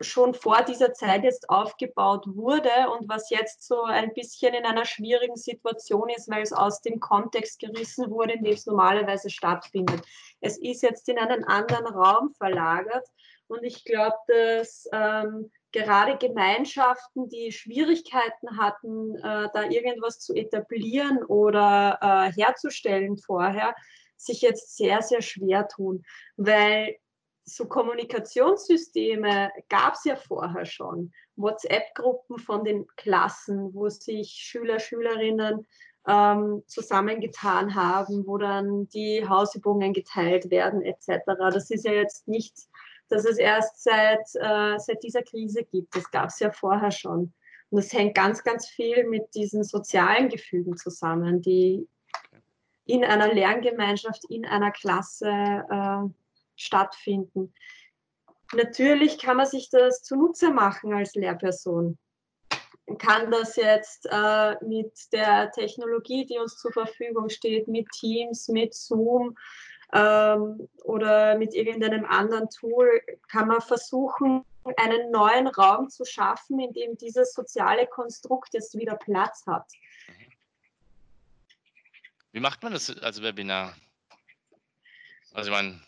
schon 0.00 0.34
vor 0.34 0.62
dieser 0.62 0.92
Zeit 0.92 1.24
jetzt 1.24 1.48
aufgebaut 1.48 2.24
wurde 2.26 2.70
und 2.96 3.08
was 3.08 3.30
jetzt 3.30 3.66
so 3.66 3.82
ein 3.82 4.12
bisschen 4.14 4.54
in 4.54 4.64
einer 4.64 4.84
schwierigen 4.84 5.36
Situation 5.36 6.08
ist, 6.08 6.30
weil 6.30 6.42
es 6.42 6.52
aus 6.52 6.80
dem 6.82 7.00
Kontext 7.00 7.58
gerissen 7.58 8.10
wurde, 8.10 8.34
in 8.34 8.44
dem 8.44 8.54
es 8.54 8.66
normalerweise 8.66 9.30
stattfindet. 9.30 10.02
Es 10.40 10.58
ist 10.58 10.82
jetzt 10.82 11.08
in 11.08 11.18
einen 11.18 11.44
anderen 11.44 11.86
Raum 11.86 12.30
verlagert 12.32 13.06
und 13.48 13.62
ich 13.64 13.84
glaube, 13.84 14.16
dass 14.26 14.88
ähm, 14.92 15.50
gerade 15.72 16.16
Gemeinschaften, 16.16 17.28
die 17.28 17.52
Schwierigkeiten 17.52 18.58
hatten, 18.58 19.16
äh, 19.16 19.48
da 19.52 19.62
irgendwas 19.68 20.20
zu 20.20 20.34
etablieren 20.34 21.22
oder 21.24 21.98
äh, 22.00 22.32
herzustellen 22.32 23.18
vorher, 23.18 23.74
sich 24.16 24.40
jetzt 24.40 24.76
sehr, 24.76 25.02
sehr 25.02 25.22
schwer 25.22 25.68
tun, 25.68 26.02
weil 26.36 26.96
so 27.46 27.66
Kommunikationssysteme 27.66 29.52
gab 29.68 29.94
es 29.94 30.04
ja 30.04 30.16
vorher 30.16 30.64
schon. 30.64 31.12
WhatsApp-Gruppen 31.36 32.38
von 32.38 32.64
den 32.64 32.86
Klassen, 32.96 33.72
wo 33.72 33.88
sich 33.88 34.30
Schüler, 34.30 34.80
Schülerinnen 34.80 35.64
ähm, 36.08 36.62
zusammengetan 36.66 37.74
haben, 37.74 38.26
wo 38.26 38.36
dann 38.36 38.88
die 38.88 39.26
Hausübungen 39.28 39.92
geteilt 39.92 40.50
werden 40.50 40.82
etc. 40.82 41.08
Das 41.38 41.70
ist 41.70 41.84
ja 41.84 41.92
jetzt 41.92 42.26
nichts, 42.26 42.68
dass 43.08 43.24
es 43.24 43.38
erst 43.38 43.82
seit, 43.82 44.26
äh, 44.34 44.78
seit 44.78 45.02
dieser 45.04 45.22
Krise 45.22 45.62
gibt. 45.62 45.94
Das 45.94 46.10
gab 46.10 46.30
es 46.30 46.40
ja 46.40 46.50
vorher 46.50 46.90
schon. 46.90 47.32
Und 47.70 47.82
das 47.82 47.92
hängt 47.92 48.16
ganz, 48.16 48.42
ganz 48.42 48.68
viel 48.68 49.04
mit 49.08 49.34
diesen 49.34 49.62
sozialen 49.62 50.28
Gefügen 50.28 50.76
zusammen, 50.76 51.42
die 51.42 51.86
in 52.86 53.04
einer 53.04 53.32
Lerngemeinschaft, 53.32 54.24
in 54.30 54.44
einer 54.46 54.70
Klasse 54.72 55.28
äh, 55.28 56.08
stattfinden. 56.56 57.54
Natürlich 58.54 59.18
kann 59.18 59.38
man 59.38 59.46
sich 59.46 59.70
das 59.70 60.02
zunutze 60.02 60.50
machen 60.50 60.92
als 60.92 61.14
Lehrperson. 61.14 61.98
Man 62.86 62.98
kann 62.98 63.30
das 63.30 63.56
jetzt 63.56 64.06
äh, 64.10 64.54
mit 64.64 64.92
der 65.12 65.50
Technologie, 65.50 66.24
die 66.24 66.38
uns 66.38 66.56
zur 66.56 66.72
Verfügung 66.72 67.28
steht, 67.28 67.66
mit 67.66 67.88
Teams, 67.90 68.48
mit 68.48 68.74
Zoom 68.74 69.36
ähm, 69.92 70.68
oder 70.84 71.36
mit 71.36 71.54
irgendeinem 71.54 72.04
anderen 72.04 72.48
Tool, 72.48 73.00
kann 73.28 73.48
man 73.48 73.60
versuchen, 73.60 74.44
einen 74.76 75.10
neuen 75.10 75.48
Raum 75.48 75.88
zu 75.88 76.04
schaffen, 76.04 76.60
in 76.60 76.72
dem 76.72 76.96
dieses 76.96 77.32
soziale 77.32 77.86
Konstrukt 77.86 78.54
jetzt 78.54 78.76
wieder 78.76 78.96
Platz 78.96 79.44
hat. 79.46 79.66
Wie 82.32 82.40
macht 82.40 82.62
man 82.62 82.72
das 82.72 82.90
als 82.98 83.22
Webinar? 83.22 83.74
Also 85.32 85.50
ich 85.50 85.56
meine, 85.56 85.80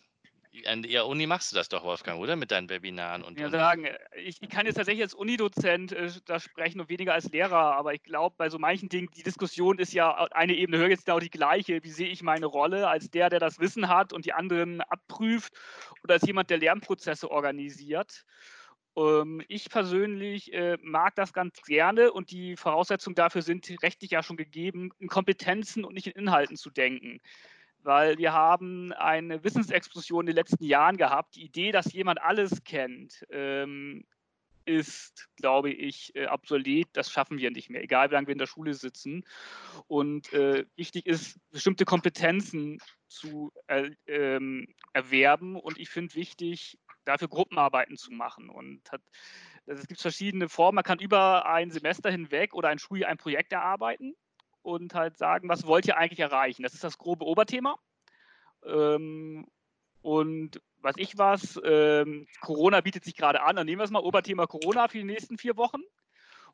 an 0.66 0.82
der 0.82 1.06
Uni 1.06 1.26
machst 1.26 1.52
du 1.52 1.56
das 1.56 1.68
doch, 1.68 1.84
Wolfgang, 1.84 2.20
oder? 2.20 2.36
Mit 2.36 2.50
deinen 2.50 2.68
Webinaren 2.68 3.22
und. 3.22 3.38
Ja, 3.38 3.50
sagen, 3.50 3.86
ich, 4.16 4.42
ich 4.42 4.48
kann 4.48 4.66
jetzt 4.66 4.76
tatsächlich 4.76 5.02
als 5.02 5.14
Unidozent 5.14 5.92
äh, 5.92 6.10
da 6.24 6.40
sprechen 6.40 6.80
und 6.80 6.88
weniger 6.88 7.14
als 7.14 7.30
Lehrer, 7.30 7.76
aber 7.76 7.94
ich 7.94 8.02
glaube, 8.02 8.34
bei 8.38 8.48
so 8.48 8.58
manchen 8.58 8.88
Dingen, 8.88 9.08
die 9.16 9.22
Diskussion 9.22 9.78
ist 9.78 9.92
ja 9.92 10.14
eine 10.32 10.54
Ebene 10.54 10.78
höher, 10.78 10.88
jetzt 10.88 11.06
genau 11.06 11.20
die 11.20 11.30
gleiche. 11.30 11.82
Wie 11.82 11.90
sehe 11.90 12.08
ich 12.08 12.22
meine 12.22 12.46
Rolle 12.46 12.88
als 12.88 13.10
der, 13.10 13.30
der 13.30 13.40
das 13.40 13.58
Wissen 13.58 13.88
hat 13.88 14.12
und 14.12 14.24
die 14.24 14.32
anderen 14.32 14.80
abprüft 14.80 15.52
oder 16.02 16.14
als 16.14 16.26
jemand, 16.26 16.50
der 16.50 16.58
Lernprozesse 16.58 17.30
organisiert? 17.30 18.24
Ähm, 18.96 19.42
ich 19.48 19.70
persönlich 19.70 20.52
äh, 20.52 20.76
mag 20.82 21.14
das 21.14 21.32
ganz 21.32 21.62
gerne 21.62 22.12
und 22.12 22.30
die 22.30 22.56
Voraussetzungen 22.56 23.14
dafür 23.14 23.42
sind 23.42 23.70
rechtlich 23.82 24.10
ja 24.10 24.22
schon 24.22 24.36
gegeben, 24.36 24.90
in 24.98 25.08
Kompetenzen 25.08 25.84
und 25.84 25.94
nicht 25.94 26.06
in 26.06 26.12
Inhalten 26.12 26.56
zu 26.56 26.70
denken 26.70 27.20
weil 27.88 28.18
wir 28.18 28.34
haben 28.34 28.92
eine 28.92 29.42
Wissensexplosion 29.42 30.24
in 30.24 30.26
den 30.26 30.34
letzten 30.34 30.62
Jahren 30.62 30.98
gehabt. 30.98 31.36
Die 31.36 31.46
Idee, 31.46 31.72
dass 31.72 31.90
jemand 31.90 32.20
alles 32.20 32.62
kennt, 32.62 33.24
ähm, 33.30 34.04
ist, 34.66 35.30
glaube 35.36 35.70
ich, 35.70 36.14
äh, 36.14 36.26
obsolet. 36.26 36.88
Das 36.92 37.10
schaffen 37.10 37.38
wir 37.38 37.50
nicht 37.50 37.70
mehr, 37.70 37.82
egal 37.82 38.10
wie 38.10 38.12
lange 38.12 38.26
wir 38.26 38.32
in 38.32 38.38
der 38.38 38.46
Schule 38.46 38.74
sitzen. 38.74 39.24
Und 39.86 40.30
äh, 40.34 40.66
wichtig 40.76 41.06
ist, 41.06 41.40
bestimmte 41.50 41.86
Kompetenzen 41.86 42.78
zu 43.06 43.52
äh, 43.68 43.88
ähm, 44.06 44.68
erwerben. 44.92 45.56
Und 45.56 45.78
ich 45.78 45.88
finde 45.88 46.14
wichtig, 46.14 46.78
dafür 47.06 47.28
Gruppenarbeiten 47.28 47.96
zu 47.96 48.12
machen. 48.12 48.50
Und 48.50 48.82
hat, 48.92 49.00
es 49.64 49.86
gibt 49.86 50.02
verschiedene 50.02 50.50
Formen. 50.50 50.74
Man 50.74 50.84
kann 50.84 50.98
über 50.98 51.46
ein 51.46 51.70
Semester 51.70 52.10
hinweg 52.10 52.52
oder 52.52 52.68
ein 52.68 52.78
Schuljahr 52.78 53.08
ein 53.08 53.16
Projekt 53.16 53.54
erarbeiten 53.54 54.14
und 54.62 54.94
halt 54.94 55.16
sagen, 55.16 55.48
was 55.48 55.66
wollt 55.66 55.86
ihr 55.86 55.96
eigentlich 55.96 56.20
erreichen? 56.20 56.62
Das 56.62 56.74
ist 56.74 56.84
das 56.84 56.98
grobe 56.98 57.24
Oberthema. 57.24 57.76
Ähm, 58.64 59.46
und 60.02 60.60
was 60.80 60.94
ich 60.96 61.18
was, 61.18 61.60
ähm, 61.64 62.26
Corona 62.40 62.80
bietet 62.80 63.04
sich 63.04 63.16
gerade 63.16 63.42
an, 63.42 63.56
dann 63.56 63.66
nehmen 63.66 63.80
wir 63.80 63.84
es 63.84 63.90
mal 63.90 64.02
Oberthema 64.02 64.46
Corona 64.46 64.88
für 64.88 64.98
die 64.98 65.04
nächsten 65.04 65.38
vier 65.38 65.56
Wochen 65.56 65.80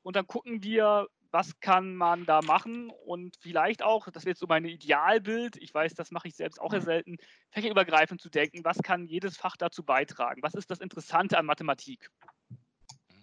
und 0.02 0.16
dann 0.16 0.26
gucken 0.26 0.62
wir, 0.62 1.08
was 1.30 1.58
kann 1.60 1.96
man 1.96 2.24
da 2.26 2.42
machen 2.42 2.90
und 3.06 3.36
vielleicht 3.40 3.82
auch, 3.82 4.08
das 4.10 4.24
wäre 4.24 4.30
jetzt 4.30 4.40
so 4.40 4.46
mein 4.46 4.64
Idealbild, 4.64 5.56
ich 5.56 5.74
weiß, 5.74 5.94
das 5.94 6.10
mache 6.10 6.28
ich 6.28 6.36
selbst 6.36 6.60
auch 6.60 6.70
sehr 6.70 6.80
selten, 6.80 7.16
fächerübergreifend 7.50 8.20
zu 8.20 8.30
denken, 8.30 8.64
was 8.64 8.78
kann 8.82 9.06
jedes 9.06 9.36
Fach 9.36 9.56
dazu 9.56 9.82
beitragen? 9.82 10.42
Was 10.42 10.54
ist 10.54 10.70
das 10.70 10.78
Interessante 10.78 11.36
an 11.36 11.44
Mathematik? 11.44 12.08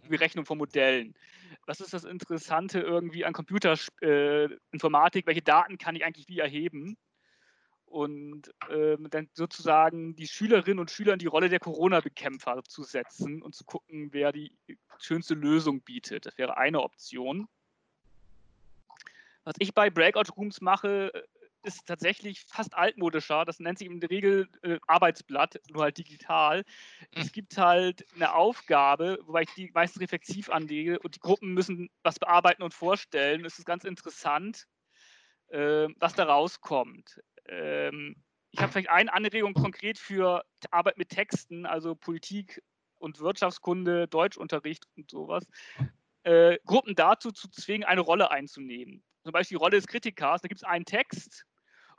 Die 0.10 0.16
Rechnung 0.16 0.46
von 0.46 0.58
Modellen 0.58 1.16
was 1.72 1.80
ist 1.80 1.94
das 1.94 2.04
Interessante 2.04 2.82
irgendwie 2.82 3.24
an 3.24 3.32
Computerinformatik, 3.32 5.24
äh, 5.24 5.28
welche 5.28 5.42
Daten 5.42 5.78
kann 5.78 5.96
ich 5.96 6.04
eigentlich 6.04 6.28
wie 6.28 6.40
erheben? 6.40 6.98
Und 7.86 8.54
ähm, 8.70 9.08
dann 9.10 9.30
sozusagen 9.34 10.14
die 10.18 10.28
Schülerinnen 10.28 10.80
und 10.80 10.92
Schüler 10.92 11.14
in 11.14 11.20
die 11.20 11.28
Rolle 11.28 11.48
der 11.48 11.62
Corona-Bekämpfer 11.62 12.62
zu 12.66 12.84
setzen 12.84 13.42
und 13.42 13.56
zu 13.56 13.64
gucken, 13.64 14.10
wer 14.12 14.34
die 14.34 14.52
schönste 15.00 15.34
Lösung 15.34 15.80
bietet. 15.80 16.26
Das 16.26 16.38
wäre 16.38 16.58
eine 16.58 16.82
Option. 16.82 17.48
Was 19.46 19.56
ich 19.60 19.74
bei 19.74 19.90
Breakout 19.90 20.34
Rooms 20.36 20.60
mache, 20.60 21.26
ist 21.64 21.86
tatsächlich 21.86 22.42
fast 22.42 22.74
altmodischer. 22.76 23.46
Das 23.46 23.60
nennt 23.60 23.80
sich 23.80 23.88
in 23.88 24.00
der 24.00 24.10
Regel 24.10 24.50
äh, 24.64 24.80
Arbeitsblatt, 24.88 25.60
nur 25.70 25.84
halt 25.84 25.98
digital. 25.98 26.64
Es 27.12 27.26
hm. 27.26 27.32
gibt 27.32 27.58
halt 27.58 28.06
eine 28.16 28.34
Aufgabe, 28.34 29.20
wobei 29.26 29.44
ich 29.44 29.54
die 29.54 29.72
meistens 29.74 30.02
reflexiv 30.02 30.50
anlege 30.50 31.00
und 31.00 31.16
die 31.16 31.20
Gruppen 31.20 31.54
müssen 31.54 31.90
was 32.04 32.20
bearbeiten 32.20 32.64
und 32.64 32.74
vorstellen. 32.74 33.46
Es 33.46 33.60
ist 33.60 33.66
ganz 33.66 33.84
interessant, 33.84 34.68
äh, 35.50 35.88
was 35.98 36.14
da 36.14 36.24
rauskommt. 36.24 37.22
Ähm, 37.46 38.16
ich 38.52 38.60
habe 38.60 38.72
vielleicht 38.72 38.90
eine 38.90 39.14
Anregung 39.14 39.54
konkret 39.54 39.98
für 39.98 40.44
Arbeit 40.72 40.98
mit 40.98 41.10
Texten, 41.10 41.66
also 41.66 41.96
Politik 41.96 42.62
und 42.98 43.20
Wirtschaftskunde, 43.20 44.08
Deutschunterricht 44.08 44.86
und 44.98 45.10
sowas. 45.10 45.46
Äh, 46.24 46.60
Gruppen 46.66 46.96
dazu 46.96 47.32
zu 47.32 47.50
zwingen, 47.50 47.84
eine 47.84 48.02
Rolle 48.02 48.30
einzunehmen. 48.30 49.04
Zum 49.24 49.32
Beispiel 49.32 49.58
die 49.58 49.64
Rolle 49.64 49.78
des 49.78 49.88
Kritikers. 49.88 50.42
Da 50.42 50.48
gibt 50.48 50.60
es 50.60 50.64
einen 50.64 50.86
Text 50.86 51.46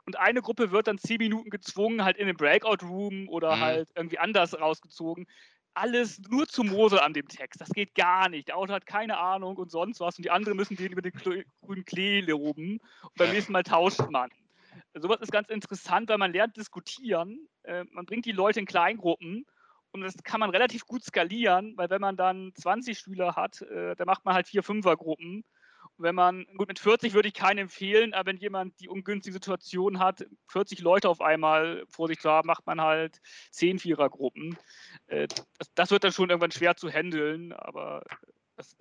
und 0.05 0.17
eine 0.17 0.41
Gruppe 0.41 0.71
wird 0.71 0.87
dann 0.87 0.97
zehn 0.97 1.17
Minuten 1.17 1.49
gezwungen, 1.49 2.03
halt 2.03 2.17
in 2.17 2.27
den 2.27 2.35
Breakout-Room 2.35 3.29
oder 3.29 3.55
mhm. 3.55 3.61
halt 3.61 3.89
irgendwie 3.95 4.19
anders 4.19 4.59
rausgezogen, 4.59 5.27
alles 5.73 6.19
nur 6.29 6.47
zu 6.47 6.63
Mose 6.63 7.03
an 7.03 7.13
dem 7.13 7.27
Text. 7.27 7.59
Das 7.61 7.69
geht 7.69 7.95
gar 7.95 8.29
nicht. 8.29 8.49
Der 8.49 8.57
Autor 8.57 8.75
hat 8.75 8.85
keine 8.85 9.17
Ahnung 9.17 9.57
und 9.57 9.71
sonst 9.71 9.99
was 9.99 10.17
und 10.17 10.23
die 10.23 10.31
anderen 10.31 10.57
müssen 10.57 10.75
den 10.75 10.91
über 10.91 11.01
den 11.01 11.13
grünen 11.13 11.85
Klee 11.85 12.21
loben 12.21 12.79
und 13.01 13.15
beim 13.15 13.31
nächsten 13.31 13.53
Mal 13.53 13.63
tauscht 13.63 14.09
man. 14.09 14.29
Sowas 14.93 15.21
ist 15.21 15.31
ganz 15.31 15.49
interessant, 15.49 16.09
weil 16.09 16.17
man 16.17 16.33
lernt 16.33 16.57
diskutieren. 16.57 17.47
Äh, 17.63 17.85
man 17.91 18.05
bringt 18.05 18.25
die 18.25 18.31
Leute 18.31 18.59
in 18.59 18.65
Kleingruppen 18.65 19.45
und 19.91 20.01
das 20.01 20.15
kann 20.23 20.39
man 20.39 20.49
relativ 20.49 20.85
gut 20.85 21.03
skalieren, 21.03 21.73
weil 21.77 21.89
wenn 21.89 22.01
man 22.01 22.17
dann 22.17 22.51
20 22.55 22.97
Schüler 22.97 23.35
hat, 23.35 23.61
äh, 23.61 23.95
dann 23.95 24.07
macht 24.07 24.25
man 24.25 24.33
halt 24.33 24.47
vier 24.47 24.63
Fünfergruppen. 24.63 25.43
Wenn 26.03 26.15
man, 26.15 26.45
gut, 26.57 26.67
mit 26.67 26.79
40 26.79 27.13
würde 27.13 27.29
ich 27.29 27.33
keinen 27.33 27.59
empfehlen, 27.59 28.13
aber 28.13 28.27
wenn 28.27 28.37
jemand 28.37 28.79
die 28.81 28.89
ungünstige 28.89 29.33
Situation 29.33 29.99
hat, 29.99 30.25
40 30.49 30.79
Leute 30.81 31.09
auf 31.09 31.21
einmal 31.21 31.85
vor 31.87 32.07
sich 32.07 32.19
zu 32.19 32.29
haben, 32.29 32.45
macht 32.45 32.65
man 32.67 32.81
halt 32.81 33.21
10 33.51 33.79
Vierergruppen. 33.79 34.57
Äh, 35.07 35.27
das, 35.75 35.91
wird 35.91 36.03
dann 36.03 36.11
schon 36.11 36.29
irgendwann 36.29 36.51
schwer 36.51 36.75
zu 36.75 36.89
handeln, 36.91 37.53
aber 37.53 38.03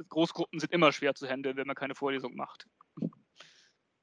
Großgruppen 0.09 0.59
sind 0.59 0.73
immer 0.73 0.93
schwer 0.93 1.15
zu 1.15 1.29
handeln, 1.29 1.57
wenn 1.57 1.67
man 1.67 1.77
keine 1.77 1.95
Vorlesung 1.95 2.35
macht. 2.35 2.67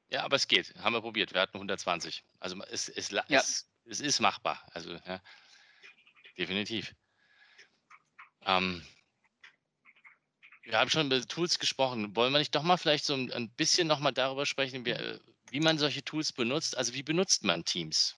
Ja, 0.10 0.24
aber 0.24 0.38
es 0.38 0.48
geht. 0.48 0.74
Haben 0.76 0.94
wir 0.94 1.02
probiert. 1.02 1.34
Wir 1.34 1.42
hatten 1.42 1.58
120. 1.58 2.24
Also 2.40 2.58
es, 2.72 2.90
es, 2.90 3.12
ja. 3.12 3.24
es, 3.28 3.70
es 3.86 4.00
ist 4.00 4.20
machbar. 4.20 4.66
Also 4.72 4.94
ja, 4.94 5.22
definitiv. 6.38 6.96
Ähm, 8.46 8.84
wir 10.70 10.78
haben 10.78 10.90
schon 10.90 11.08
über 11.08 11.20
Tools 11.22 11.58
gesprochen. 11.58 12.16
Wollen 12.16 12.32
wir 12.32 12.38
nicht 12.38 12.54
doch 12.54 12.62
mal 12.62 12.78
vielleicht 12.78 13.04
so 13.04 13.16
ein 13.16 13.50
bisschen 13.58 13.88
noch 13.88 14.00
mal 14.00 14.12
darüber 14.12 14.46
sprechen, 14.46 14.86
wie, 14.86 14.96
wie 15.50 15.60
man 15.60 15.80
solche 15.80 16.04
Tools 16.04 16.32
benutzt? 16.32 16.78
Also 16.78 16.94
wie 16.94 17.02
benutzt 17.02 17.44
man 17.44 17.66
Teams? 17.66 18.16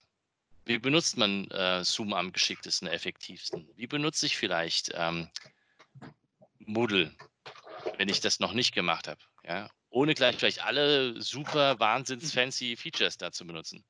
Wie 0.66 0.78
benutzt 0.78 1.16
man 1.16 1.50
äh, 1.50 1.82
Zoom 1.82 2.12
am 2.12 2.30
geschicktesten, 2.30 2.88
effektivsten? 2.88 3.68
Wie 3.74 3.86
benutze 3.86 4.26
ich 4.26 4.36
vielleicht 4.36 4.92
ähm, 4.94 5.30
Moodle, 6.58 7.16
wenn 7.96 8.10
ich 8.10 8.20
das 8.20 8.38
noch 8.38 8.52
nicht 8.52 8.74
gemacht 8.74 9.08
habe? 9.08 9.20
Ja? 9.44 9.70
Ohne 9.88 10.14
gleich 10.14 10.36
vielleicht 10.36 10.62
alle 10.62 11.20
super 11.22 11.80
wahnsinns 11.80 12.32
fancy 12.32 12.76
Features 12.76 13.16
da 13.16 13.32
zu 13.32 13.46
benutzen. 13.46 13.82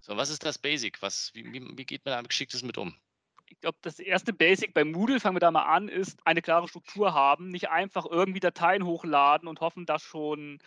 So, 0.00 0.16
was 0.16 0.30
ist 0.30 0.44
das 0.44 0.58
Basic? 0.58 1.00
Was, 1.00 1.30
wie, 1.32 1.44
wie 1.76 1.84
geht 1.84 2.04
man 2.04 2.14
am 2.14 2.26
geschicktesten 2.26 2.66
mit 2.66 2.76
um? 2.76 2.96
Ich 3.52 3.60
glaube, 3.60 3.76
das 3.82 3.98
erste 3.98 4.32
Basic 4.32 4.72
bei 4.72 4.82
Moodle, 4.82 5.20
fangen 5.20 5.36
wir 5.36 5.40
da 5.40 5.50
mal 5.50 5.64
an, 5.64 5.88
ist 5.88 6.18
eine 6.26 6.40
klare 6.40 6.68
Struktur 6.68 7.12
haben, 7.12 7.48
nicht 7.48 7.68
einfach 7.68 8.06
irgendwie 8.06 8.40
Dateien 8.40 8.84
hochladen 8.84 9.46
und 9.46 9.60
hoffen, 9.60 9.84
dass 9.84 10.02
schon 10.02 10.58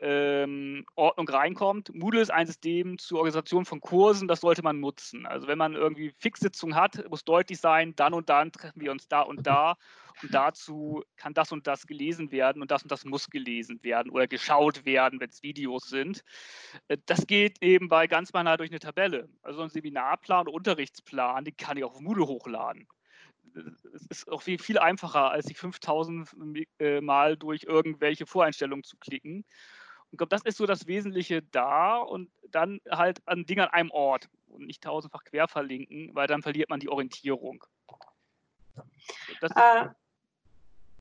ähm, 0.00 0.84
Ordnung 0.96 1.28
reinkommt. 1.28 1.94
Moodle 1.94 2.20
ist 2.20 2.30
ein 2.30 2.46
System 2.46 2.98
zur 2.98 3.18
Organisation 3.18 3.64
von 3.64 3.80
Kursen, 3.80 4.26
das 4.26 4.40
sollte 4.40 4.62
man 4.62 4.80
nutzen. 4.80 5.24
Also 5.24 5.46
wenn 5.46 5.58
man 5.58 5.74
irgendwie 5.74 6.12
Fixsitzungen 6.18 6.74
hat, 6.74 7.08
muss 7.08 7.24
deutlich 7.24 7.60
sein, 7.60 7.94
dann 7.94 8.12
und 8.12 8.28
dann 8.28 8.50
treffen 8.50 8.80
wir 8.80 8.90
uns 8.90 9.06
da 9.06 9.20
und 9.20 9.46
da 9.46 9.76
und 10.22 10.34
dazu 10.34 11.02
kann 11.16 11.34
das 11.34 11.52
und 11.52 11.66
das 11.66 11.86
gelesen 11.86 12.30
werden 12.30 12.62
und 12.62 12.70
das 12.70 12.82
und 12.82 12.92
das 12.92 13.04
muss 13.04 13.30
gelesen 13.30 13.82
werden 13.82 14.10
oder 14.10 14.26
geschaut 14.26 14.84
werden, 14.84 15.20
wenn 15.20 15.30
es 15.30 15.42
Videos 15.42 15.88
sind. 15.88 16.24
Äh, 16.88 16.98
das 17.06 17.26
geht 17.26 17.62
eben 17.62 17.88
bei 17.88 18.06
ganz 18.06 18.32
banal 18.32 18.56
durch 18.56 18.70
eine 18.70 18.80
Tabelle. 18.80 19.28
Also 19.42 19.62
ein 19.62 19.70
Seminarplan 19.70 20.48
Unterrichtsplan, 20.48 21.44
den 21.44 21.56
kann 21.56 21.76
ich 21.76 21.84
auf 21.84 22.00
Moodle 22.00 22.26
hochladen. 22.26 22.86
Es 23.94 24.06
ist 24.08 24.32
auch 24.32 24.42
viel, 24.42 24.58
viel 24.58 24.78
einfacher, 24.78 25.30
als 25.30 25.46
sich 25.46 25.58
5000 25.58 26.30
äh, 26.78 27.00
Mal 27.00 27.36
durch 27.36 27.64
irgendwelche 27.64 28.26
Voreinstellungen 28.26 28.84
zu 28.84 28.96
klicken. 28.96 29.44
Und 30.12 30.12
ich 30.12 30.18
glaube, 30.18 30.30
das 30.30 30.42
ist 30.42 30.56
so 30.56 30.66
das 30.66 30.86
Wesentliche 30.86 31.42
da 31.42 31.96
und 31.96 32.30
dann 32.50 32.80
halt 32.90 33.20
an 33.26 33.44
Dingen 33.44 33.64
an 33.64 33.70
einem 33.70 33.90
Ort 33.90 34.28
und 34.46 34.66
nicht 34.66 34.82
tausendfach 34.82 35.24
quer 35.24 35.48
verlinken, 35.48 36.14
weil 36.14 36.26
dann 36.26 36.42
verliert 36.42 36.70
man 36.70 36.80
die 36.80 36.88
Orientierung. 36.88 37.64
Äh, 39.40 39.88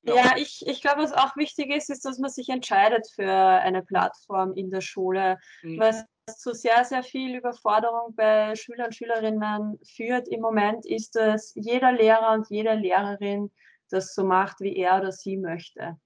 ja, 0.03 0.15
ja 0.15 0.33
ich, 0.37 0.65
ich 0.65 0.81
glaube, 0.81 1.03
was 1.03 1.13
auch 1.13 1.35
wichtig 1.35 1.69
ist, 1.69 1.89
ist, 1.89 2.05
dass 2.05 2.19
man 2.19 2.29
sich 2.29 2.49
entscheidet 2.49 3.07
für 3.13 3.31
eine 3.31 3.83
Plattform 3.83 4.53
in 4.53 4.69
der 4.69 4.81
Schule, 4.81 5.39
mhm. 5.61 5.81
es 5.81 6.05
zu 6.37 6.53
sehr, 6.53 6.85
sehr 6.85 7.03
viel 7.03 7.35
Überforderung 7.35 8.15
bei 8.15 8.55
Schülern 8.55 8.87
und 8.87 8.95
Schülerinnen 8.95 9.79
führt. 9.83 10.27
Im 10.27 10.41
Moment 10.41 10.85
ist 10.85 11.15
dass 11.15 11.53
jeder 11.55 11.91
Lehrer 11.91 12.33
und 12.33 12.49
jede 12.49 12.73
Lehrerin 12.73 13.51
das 13.89 14.13
so 14.13 14.23
macht, 14.23 14.61
wie 14.61 14.75
er 14.77 14.99
oder 14.99 15.11
sie 15.11 15.37
möchte. 15.37 15.97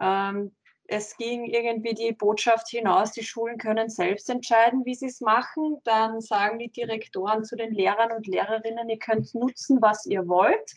Ähm, 0.00 0.54
es 0.90 1.16
ging 1.18 1.44
irgendwie 1.44 1.92
die 1.92 2.12
Botschaft 2.12 2.68
hinaus, 2.70 3.12
die 3.12 3.22
Schulen 3.22 3.58
können 3.58 3.90
selbst 3.90 4.30
entscheiden, 4.30 4.86
wie 4.86 4.94
sie 4.94 5.06
es 5.06 5.20
machen. 5.20 5.76
Dann 5.84 6.22
sagen 6.22 6.58
die 6.58 6.70
Direktoren 6.70 7.44
zu 7.44 7.56
den 7.56 7.72
Lehrern 7.72 8.10
und 8.10 8.26
Lehrerinnen, 8.26 8.88
ihr 8.88 8.98
könnt 8.98 9.34
nutzen, 9.34 9.82
was 9.82 10.06
ihr 10.06 10.26
wollt. 10.26 10.72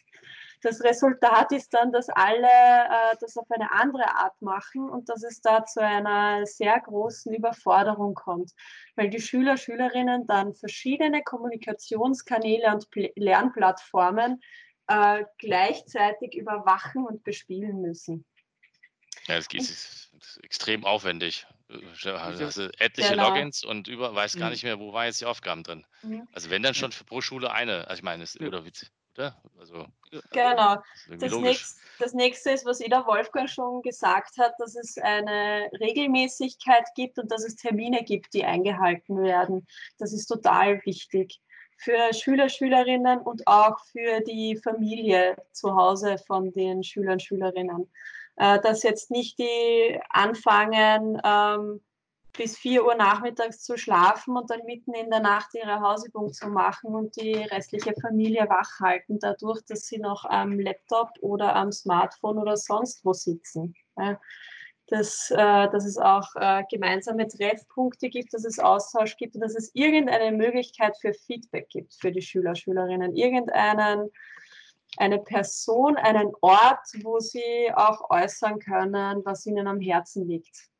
Das 0.61 0.83
Resultat 0.83 1.51
ist 1.51 1.73
dann, 1.73 1.91
dass 1.91 2.07
alle 2.09 2.47
äh, 2.47 3.15
das 3.19 3.35
auf 3.35 3.49
eine 3.49 3.71
andere 3.71 4.15
Art 4.15 4.39
machen 4.41 4.89
und 4.89 5.09
dass 5.09 5.23
es 5.23 5.41
da 5.41 5.65
zu 5.65 5.81
einer 5.81 6.45
sehr 6.45 6.79
großen 6.79 7.33
Überforderung 7.33 8.13
kommt, 8.13 8.51
weil 8.95 9.09
die 9.09 9.19
Schüler, 9.19 9.57
Schülerinnen 9.57 10.27
dann 10.27 10.53
verschiedene 10.53 11.23
Kommunikationskanäle 11.23 12.71
und 12.73 12.89
Pl 12.91 13.11
Lernplattformen 13.15 14.41
äh, 14.87 15.23
gleichzeitig 15.39 16.35
überwachen 16.35 17.05
und 17.07 17.23
bespielen 17.23 17.81
müssen. 17.81 18.25
Ja, 19.25 19.37
das 19.37 19.47
geht, 19.47 19.61
ist, 19.61 20.11
ist 20.19 20.43
extrem 20.43 20.85
aufwendig. 20.85 21.47
Also 22.03 22.69
etliche 22.79 23.11
genau. 23.11 23.29
Logins 23.29 23.63
und 23.63 23.87
über 23.87 24.13
weiß 24.13 24.37
gar 24.37 24.47
mhm. 24.47 24.51
nicht 24.51 24.63
mehr, 24.63 24.79
wo 24.79 24.91
war 24.93 25.05
jetzt 25.05 25.21
die 25.21 25.25
Aufgaben 25.25 25.63
drin. 25.63 25.85
Mhm. 26.03 26.27
Also 26.33 26.49
wenn 26.49 26.61
dann 26.61 26.73
schon 26.73 26.91
für 26.91 27.05
pro 27.05 27.21
Schule 27.21 27.51
eine, 27.51 27.87
also 27.87 27.99
ich 27.99 28.03
meine, 28.03 28.23
ist, 28.23 28.39
oder 28.41 28.65
witzig 28.65 28.91
oder? 29.17 29.35
Also, 29.59 29.85
genau. 30.31 30.77
Das 31.19 31.33
nächste, 31.33 31.81
das 31.99 32.13
nächste 32.13 32.51
ist, 32.51 32.65
was 32.65 32.79
jeder 32.79 33.05
Wolfgang 33.05 33.49
schon 33.49 33.81
gesagt 33.81 34.37
hat, 34.37 34.53
dass 34.59 34.75
es 34.75 34.97
eine 34.97 35.69
Regelmäßigkeit 35.79 36.85
gibt 36.95 37.19
und 37.19 37.31
dass 37.31 37.43
es 37.43 37.55
Termine 37.55 38.03
gibt, 38.03 38.33
die 38.33 38.45
eingehalten 38.45 39.21
werden. 39.21 39.67
Das 39.97 40.13
ist 40.13 40.27
total 40.27 40.83
wichtig 40.85 41.41
für 41.77 42.13
Schüler, 42.13 42.47
Schülerinnen 42.49 43.19
und 43.19 43.47
auch 43.47 43.79
für 43.91 44.21
die 44.21 44.55
Familie 44.55 45.35
zu 45.51 45.75
Hause 45.75 46.17
von 46.27 46.51
den 46.53 46.83
Schülern, 46.83 47.19
Schülerinnen. 47.19 47.91
Äh, 48.37 48.59
dass 48.61 48.83
jetzt 48.83 49.11
nicht 49.11 49.39
die 49.39 49.99
anfangen, 50.09 51.19
ähm, 51.23 51.81
bis 52.33 52.57
4 52.57 52.85
Uhr 52.85 52.95
nachmittags 52.95 53.63
zu 53.63 53.77
schlafen 53.77 54.37
und 54.37 54.49
dann 54.49 54.65
mitten 54.65 54.93
in 54.93 55.09
der 55.09 55.19
Nacht 55.19 55.49
ihre 55.53 55.81
Hausübung 55.81 56.31
zu 56.31 56.47
machen 56.47 56.95
und 56.95 57.15
die 57.15 57.35
restliche 57.35 57.93
Familie 58.01 58.47
wach 58.49 58.79
halten, 58.79 59.19
dadurch, 59.19 59.61
dass 59.65 59.87
sie 59.87 59.97
noch 59.97 60.25
am 60.25 60.59
Laptop 60.59 61.09
oder 61.21 61.55
am 61.55 61.71
Smartphone 61.71 62.37
oder 62.37 62.57
sonst 62.57 63.03
wo 63.05 63.13
sitzen. 63.13 63.75
Dass, 64.87 65.31
äh, 65.31 65.69
dass 65.69 65.85
es 65.85 65.97
auch 65.97 66.35
äh, 66.35 66.63
gemeinsame 66.69 67.27
Treffpunkte 67.27 68.09
gibt, 68.09 68.33
dass 68.33 68.43
es 68.43 68.59
Austausch 68.59 69.15
gibt 69.15 69.35
und 69.35 69.41
dass 69.41 69.55
es 69.55 69.71
irgendeine 69.73 70.35
Möglichkeit 70.35 70.97
für 70.99 71.13
Feedback 71.13 71.69
gibt 71.69 71.93
für 71.93 72.11
die 72.11 72.21
Schüler, 72.21 72.55
Schülerinnen, 72.55 73.15
irgendeinen 73.15 74.09
eine 74.97 75.19
Person, 75.19 75.95
einen 75.95 76.33
Ort, 76.41 76.85
wo 77.03 77.19
sie 77.19 77.71
auch 77.73 78.09
äußern 78.09 78.59
können, 78.59 79.21
was 79.23 79.45
ihnen 79.45 79.67
am 79.67 79.79
Herzen 79.79 80.27
liegt. 80.27 80.70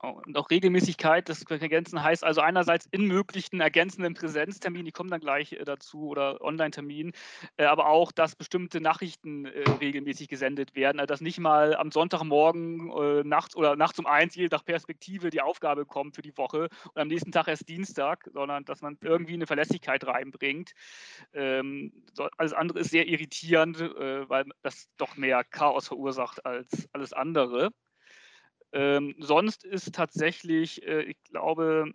Und 0.00 0.36
auch 0.36 0.48
Regelmäßigkeit 0.48 1.28
des 1.28 1.42
Ergänzen 1.42 2.02
heißt 2.02 2.22
also 2.22 2.40
einerseits 2.40 2.86
in 2.92 3.06
möglichen 3.06 3.60
ergänzenden 3.60 4.14
Präsenzterminen, 4.14 4.86
die 4.86 4.92
kommen 4.92 5.10
dann 5.10 5.20
gleich 5.20 5.52
äh, 5.52 5.64
dazu, 5.64 6.06
oder 6.06 6.40
Online-Terminen, 6.40 7.12
äh, 7.56 7.64
aber 7.64 7.88
auch, 7.88 8.12
dass 8.12 8.36
bestimmte 8.36 8.80
Nachrichten 8.80 9.46
äh, 9.46 9.64
regelmäßig 9.80 10.28
gesendet 10.28 10.76
werden. 10.76 11.00
Also 11.00 11.08
dass 11.08 11.20
nicht 11.20 11.40
mal 11.40 11.74
am 11.74 11.90
Sonntagmorgen 11.90 13.28
nachts 13.28 13.56
oder 13.56 13.74
nachts 13.76 13.98
um 13.98 14.06
eins, 14.06 14.34
je 14.34 14.48
nach 14.50 14.64
Perspektive, 14.64 15.30
die 15.30 15.40
Aufgabe 15.40 15.84
kommt 15.84 16.14
für 16.14 16.22
die 16.22 16.36
Woche 16.36 16.68
und 16.94 17.00
am 17.00 17.08
nächsten 17.08 17.32
Tag 17.32 17.48
erst 17.48 17.68
Dienstag, 17.68 18.28
sondern 18.32 18.64
dass 18.64 18.82
man 18.82 18.98
irgendwie 19.00 19.34
eine 19.34 19.46
Verlässlichkeit 19.46 20.06
reinbringt. 20.06 20.72
Ähm, 21.32 21.92
alles 22.36 22.52
andere 22.52 22.80
ist 22.80 22.90
sehr 22.90 23.08
irritierend, 23.08 23.80
weil 23.80 24.44
das 24.62 24.88
doch 24.96 25.16
mehr 25.16 25.44
Chaos 25.44 25.88
verursacht 25.88 26.44
als 26.44 26.88
alles 26.92 27.12
andere. 27.12 27.70
Ähm, 28.72 29.14
sonst 29.18 29.64
ist 29.64 29.94
tatsächlich, 29.94 30.86
äh, 30.86 31.02
ich 31.02 31.16
glaube, 31.24 31.92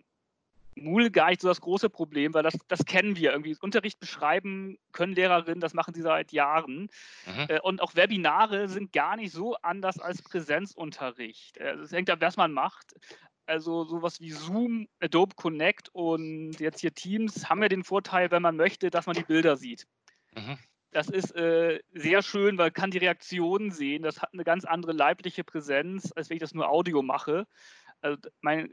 Moodle 0.76 1.10
gar 1.10 1.30
nicht 1.30 1.40
so 1.40 1.48
das 1.48 1.60
große 1.60 1.88
Problem, 1.88 2.34
weil 2.34 2.42
das, 2.42 2.54
das 2.68 2.84
kennen 2.84 3.16
wir 3.16 3.32
irgendwie. 3.32 3.56
Unterricht 3.60 4.00
beschreiben 4.00 4.78
können 4.92 5.14
Lehrerinnen, 5.14 5.60
das 5.60 5.74
machen 5.74 5.94
sie 5.94 6.02
seit 6.02 6.32
Jahren. 6.32 6.88
Mhm. 7.26 7.46
Äh, 7.48 7.60
und 7.60 7.80
auch 7.80 7.94
Webinare 7.94 8.68
sind 8.68 8.92
gar 8.92 9.16
nicht 9.16 9.32
so 9.32 9.56
anders 9.56 9.98
als 9.98 10.22
Präsenzunterricht. 10.22 11.58
Äh, 11.58 11.74
es 11.74 11.92
hängt 11.92 12.10
ab, 12.10 12.20
was 12.20 12.36
man 12.36 12.52
macht. 12.52 12.94
Also 13.46 13.84
sowas 13.84 14.20
wie 14.20 14.30
Zoom, 14.30 14.88
Adobe 15.00 15.34
Connect 15.36 15.90
und 15.92 16.58
jetzt 16.60 16.80
hier 16.80 16.94
Teams 16.94 17.48
haben 17.48 17.62
ja 17.62 17.68
den 17.68 17.84
Vorteil, 17.84 18.30
wenn 18.30 18.42
man 18.42 18.56
möchte, 18.56 18.90
dass 18.90 19.06
man 19.06 19.16
die 19.16 19.22
Bilder 19.22 19.56
sieht. 19.56 19.86
Mhm. 20.34 20.58
Das 20.94 21.08
ist 21.08 21.34
äh, 21.34 21.80
sehr 21.92 22.22
schön, 22.22 22.56
weil 22.56 22.66
man 22.66 22.72
kann 22.72 22.92
die 22.92 22.98
Reaktionen 22.98 23.72
sehen. 23.72 24.04
Das 24.04 24.22
hat 24.22 24.32
eine 24.32 24.44
ganz 24.44 24.64
andere 24.64 24.92
leibliche 24.92 25.42
Präsenz, 25.42 26.12
als 26.14 26.30
wenn 26.30 26.36
ich 26.36 26.40
das 26.40 26.54
nur 26.54 26.68
Audio 26.68 27.02
mache. 27.02 27.48
Also 28.00 28.16
mein, 28.42 28.70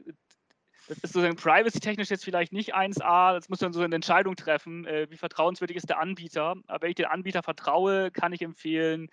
das 0.86 0.98
ist 0.98 1.12
sozusagen 1.12 1.34
privacy-technisch 1.34 2.10
jetzt 2.10 2.24
vielleicht 2.24 2.52
nicht 2.52 2.76
1A, 2.76 3.32
das 3.34 3.48
muss 3.48 3.60
man 3.60 3.72
so 3.72 3.80
eine 3.80 3.96
Entscheidung 3.96 4.36
treffen, 4.36 4.86
äh, 4.86 5.08
wie 5.10 5.16
vertrauenswürdig 5.16 5.76
ist 5.76 5.88
der 5.88 5.98
Anbieter. 5.98 6.54
Aber 6.68 6.82
wenn 6.82 6.90
ich 6.90 6.94
dem 6.94 7.06
Anbieter 7.06 7.42
vertraue, 7.42 8.12
kann 8.12 8.32
ich 8.32 8.42
empfehlen, 8.42 9.08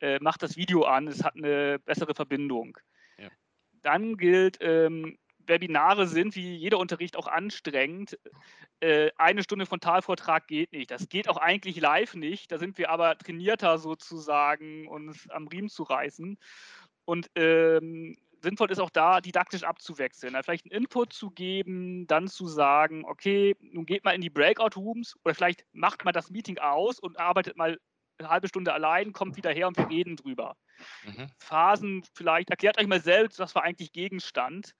äh, 0.00 0.18
macht 0.20 0.42
das 0.42 0.56
Video 0.56 0.84
an, 0.84 1.06
es 1.06 1.22
hat 1.22 1.36
eine 1.36 1.78
bessere 1.80 2.14
Verbindung. 2.14 2.78
Ja. 3.18 3.28
Dann 3.82 4.16
gilt, 4.16 4.56
ähm, 4.62 5.18
Webinare 5.46 6.06
sind 6.06 6.36
wie 6.36 6.56
jeder 6.56 6.78
Unterricht 6.78 7.16
auch 7.16 7.26
anstrengend. 7.26 8.18
Äh, 8.80 9.10
eine 9.16 9.42
Stunde 9.42 9.66
Frontalvortrag 9.66 10.46
geht 10.46 10.72
nicht. 10.72 10.90
Das 10.90 11.08
geht 11.08 11.28
auch 11.28 11.36
eigentlich 11.36 11.80
live 11.80 12.14
nicht. 12.14 12.52
Da 12.52 12.58
sind 12.58 12.78
wir 12.78 12.90
aber 12.90 13.16
trainierter 13.18 13.78
sozusagen, 13.78 14.88
uns 14.88 15.28
am 15.30 15.46
Riemen 15.48 15.68
zu 15.68 15.82
reißen. 15.82 16.38
Und 17.04 17.30
ähm, 17.34 18.16
sinnvoll 18.44 18.70
ist 18.70 18.78
auch 18.78 18.90
da, 18.90 19.20
didaktisch 19.20 19.64
abzuwechseln. 19.64 20.36
vielleicht 20.42 20.66
einen 20.66 20.82
Input 20.82 21.12
zu 21.12 21.30
geben, 21.30 22.06
dann 22.06 22.28
zu 22.28 22.46
sagen, 22.46 23.04
okay, 23.04 23.56
nun 23.60 23.86
geht 23.86 24.04
mal 24.04 24.14
in 24.14 24.20
die 24.20 24.30
Breakout-Rooms 24.30 25.16
oder 25.24 25.34
vielleicht 25.34 25.64
macht 25.72 26.04
mal 26.04 26.12
das 26.12 26.30
Meeting 26.30 26.58
aus 26.58 27.00
und 27.00 27.18
arbeitet 27.18 27.56
mal 27.56 27.78
eine 28.18 28.28
halbe 28.28 28.48
Stunde 28.48 28.72
allein, 28.72 29.12
kommt 29.12 29.36
wieder 29.36 29.50
her 29.50 29.66
und 29.66 29.76
wir 29.76 29.88
reden 29.88 30.16
drüber. 30.16 30.56
Mhm. 31.04 31.26
Phasen 31.38 32.04
vielleicht, 32.14 32.50
erklärt 32.50 32.78
euch 32.78 32.86
mal 32.86 33.00
selbst, 33.00 33.38
was 33.38 33.54
war 33.54 33.64
eigentlich 33.64 33.92
Gegenstand, 33.92 34.74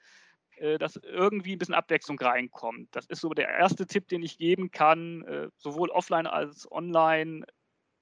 dass 0.79 0.97
irgendwie 0.97 1.55
ein 1.55 1.59
bisschen 1.59 1.75
Abwechslung 1.75 2.19
reinkommt. 2.19 2.89
Das 2.95 3.07
ist 3.07 3.21
so 3.21 3.31
der 3.31 3.49
erste 3.49 3.87
Tipp, 3.87 4.09
den 4.09 4.23
ich 4.23 4.39
geben 4.39 4.71
kann, 4.71 5.23
äh, 5.23 5.49
sowohl 5.57 5.91
offline 5.91 6.27
als 6.27 6.71
online. 6.71 7.45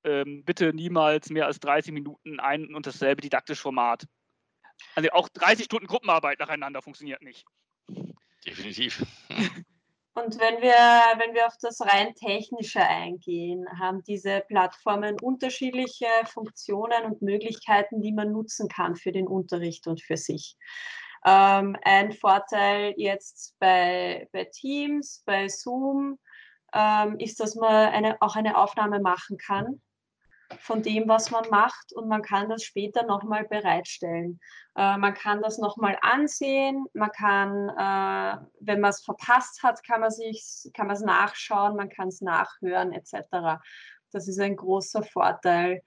Ähm, 0.05 0.45
bitte 0.45 0.73
niemals 0.73 1.31
mehr 1.31 1.47
als 1.47 1.61
30 1.61 1.93
Minuten 1.93 2.41
ein 2.41 2.75
und 2.75 2.87
dasselbe 2.87 3.23
didaktische 3.23 3.63
Format 3.63 4.07
also 4.95 5.11
auch 5.11 5.29
30 5.29 5.65
Stunden 5.67 5.87
Gruppenarbeit 5.87 6.39
nacheinander 6.39 6.83
funktioniert 6.83 7.23
nicht. 7.23 7.45
Definitiv. 8.47 9.05
Und 10.15 10.39
wenn 10.39 10.61
wir, 10.61 10.75
wenn 11.19 11.35
wir 11.35 11.47
auf 11.47 11.57
das 11.59 11.81
rein 11.81 12.15
technische 12.15 12.81
eingehen, 12.81 13.65
haben 13.79 14.03
diese 14.03 14.43
Plattformen 14.47 15.17
unterschiedliche 15.19 16.07
Funktionen 16.27 17.05
und 17.07 17.23
Möglichkeiten, 17.23 18.03
die 18.03 18.13
man 18.13 18.31
nutzen 18.31 18.69
kann 18.69 18.95
für 18.95 19.11
den 19.11 19.27
Unterricht 19.27 19.87
und 19.87 20.03
für 20.03 20.19
sich. 20.19 20.59
Ähm, 21.25 21.77
ein 21.85 22.13
Vorteil 22.13 22.95
jetzt 22.97 23.57
bei, 23.59 24.29
bei 24.33 24.45
Teams, 24.45 25.23
bei 25.25 25.49
Zoom, 25.49 26.19
ähm, 26.75 27.19
ist, 27.19 27.41
dass 27.41 27.55
man 27.55 27.93
eine, 27.93 28.21
auch 28.21 28.37
eine 28.37 28.57
Aufnahme 28.57 29.01
machen 29.01 29.37
kann 29.37 29.81
von 30.61 30.83
dem, 30.83 31.09
was 31.09 31.31
man 31.31 31.49
macht 31.51 31.93
und 31.95 32.09
man 32.09 32.23
kann 32.23 32.49
das 32.49 32.63
später 32.63 33.05
nochmal 33.05 33.45
bereitstellen. 33.45 34.41
Äh, 34.77 34.99
man 34.99 35.15
kann 35.15 35.43
das 35.43 35.59
nochmal 35.59 35.99
ansehen, 36.03 36.87
man 36.93 37.11
kann, 37.11 37.69
äh, 37.71 38.45
wenn 38.61 38.81
man 38.81 38.91
es 38.91 39.05
verpasst 39.05 39.63
hat, 39.63 39.83
kann 39.85 40.01
man 40.01 40.11
es 40.11 41.01
nachschauen, 41.01 41.77
man 41.77 41.89
kann 41.89 42.09
es 42.09 42.21
nachhören 42.21 42.93
etc. 42.93 43.61
Das 44.11 44.29
ist 44.29 44.41
ein 44.41 44.57
großer 44.57 45.03
Vorteil. 45.03 45.83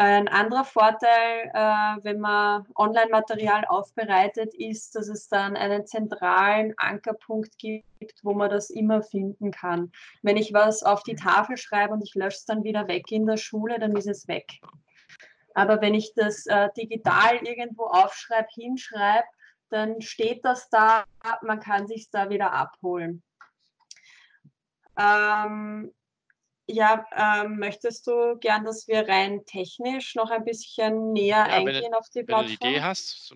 Ein 0.00 0.28
anderer 0.28 0.64
Vorteil, 0.64 1.50
äh, 1.52 2.04
wenn 2.04 2.20
man 2.20 2.64
Online-Material 2.76 3.64
aufbereitet, 3.64 4.54
ist, 4.54 4.94
dass 4.94 5.08
es 5.08 5.28
dann 5.28 5.56
einen 5.56 5.86
zentralen 5.86 6.72
Ankerpunkt 6.76 7.58
gibt, 7.58 7.84
wo 8.22 8.32
man 8.32 8.48
das 8.48 8.70
immer 8.70 9.02
finden 9.02 9.50
kann. 9.50 9.90
Wenn 10.22 10.36
ich 10.36 10.54
was 10.54 10.84
auf 10.84 11.02
die 11.02 11.16
Tafel 11.16 11.56
schreibe 11.56 11.94
und 11.94 12.04
ich 12.04 12.14
lösche 12.14 12.36
es 12.36 12.44
dann 12.44 12.62
wieder 12.62 12.86
weg 12.86 13.10
in 13.10 13.26
der 13.26 13.38
Schule, 13.38 13.80
dann 13.80 13.96
ist 13.96 14.06
es 14.06 14.28
weg. 14.28 14.60
Aber 15.54 15.80
wenn 15.80 15.94
ich 15.94 16.14
das 16.14 16.46
äh, 16.46 16.68
digital 16.76 17.38
irgendwo 17.38 17.86
aufschreibe, 17.86 18.50
hinschreibe, 18.54 19.26
dann 19.68 20.00
steht 20.00 20.44
das 20.44 20.70
da, 20.70 21.06
man 21.42 21.58
kann 21.58 21.88
sich 21.88 22.08
da 22.08 22.30
wieder 22.30 22.52
abholen. 22.52 23.24
Ähm, 24.96 25.92
ja, 26.68 27.06
ähm, 27.16 27.58
möchtest 27.58 28.06
du 28.06 28.36
gern, 28.38 28.64
dass 28.64 28.86
wir 28.88 29.08
rein 29.08 29.44
technisch 29.46 30.14
noch 30.14 30.30
ein 30.30 30.44
bisschen 30.44 31.12
näher 31.14 31.36
ja, 31.36 31.44
eingehen 31.44 31.84
wenn, 31.84 31.94
auf 31.94 32.08
die? 32.10 32.20
Wenn 32.20 32.26
du 32.26 32.36
eine 32.36 32.50
Idee 32.50 32.82
hast, 32.82 33.34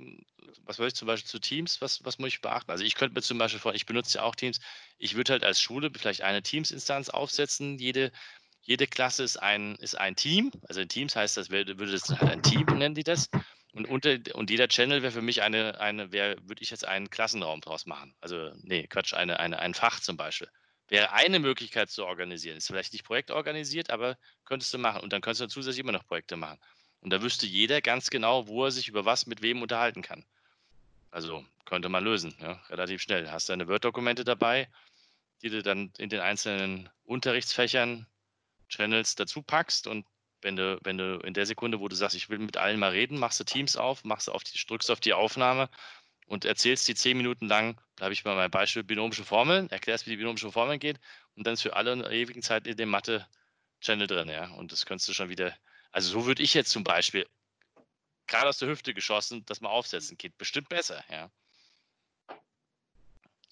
was 0.65 0.77
soll 0.77 0.89
ich 0.89 0.95
zum 0.95 1.07
Beispiel 1.07 1.29
zu 1.29 1.39
Teams, 1.39 1.81
was, 1.81 2.05
was 2.05 2.19
muss 2.19 2.29
ich 2.29 2.43
beachten? 2.43 2.71
Also 2.71 2.85
ich 2.85 2.95
könnte 2.95 3.15
mir 3.15 3.23
zum 3.23 3.39
Beispiel 3.39 3.59
vor, 3.59 3.75
ich 3.75 3.87
benutze 3.87 4.19
ja 4.19 4.25
auch 4.25 4.35
Teams, 4.35 4.61
ich 4.99 5.17
würde 5.17 5.33
halt 5.33 5.45
als 5.45 5.63
Schule 5.63 5.91
vielleicht 5.97 6.21
eine 6.21 6.43
Teams-Instanz 6.43 7.09
aufsetzen. 7.09 7.79
Jede, 7.79 8.13
jede 8.61 8.87
Klasse 8.87 9.23
ist 9.23 9.39
ein, 9.39 9.77
ist 9.77 9.99
ein 9.99 10.15
Team. 10.15 10.51
Also 10.69 10.83
in 10.83 10.89
Teams 10.89 11.17
heißt 11.17 11.39
das, 11.39 11.49
würde 11.49 11.75
das 11.75 12.11
halt 12.11 12.31
ein 12.31 12.43
Team, 12.43 12.67
nennen 12.67 12.95
die 12.95 13.05
das. 13.05 13.31
Und, 13.73 13.89
unter, 13.89 14.19
und 14.35 14.51
jeder 14.51 14.69
Channel 14.69 15.01
wäre 15.01 15.13
für 15.13 15.23
mich 15.23 15.41
eine, 15.41 15.81
eine 15.81 16.13
wäre, 16.13 16.37
würde 16.43 16.63
ich 16.63 16.71
jetzt 16.71 16.87
einen 16.87 17.09
Klassenraum 17.09 17.63
draus 17.63 17.87
machen. 17.87 18.15
Also, 18.21 18.51
nee, 18.61 18.87
Quatsch, 18.87 19.15
eine, 19.15 19.41
eine, 19.41 19.59
ein 19.59 19.73
Fach 19.73 20.01
zum 20.01 20.19
Beispiel 20.19 20.49
wäre 20.93 21.11
eine 21.13 21.39
Möglichkeit 21.39 21.89
zu 21.91 22.05
organisieren. 22.05 22.59
Ist 22.59 22.67
vielleicht 22.67 22.93
nicht 22.93 23.05
projektorganisiert, 23.05 23.91
aber 23.91 24.19
könntest 24.45 24.75
du 24.75 24.79
machen. 24.79 25.01
Und 25.01 25.15
dann 25.15 25.23
könntest 25.23 25.41
du 25.41 25.47
zusätzlich 25.47 25.81
immer 25.81 25.93
noch 25.93 26.07
Projekte 26.07 26.37
machen. 26.37 26.59
Und 27.01 27.11
da 27.11 27.23
wüsste 27.23 27.47
jeder 27.47 27.81
ganz 27.81 28.11
genau, 28.11 28.47
wo 28.47 28.67
er 28.67 28.71
sich 28.71 28.89
über 28.89 29.07
was 29.07 29.27
mit 29.27 29.41
wem 29.41 29.63
unterhalten 29.63 30.03
kann. 30.03 30.23
Also 31.11 31.47
könnte 31.65 31.89
man 31.89 32.05
lösen, 32.05 32.35
ja, 32.41 32.63
relativ 32.69 33.01
schnell. 33.01 33.31
Hast 33.31 33.49
deine 33.49 33.69
Word-Dokumente 33.69 34.23
dabei, 34.23 34.69
die 35.41 35.49
du 35.49 35.63
dann 35.63 35.93
in 35.97 36.11
den 36.11 36.21
einzelnen 36.21 36.91
Unterrichtsfächern, 37.05 38.07
Channels 38.69 39.15
dazu 39.15 39.43
packst 39.43 39.87
und 39.87 40.07
wenn 40.43 40.57
du, 40.57 40.79
wenn 40.83 40.99
du 40.99 41.21
in 41.21 41.35
der 41.35 41.47
Sekunde, 41.47 41.81
wo 41.81 41.89
du 41.89 41.97
sagst, 41.97 42.17
ich 42.17 42.29
will 42.29 42.39
mit 42.39 42.57
allen 42.57 42.79
mal 42.79 42.91
reden, 42.91 43.19
machst 43.19 43.39
du 43.41 43.45
Teams 43.45 43.77
auf, 43.77 44.05
machst 44.05 44.29
auf 44.29 44.45
die, 44.45 44.59
drückst 44.67 44.91
auf 44.91 45.01
die 45.01 45.13
Aufnahme 45.13 45.69
und 46.27 46.45
erzählst 46.45 46.89
die 46.89 46.95
zehn 46.95 47.17
Minuten 47.17 47.47
lang, 47.47 47.81
da 47.97 48.05
habe 48.05 48.15
ich 48.15 48.25
mal 48.25 48.37
mein 48.37 48.51
Beispiel 48.51 48.85
binomische 48.85 49.25
Formeln, 49.25 49.71
erklärst, 49.71 50.07
wie 50.07 50.11
die 50.11 50.17
binomische 50.17 50.53
Formeln 50.53 50.79
geht 50.79 50.99
und 51.37 51.47
dann 51.47 51.55
ist 51.55 51.63
für 51.63 51.77
alle 51.77 51.93
in 51.93 52.03
ewigen 52.03 52.43
Zeit 52.43 52.67
in 52.67 52.77
dem 52.77 52.91
Mathe-Channel 52.91 54.07
drin, 54.07 54.29
ja. 54.29 54.49
Und 54.53 54.73
das 54.73 54.87
könntest 54.87 55.09
du 55.09 55.15
schon 55.15 55.29
wieder, 55.29 55.57
also 55.91 56.11
so 56.11 56.27
würde 56.27 56.43
ich 56.43 56.55
jetzt 56.55 56.71
zum 56.71 56.85
Beispiel 56.85 57.27
gerade 58.27 58.49
aus 58.49 58.59
der 58.59 58.69
Hüfte 58.69 58.95
geschossen, 58.95 59.45
das 59.47 59.61
mal 59.61 59.71
aufsetzen, 59.71 60.17
geht 60.17 60.39
bestimmt 60.39 60.69
besser, 60.69 61.05
ja 61.11 61.31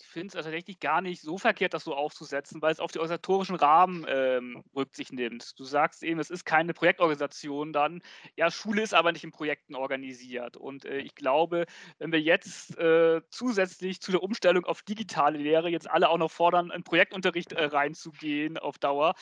finde 0.02 0.28
es 0.28 0.32
tatsächlich 0.32 0.80
gar 0.80 1.00
nicht 1.00 1.22
so 1.22 1.38
verkehrt, 1.38 1.74
das 1.74 1.84
so 1.84 1.94
aufzusetzen, 1.94 2.62
weil 2.62 2.72
es 2.72 2.80
auf 2.80 2.92
die 2.92 2.98
organisatorischen 2.98 3.56
Rahmen 3.56 4.04
ähm, 4.08 4.62
Rücksicht 4.74 5.12
nimmt. 5.12 5.58
Du 5.58 5.64
sagst 5.64 6.02
eben, 6.02 6.20
es 6.20 6.30
ist 6.30 6.44
keine 6.44 6.74
Projektorganisation 6.74 7.72
dann. 7.72 8.02
Ja, 8.36 8.50
Schule 8.50 8.82
ist 8.82 8.94
aber 8.94 9.12
nicht 9.12 9.24
in 9.24 9.30
Projekten 9.30 9.74
organisiert. 9.74 10.56
Und 10.56 10.84
äh, 10.84 10.98
ich 10.98 11.14
glaube, 11.14 11.66
wenn 11.98 12.12
wir 12.12 12.20
jetzt 12.20 12.76
äh, 12.78 13.20
zusätzlich 13.30 14.00
zu 14.00 14.12
der 14.12 14.22
Umstellung 14.22 14.64
auf 14.64 14.82
digitale 14.82 15.38
Lehre 15.38 15.68
jetzt 15.68 15.90
alle 15.90 16.08
auch 16.08 16.18
noch 16.18 16.30
fordern, 16.30 16.70
in 16.70 16.84
Projektunterricht 16.84 17.52
äh, 17.52 17.64
reinzugehen 17.64 18.58
auf 18.58 18.78
Dauer, 18.78 19.14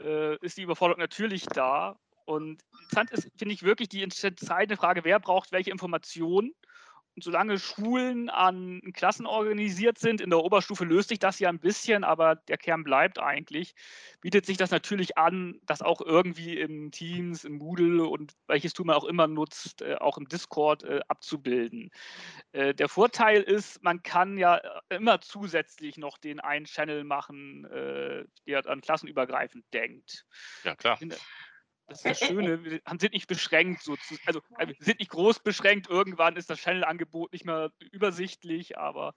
äh, 0.00 0.36
ist 0.44 0.58
die 0.58 0.62
Überforderung 0.62 1.00
natürlich 1.00 1.46
da. 1.46 1.98
Und 2.24 2.62
interessant 2.72 3.10
ist, 3.10 3.28
finde 3.36 3.54
ich, 3.54 3.62
wirklich 3.62 3.88
die 3.88 4.02
entscheidende 4.02 4.76
Frage, 4.76 5.04
wer 5.04 5.18
braucht 5.18 5.52
welche 5.52 5.70
Informationen 5.70 6.54
solange 7.16 7.58
Schulen 7.58 8.28
an 8.30 8.80
Klassen 8.94 9.26
organisiert 9.26 9.98
sind, 9.98 10.20
in 10.20 10.30
der 10.30 10.40
Oberstufe 10.40 10.84
löst 10.84 11.08
sich 11.08 11.18
das 11.18 11.38
ja 11.38 11.48
ein 11.48 11.58
bisschen, 11.58 12.04
aber 12.04 12.36
der 12.36 12.56
Kern 12.56 12.84
bleibt 12.84 13.18
eigentlich, 13.18 13.74
bietet 14.20 14.46
sich 14.46 14.56
das 14.56 14.70
natürlich 14.70 15.18
an, 15.18 15.58
das 15.62 15.82
auch 15.82 16.00
irgendwie 16.00 16.58
in 16.58 16.90
Teams, 16.90 17.44
im 17.44 17.58
Moodle 17.58 18.04
und 18.04 18.34
welches 18.46 18.72
Tool 18.72 18.86
man 18.86 18.96
auch 18.96 19.04
immer 19.04 19.26
nutzt, 19.26 19.82
äh, 19.82 19.96
auch 19.96 20.18
im 20.18 20.28
Discord 20.28 20.84
äh, 20.84 21.00
abzubilden. 21.08 21.90
Äh, 22.52 22.74
der 22.74 22.88
Vorteil 22.88 23.42
ist, 23.42 23.82
man 23.82 24.02
kann 24.02 24.38
ja 24.38 24.60
immer 24.88 25.20
zusätzlich 25.20 25.96
noch 25.96 26.18
den 26.18 26.40
einen 26.40 26.66
Channel 26.66 27.04
machen, 27.04 27.66
der 28.46 28.62
dann 28.62 28.80
klassenübergreifend 28.80 29.64
denkt. 29.72 30.26
Ja, 30.64 30.74
klar. 30.74 30.98
Das 31.90 32.04
ist 32.04 32.22
das 32.22 32.28
Schöne, 32.28 32.64
wir 32.64 32.80
sind 32.98 33.12
nicht 33.12 33.26
beschränkt, 33.26 33.82
so 33.82 33.96
zu, 33.96 34.14
also 34.24 34.40
wir 34.58 34.74
sind 34.78 35.00
nicht 35.00 35.10
groß 35.10 35.40
beschränkt. 35.40 35.88
Irgendwann 35.88 36.36
ist 36.36 36.48
das 36.48 36.60
Channel-Angebot 36.60 37.32
nicht 37.32 37.44
mehr 37.44 37.72
übersichtlich, 37.90 38.78
aber 38.78 39.12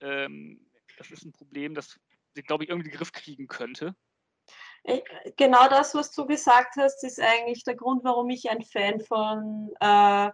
ähm, 0.00 0.60
das 0.98 1.10
ist 1.10 1.24
ein 1.24 1.32
Problem, 1.32 1.74
das 1.74 1.98
ich 2.34 2.46
glaube 2.46 2.64
ich 2.64 2.70
irgendwie 2.70 2.88
in 2.88 2.92
den 2.92 2.98
Griff 2.98 3.12
kriegen 3.12 3.48
könnte. 3.48 3.94
Äh, 4.84 5.00
genau 5.36 5.68
das, 5.68 5.94
was 5.94 6.12
du 6.12 6.26
gesagt 6.26 6.76
hast, 6.76 7.02
ist 7.04 7.20
eigentlich 7.20 7.64
der 7.64 7.74
Grund, 7.74 8.04
warum 8.04 8.28
ich 8.28 8.50
ein 8.50 8.62
Fan 8.62 9.00
von, 9.00 9.70
äh, 9.80 10.30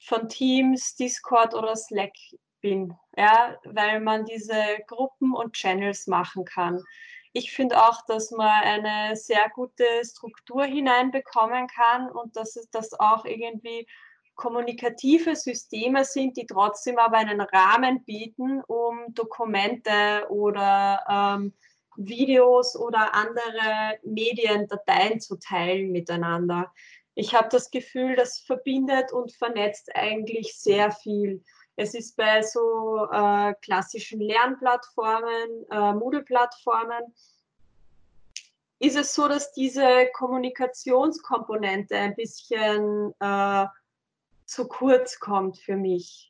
von 0.00 0.28
Teams, 0.28 0.94
Discord 0.94 1.54
oder 1.54 1.74
Slack 1.76 2.14
bin. 2.60 2.94
Ja, 3.16 3.58
weil 3.64 4.00
man 4.00 4.24
diese 4.24 4.78
Gruppen 4.86 5.34
und 5.34 5.54
Channels 5.54 6.06
machen 6.06 6.44
kann. 6.44 6.82
Ich 7.32 7.52
finde 7.52 7.82
auch, 7.82 8.04
dass 8.06 8.30
man 8.32 8.62
eine 8.62 9.16
sehr 9.16 9.48
gute 9.54 9.84
Struktur 10.04 10.64
hineinbekommen 10.64 11.68
kann 11.68 12.10
und 12.10 12.36
dass 12.36 12.56
es 12.56 12.68
das 12.70 12.98
auch 12.98 13.24
irgendwie 13.24 13.86
kommunikative 14.34 15.36
Systeme 15.36 16.04
sind, 16.04 16.36
die 16.36 16.46
trotzdem 16.46 16.98
aber 16.98 17.18
einen 17.18 17.40
Rahmen 17.40 18.04
bieten, 18.04 18.62
um 18.66 19.14
Dokumente 19.14 20.26
oder 20.30 21.04
ähm, 21.08 21.52
Videos 21.96 22.74
oder 22.74 23.14
andere 23.14 23.98
Mediendateien 24.02 25.20
zu 25.20 25.36
teilen 25.36 25.92
miteinander. 25.92 26.72
Ich 27.14 27.34
habe 27.34 27.48
das 27.50 27.70
Gefühl, 27.70 28.16
das 28.16 28.38
verbindet 28.38 29.12
und 29.12 29.32
vernetzt 29.32 29.90
eigentlich 29.94 30.54
sehr 30.58 30.90
viel. 30.90 31.44
Es 31.80 31.94
ist 31.94 32.14
bei 32.14 32.42
so 32.42 33.08
äh, 33.10 33.54
klassischen 33.62 34.20
Lernplattformen, 34.20 35.64
äh, 35.70 35.94
Moodle-Plattformen, 35.94 37.14
ist 38.80 38.98
es 38.98 39.14
so, 39.14 39.28
dass 39.28 39.54
diese 39.54 40.10
Kommunikationskomponente 40.12 41.96
ein 41.96 42.14
bisschen 42.16 43.14
äh, 43.18 43.66
zu 44.44 44.68
kurz 44.68 45.18
kommt 45.20 45.56
für 45.56 45.76
mich. 45.76 46.29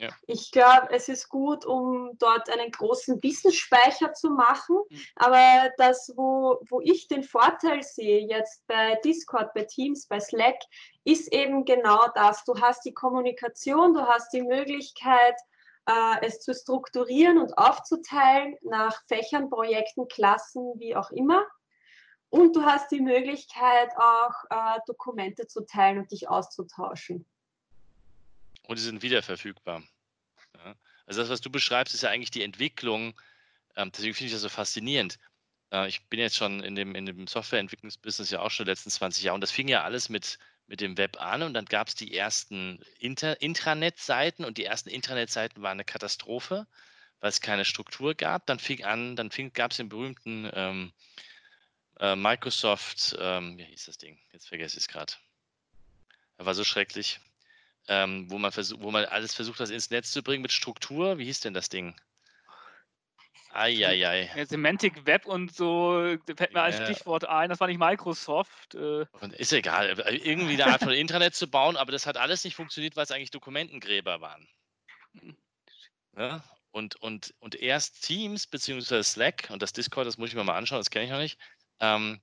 Ja. 0.00 0.08
Ich 0.26 0.50
glaube, 0.50 0.88
es 0.92 1.10
ist 1.10 1.28
gut, 1.28 1.66
um 1.66 2.12
dort 2.18 2.48
einen 2.48 2.70
großen 2.70 3.22
Wissensspeicher 3.22 4.14
zu 4.14 4.30
machen. 4.30 4.78
Mhm. 4.88 5.00
Aber 5.16 5.70
das, 5.76 6.10
wo, 6.16 6.58
wo 6.70 6.80
ich 6.80 7.06
den 7.06 7.22
Vorteil 7.22 7.82
sehe, 7.82 8.26
jetzt 8.26 8.66
bei 8.66 8.94
Discord, 9.04 9.52
bei 9.52 9.64
Teams, 9.64 10.06
bei 10.06 10.18
Slack, 10.18 10.56
ist 11.04 11.30
eben 11.34 11.66
genau 11.66 12.06
das. 12.14 12.44
Du 12.44 12.58
hast 12.58 12.86
die 12.86 12.94
Kommunikation, 12.94 13.92
du 13.92 14.00
hast 14.00 14.32
die 14.32 14.40
Möglichkeit, 14.40 15.36
äh, 15.84 16.26
es 16.26 16.40
zu 16.40 16.54
strukturieren 16.54 17.36
und 17.36 17.58
aufzuteilen 17.58 18.56
nach 18.62 19.02
Fächern, 19.06 19.50
Projekten, 19.50 20.08
Klassen, 20.08 20.72
wie 20.78 20.96
auch 20.96 21.10
immer. 21.10 21.44
Und 22.30 22.56
du 22.56 22.64
hast 22.64 22.90
die 22.90 23.02
Möglichkeit, 23.02 23.90
auch 23.98 24.44
äh, 24.48 24.78
Dokumente 24.86 25.46
zu 25.46 25.66
teilen 25.66 25.98
und 25.98 26.10
dich 26.10 26.30
auszutauschen. 26.30 27.26
Und 28.62 28.78
die 28.78 28.82
sind 28.82 29.02
wieder 29.02 29.22
verfügbar. 29.22 29.82
Ja. 30.56 30.74
Also 31.06 31.22
das, 31.22 31.30
was 31.30 31.40
du 31.40 31.50
beschreibst, 31.50 31.94
ist 31.94 32.02
ja 32.02 32.10
eigentlich 32.10 32.30
die 32.30 32.44
Entwicklung. 32.44 33.18
Ähm, 33.76 33.90
deswegen 33.92 34.14
finde 34.14 34.26
ich 34.26 34.32
das 34.32 34.42
so 34.42 34.48
faszinierend. 34.48 35.18
Äh, 35.72 35.88
ich 35.88 36.02
bin 36.06 36.20
jetzt 36.20 36.36
schon 36.36 36.62
in 36.62 36.74
dem, 36.74 36.94
in 36.94 37.06
dem 37.06 37.26
Softwareentwicklungsbusiness 37.26 38.30
ja 38.30 38.40
auch 38.40 38.50
schon 38.50 38.66
die 38.66 38.70
letzten 38.70 38.90
20 38.90 39.24
Jahre 39.24 39.34
und 39.34 39.40
das 39.40 39.50
fing 39.50 39.68
ja 39.68 39.82
alles 39.82 40.08
mit, 40.08 40.38
mit 40.66 40.80
dem 40.80 40.96
Web 40.98 41.20
an 41.20 41.42
und 41.42 41.54
dann 41.54 41.64
gab 41.64 41.88
es 41.88 41.94
die 41.94 42.16
ersten 42.16 42.80
Inter 42.98 43.40
Intranet-Seiten 43.40 44.44
und 44.44 44.58
die 44.58 44.64
ersten 44.64 44.88
Intranet-Seiten 44.88 45.62
waren 45.62 45.72
eine 45.72 45.84
Katastrophe, 45.84 46.66
weil 47.20 47.30
es 47.30 47.40
keine 47.40 47.64
Struktur 47.64 48.14
gab. 48.14 48.46
Dann 48.46 48.58
fing 48.58 48.84
an, 48.84 49.16
dann 49.16 49.30
gab 49.52 49.72
es 49.72 49.78
den 49.78 49.88
berühmten 49.88 50.50
ähm, 50.52 50.92
äh, 51.98 52.16
Microsoft, 52.16 53.16
ähm, 53.18 53.58
wie 53.58 53.64
hieß 53.64 53.86
das 53.86 53.98
Ding? 53.98 54.18
Jetzt 54.32 54.48
vergesse 54.48 54.78
ich 54.78 54.84
es 54.84 54.88
gerade. 54.88 55.12
Er 56.38 56.46
war 56.46 56.54
so 56.54 56.64
schrecklich 56.64 57.20
ähm, 57.90 58.30
wo, 58.30 58.38
man 58.38 58.52
wo 58.52 58.92
man 58.92 59.04
alles 59.06 59.34
versucht, 59.34 59.58
das 59.58 59.70
ins 59.70 59.90
Netz 59.90 60.12
zu 60.12 60.22
bringen 60.22 60.42
mit 60.42 60.52
Struktur. 60.52 61.18
Wie 61.18 61.24
hieß 61.24 61.40
denn 61.40 61.54
das 61.54 61.68
Ding? 61.68 61.96
Eieiei. 63.52 64.30
Ja, 64.36 64.46
Semantic 64.46 65.06
Web 65.06 65.26
und 65.26 65.52
so 65.52 66.16
fällt 66.36 66.54
mir 66.54 66.62
als 66.62 66.76
Stichwort 66.76 67.28
ein. 67.28 67.48
Das 67.48 67.58
war 67.58 67.66
nicht 67.66 67.80
Microsoft. 67.80 68.76
Äh. 68.76 69.06
Ist 69.36 69.52
egal. 69.52 69.98
Äh, 69.98 70.18
irgendwie 70.18 70.54
eine 70.54 70.72
Art 70.72 70.84
von 70.84 70.92
Intranet 70.92 71.34
zu 71.34 71.50
bauen, 71.50 71.76
aber 71.76 71.90
das 71.90 72.06
hat 72.06 72.16
alles 72.16 72.44
nicht 72.44 72.54
funktioniert, 72.54 72.94
weil 72.94 73.02
es 73.02 73.10
eigentlich 73.10 73.32
Dokumentengräber 73.32 74.20
waren. 74.20 74.48
Hm. 75.18 75.36
Ja? 76.16 76.44
Und, 76.70 76.94
und, 76.94 77.34
und 77.40 77.56
erst 77.56 78.04
Teams 78.04 78.46
beziehungsweise 78.46 79.02
Slack 79.02 79.48
und 79.50 79.62
das 79.62 79.72
Discord, 79.72 80.06
das 80.06 80.16
muss 80.16 80.28
ich 80.28 80.36
mir 80.36 80.44
mal 80.44 80.56
anschauen, 80.56 80.78
das 80.78 80.90
kenne 80.90 81.06
ich 81.06 81.10
noch 81.10 81.18
nicht, 81.18 81.40
ähm, 81.80 82.20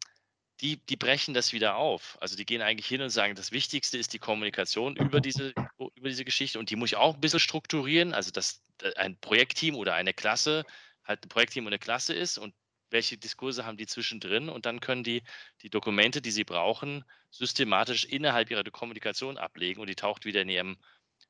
die, 0.61 0.77
die 0.77 0.95
brechen 0.95 1.33
das 1.33 1.53
wieder 1.53 1.75
auf. 1.75 2.17
Also 2.19 2.35
die 2.35 2.45
gehen 2.45 2.61
eigentlich 2.61 2.87
hin 2.87 3.01
und 3.01 3.09
sagen, 3.09 3.35
das 3.35 3.51
Wichtigste 3.51 3.97
ist 3.97 4.13
die 4.13 4.19
Kommunikation 4.19 4.95
über 4.95 5.21
diese, 5.21 5.53
über 5.95 6.09
diese 6.09 6.25
Geschichte 6.25 6.59
und 6.59 6.69
die 6.69 6.75
muss 6.75 6.91
ich 6.91 6.97
auch 6.97 7.15
ein 7.15 7.21
bisschen 7.21 7.39
strukturieren, 7.39 8.13
also 8.13 8.31
dass 8.31 8.61
äh, 8.81 8.93
ein 8.95 9.17
Projektteam 9.19 9.75
oder 9.75 9.93
eine 9.93 10.13
Klasse 10.13 10.65
halt 11.03 11.25
ein 11.25 11.29
Projektteam 11.29 11.65
und 11.65 11.73
eine 11.73 11.79
Klasse 11.79 12.13
ist 12.13 12.37
und 12.37 12.53
welche 12.89 13.17
Diskurse 13.17 13.65
haben 13.65 13.77
die 13.77 13.87
zwischendrin 13.87 14.49
und 14.49 14.65
dann 14.65 14.79
können 14.79 15.03
die 15.03 15.23
die 15.61 15.69
Dokumente, 15.69 16.21
die 16.21 16.31
sie 16.31 16.43
brauchen, 16.43 17.03
systematisch 17.31 18.05
innerhalb 18.05 18.49
ihrer 18.49 18.63
Kommunikation 18.63 19.37
ablegen 19.37 19.81
und 19.81 19.87
die 19.87 19.95
taucht 19.95 20.25
wieder 20.25 20.41
in 20.41 20.49
ihrem 20.49 20.77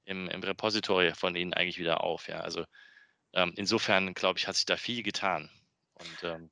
im, 0.06 0.30
im 0.30 0.44
Repository 0.44 1.14
von 1.14 1.36
ihnen 1.36 1.54
eigentlich 1.54 1.80
wieder 1.80 2.04
auf. 2.04 2.28
Ja, 2.28 2.42
also 2.42 2.66
ähm, 3.34 3.54
insofern 3.56 4.14
glaube 4.14 4.40
ich, 4.40 4.48
hat 4.48 4.56
sich 4.56 4.66
da 4.66 4.78
viel 4.78 5.04
getan. 5.04 5.50
Und 5.94 6.24
ähm, 6.24 6.50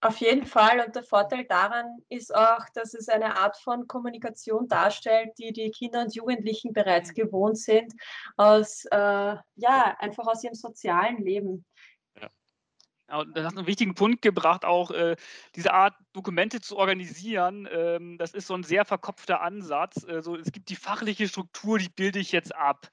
auf 0.00 0.16
jeden 0.18 0.46
Fall. 0.46 0.84
Und 0.84 0.96
der 0.96 1.02
Vorteil 1.02 1.44
daran 1.44 2.02
ist 2.08 2.34
auch, 2.34 2.64
dass 2.74 2.94
es 2.94 3.08
eine 3.08 3.36
Art 3.36 3.56
von 3.58 3.86
Kommunikation 3.86 4.68
darstellt, 4.68 5.30
die 5.38 5.52
die 5.52 5.70
Kinder 5.70 6.02
und 6.02 6.14
Jugendlichen 6.14 6.72
bereits 6.72 7.12
gewohnt 7.12 7.58
sind, 7.58 7.92
aus, 8.36 8.84
äh, 8.86 8.96
ja, 8.96 9.96
einfach 9.98 10.26
aus 10.26 10.42
ihrem 10.42 10.54
sozialen 10.54 11.18
Leben. 11.18 11.64
Das 13.34 13.44
hat 13.44 13.56
einen 13.56 13.66
wichtigen 13.66 13.94
Punkt 13.94 14.22
gebracht, 14.22 14.64
auch 14.64 14.92
äh, 14.92 15.16
diese 15.56 15.72
Art 15.72 15.94
Dokumente 16.12 16.60
zu 16.60 16.76
organisieren. 16.76 17.68
Ähm, 17.70 18.18
das 18.18 18.34
ist 18.34 18.46
so 18.46 18.54
ein 18.54 18.62
sehr 18.62 18.84
verkopfter 18.84 19.40
Ansatz. 19.40 20.04
Äh, 20.04 20.18
es 20.18 20.52
gibt 20.52 20.68
die 20.68 20.76
fachliche 20.76 21.26
Struktur, 21.26 21.78
die 21.78 21.88
bilde 21.88 22.20
ich 22.20 22.30
jetzt 22.30 22.54
ab. 22.54 22.88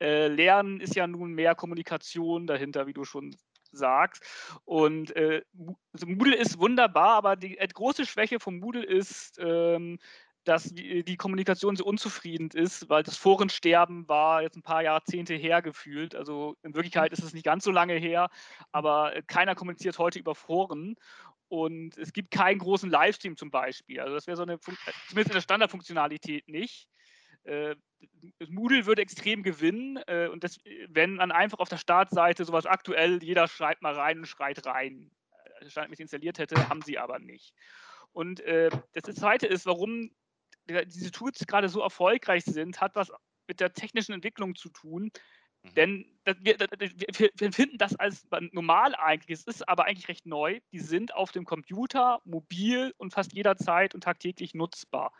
Äh, 0.00 0.28
Lernen 0.28 0.80
ist 0.80 0.94
ja 0.94 1.06
nun 1.06 1.32
mehr 1.34 1.54
Kommunikation 1.54 2.46
dahinter, 2.46 2.86
wie 2.86 2.94
du 2.94 3.04
schon 3.04 3.36
sagst. 3.72 4.24
Und 4.64 5.14
äh, 5.16 5.42
also 5.92 6.06
Moodle 6.06 6.36
ist 6.36 6.58
wunderbar, 6.58 7.14
aber 7.14 7.36
die 7.36 7.58
äh, 7.58 7.66
große 7.66 8.06
Schwäche 8.06 8.40
von 8.40 8.58
Moodle 8.58 8.84
ist, 8.84 9.38
ähm, 9.40 9.98
dass 10.44 10.64
die 10.64 11.16
Kommunikation 11.18 11.76
so 11.76 11.84
unzufrieden 11.84 12.48
ist, 12.54 12.88
weil 12.88 13.02
das 13.02 13.18
Forensterben 13.18 14.08
war 14.08 14.40
jetzt 14.40 14.56
ein 14.56 14.62
paar 14.62 14.82
Jahrzehnte 14.82 15.34
her 15.34 15.60
gefühlt. 15.60 16.14
Also 16.14 16.56
in 16.62 16.74
Wirklichkeit 16.74 17.12
ist 17.12 17.22
es 17.22 17.34
nicht 17.34 17.44
ganz 17.44 17.64
so 17.64 17.70
lange 17.70 17.94
her, 17.94 18.30
aber 18.72 19.14
äh, 19.14 19.22
keiner 19.26 19.54
kommuniziert 19.54 19.98
heute 19.98 20.18
über 20.18 20.34
Foren. 20.34 20.96
Und 21.48 21.98
es 21.98 22.14
gibt 22.14 22.30
keinen 22.30 22.58
großen 22.58 22.90
Livestream 22.90 23.36
zum 23.36 23.50
Beispiel. 23.50 24.00
Also 24.00 24.14
das 24.14 24.26
wäre 24.26 24.38
so 24.38 24.42
eine, 24.42 24.58
zumindest 24.60 25.30
in 25.30 25.34
der 25.34 25.40
Standardfunktionalität 25.40 26.48
nicht. 26.48 26.88
Äh, 27.48 27.76
Moodle 28.48 28.86
würde 28.86 29.02
extrem 29.02 29.42
gewinnen 29.42 29.96
äh, 30.06 30.28
und 30.30 30.44
das, 30.44 30.58
wenn 30.88 31.14
man 31.14 31.32
einfach 31.32 31.58
auf 31.58 31.68
der 31.68 31.78
Startseite 31.78 32.44
sowas 32.44 32.66
aktuell, 32.66 33.22
jeder 33.22 33.48
schreibt 33.48 33.82
mal 33.82 33.94
rein 33.94 34.18
und 34.18 34.26
schreit 34.26 34.64
rein, 34.66 35.10
äh, 35.60 35.70
Standardmäßig 35.70 36.02
installiert 36.02 36.38
hätte, 36.38 36.68
haben 36.68 36.82
sie 36.82 36.98
aber 36.98 37.18
nicht. 37.18 37.54
Und 38.12 38.40
äh, 38.40 38.70
das 38.92 39.16
Zweite 39.16 39.46
ist, 39.46 39.66
warum 39.66 40.10
diese 40.68 41.10
Tools 41.10 41.46
gerade 41.46 41.70
so 41.70 41.80
erfolgreich 41.80 42.44
sind, 42.44 42.80
hat 42.80 42.94
was 42.94 43.10
mit 43.46 43.60
der 43.60 43.72
technischen 43.72 44.12
Entwicklung 44.12 44.54
zu 44.54 44.68
tun. 44.68 45.10
Mhm. 45.62 45.74
Denn 45.74 46.18
das, 46.24 46.36
wir, 46.40 46.58
das, 46.58 46.68
wir, 46.78 47.30
wir, 47.34 47.52
finden 47.52 47.78
das 47.78 47.96
als 47.96 48.26
normal 48.52 48.94
eigentlich. 48.94 49.38
Es 49.40 49.46
ist 49.46 49.66
aber 49.66 49.86
eigentlich 49.86 50.08
recht 50.08 50.26
neu. 50.26 50.60
Die 50.72 50.80
sind 50.80 51.14
auf 51.14 51.32
dem 51.32 51.46
Computer, 51.46 52.20
mobil 52.24 52.92
und 52.98 53.14
fast 53.14 53.32
jederzeit 53.32 53.94
und 53.94 54.04
tagtäglich 54.04 54.52
nutzbar. 54.52 55.12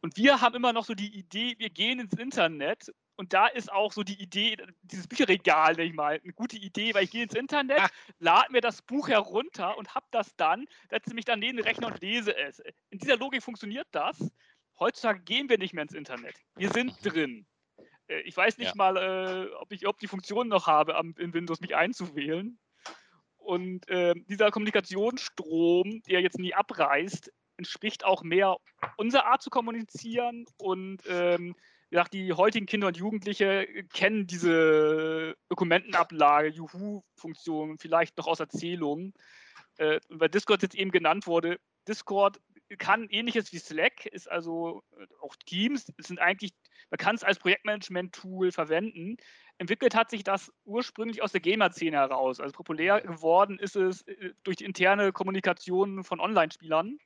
Und 0.00 0.16
wir 0.16 0.40
haben 0.40 0.54
immer 0.54 0.72
noch 0.72 0.84
so 0.84 0.94
die 0.94 1.14
Idee, 1.14 1.54
wir 1.58 1.70
gehen 1.70 2.00
ins 2.00 2.14
Internet 2.14 2.92
und 3.16 3.32
da 3.32 3.46
ist 3.46 3.72
auch 3.72 3.92
so 3.92 4.02
die 4.02 4.20
Idee, 4.20 4.56
dieses 4.82 5.06
Bücherregal, 5.06 5.76
denke 5.76 5.90
ich 5.90 5.94
mal, 5.94 6.20
eine 6.22 6.32
gute 6.32 6.56
Idee, 6.56 6.94
weil 6.94 7.04
ich 7.04 7.10
gehe 7.10 7.22
ins 7.22 7.34
Internet, 7.34 7.80
ah. 7.80 7.88
lade 8.18 8.50
mir 8.50 8.60
das 8.60 8.82
Buch 8.82 9.08
herunter 9.08 9.78
und 9.78 9.94
habe 9.94 10.06
das 10.10 10.34
dann, 10.36 10.66
setze 10.90 11.14
mich 11.14 11.24
dann 11.24 11.38
neben 11.38 11.56
den 11.56 11.66
Rechner 11.66 11.88
und 11.88 12.00
lese 12.00 12.36
es. 12.36 12.60
In 12.90 12.98
dieser 12.98 13.16
Logik 13.16 13.42
funktioniert 13.42 13.86
das. 13.92 14.32
Heutzutage 14.78 15.20
gehen 15.20 15.48
wir 15.48 15.58
nicht 15.58 15.74
mehr 15.74 15.82
ins 15.82 15.94
Internet. 15.94 16.34
Wir 16.56 16.70
sind 16.70 17.04
mhm. 17.04 17.08
drin. 17.08 17.46
Äh, 18.08 18.20
ich 18.22 18.36
weiß 18.36 18.58
nicht 18.58 18.68
ja. 18.68 18.74
mal, 18.76 18.96
äh, 18.96 19.54
ob 19.54 19.70
ich 19.72 19.86
ob 19.86 19.98
die 19.98 20.08
Funktion 20.08 20.48
noch 20.48 20.66
habe, 20.66 20.96
am, 20.96 21.14
in 21.18 21.32
Windows 21.32 21.60
mich 21.60 21.76
einzuwählen. 21.76 22.58
Und 23.36 23.88
äh, 23.88 24.14
dieser 24.28 24.50
Kommunikationsstrom, 24.50 26.02
der 26.08 26.22
jetzt 26.22 26.38
nie 26.38 26.54
abreißt, 26.54 27.30
entspricht 27.56 28.04
auch 28.04 28.22
mehr 28.22 28.56
unserer 28.96 29.26
Art 29.26 29.42
zu 29.42 29.50
kommunizieren. 29.50 30.44
Und 30.58 31.02
ähm, 31.08 31.54
wie 31.90 31.96
gesagt, 31.96 32.14
die 32.14 32.32
heutigen 32.32 32.66
Kinder 32.66 32.88
und 32.88 32.96
Jugendliche 32.96 33.66
kennen 33.92 34.26
diese 34.26 35.36
Dokumentenablage, 35.48 36.48
Juhu-Funktion 36.48 37.78
vielleicht 37.78 38.16
noch 38.18 38.26
aus 38.26 38.40
Erzählungen. 38.40 39.14
Äh, 39.76 40.00
weil 40.08 40.28
Discord 40.28 40.62
jetzt 40.62 40.74
eben 40.74 40.90
genannt 40.90 41.26
wurde, 41.26 41.58
Discord 41.88 42.40
kann 42.78 43.08
ähnliches 43.10 43.52
wie 43.52 43.58
Slack, 43.58 44.06
ist 44.06 44.30
also 44.30 44.82
äh, 44.98 45.06
auch 45.20 45.34
Teams, 45.46 45.92
sind 45.98 46.18
eigentlich, 46.18 46.52
man 46.90 46.98
kann 46.98 47.16
es 47.16 47.24
als 47.24 47.38
Projektmanagement-Tool 47.38 48.52
verwenden. 48.52 49.16
Entwickelt 49.58 49.94
hat 49.94 50.10
sich 50.10 50.24
das 50.24 50.52
ursprünglich 50.64 51.22
aus 51.22 51.32
der 51.32 51.40
Gamer-Szene 51.40 51.96
heraus. 51.96 52.40
Also 52.40 52.52
populär 52.52 53.00
geworden 53.00 53.58
ist 53.58 53.76
es 53.76 54.02
äh, 54.02 54.32
durch 54.42 54.56
die 54.56 54.64
interne 54.64 55.12
Kommunikation 55.12 56.04
von 56.04 56.20
Online-Spielern. 56.20 56.98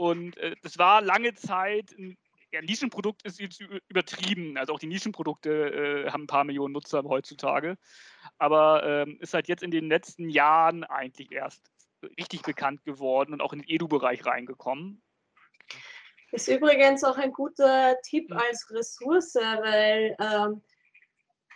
Und 0.00 0.38
äh, 0.38 0.56
das 0.62 0.78
war 0.78 1.02
lange 1.02 1.34
Zeit 1.34 1.92
ein 1.98 2.16
ja, 2.52 2.62
Nischenprodukt 2.62 3.22
ist 3.26 3.38
jetzt 3.38 3.60
übertrieben. 3.90 4.56
Also 4.56 4.72
auch 4.72 4.78
die 4.78 4.86
Nischenprodukte 4.86 5.50
äh, 6.06 6.10
haben 6.10 6.22
ein 6.22 6.26
paar 6.26 6.44
Millionen 6.44 6.72
Nutzer 6.72 7.04
heutzutage. 7.04 7.76
Aber 8.38 8.82
ähm, 8.82 9.18
ist 9.20 9.34
halt 9.34 9.46
jetzt 9.46 9.62
in 9.62 9.70
den 9.70 9.88
letzten 9.88 10.30
Jahren 10.30 10.84
eigentlich 10.84 11.30
erst 11.30 11.70
richtig 12.18 12.40
bekannt 12.40 12.82
geworden 12.86 13.34
und 13.34 13.42
auch 13.42 13.52
in 13.52 13.58
den 13.58 13.68
Edu-Bereich 13.68 14.24
reingekommen. 14.24 15.02
Ist 16.32 16.48
übrigens 16.48 17.04
auch 17.04 17.18
ein 17.18 17.32
guter 17.32 17.94
Tipp 18.02 18.32
als 18.32 18.70
Ressource, 18.70 19.34
weil 19.34 20.16
ähm, 20.18 20.62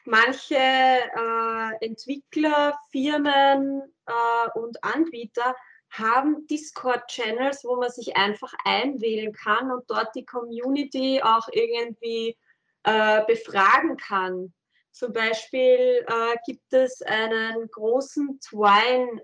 manche 0.04 0.54
äh, 0.54 1.86
Entwickler, 1.86 2.78
Firmen 2.92 3.82
äh, 4.04 4.58
und 4.58 4.84
Anbieter 4.84 5.56
haben 5.98 6.46
Discord-Channels, 6.48 7.64
wo 7.64 7.76
man 7.76 7.90
sich 7.90 8.16
einfach 8.16 8.52
einwählen 8.64 9.32
kann 9.32 9.70
und 9.70 9.88
dort 9.88 10.14
die 10.14 10.24
Community 10.24 11.20
auch 11.22 11.48
irgendwie 11.52 12.36
äh, 12.82 13.24
befragen 13.26 13.96
kann. 13.96 14.52
Zum 14.90 15.12
Beispiel 15.12 16.04
äh, 16.06 16.36
gibt 16.46 16.72
es 16.72 17.02
einen 17.02 17.68
großen 17.70 18.40
Twine 18.40 19.22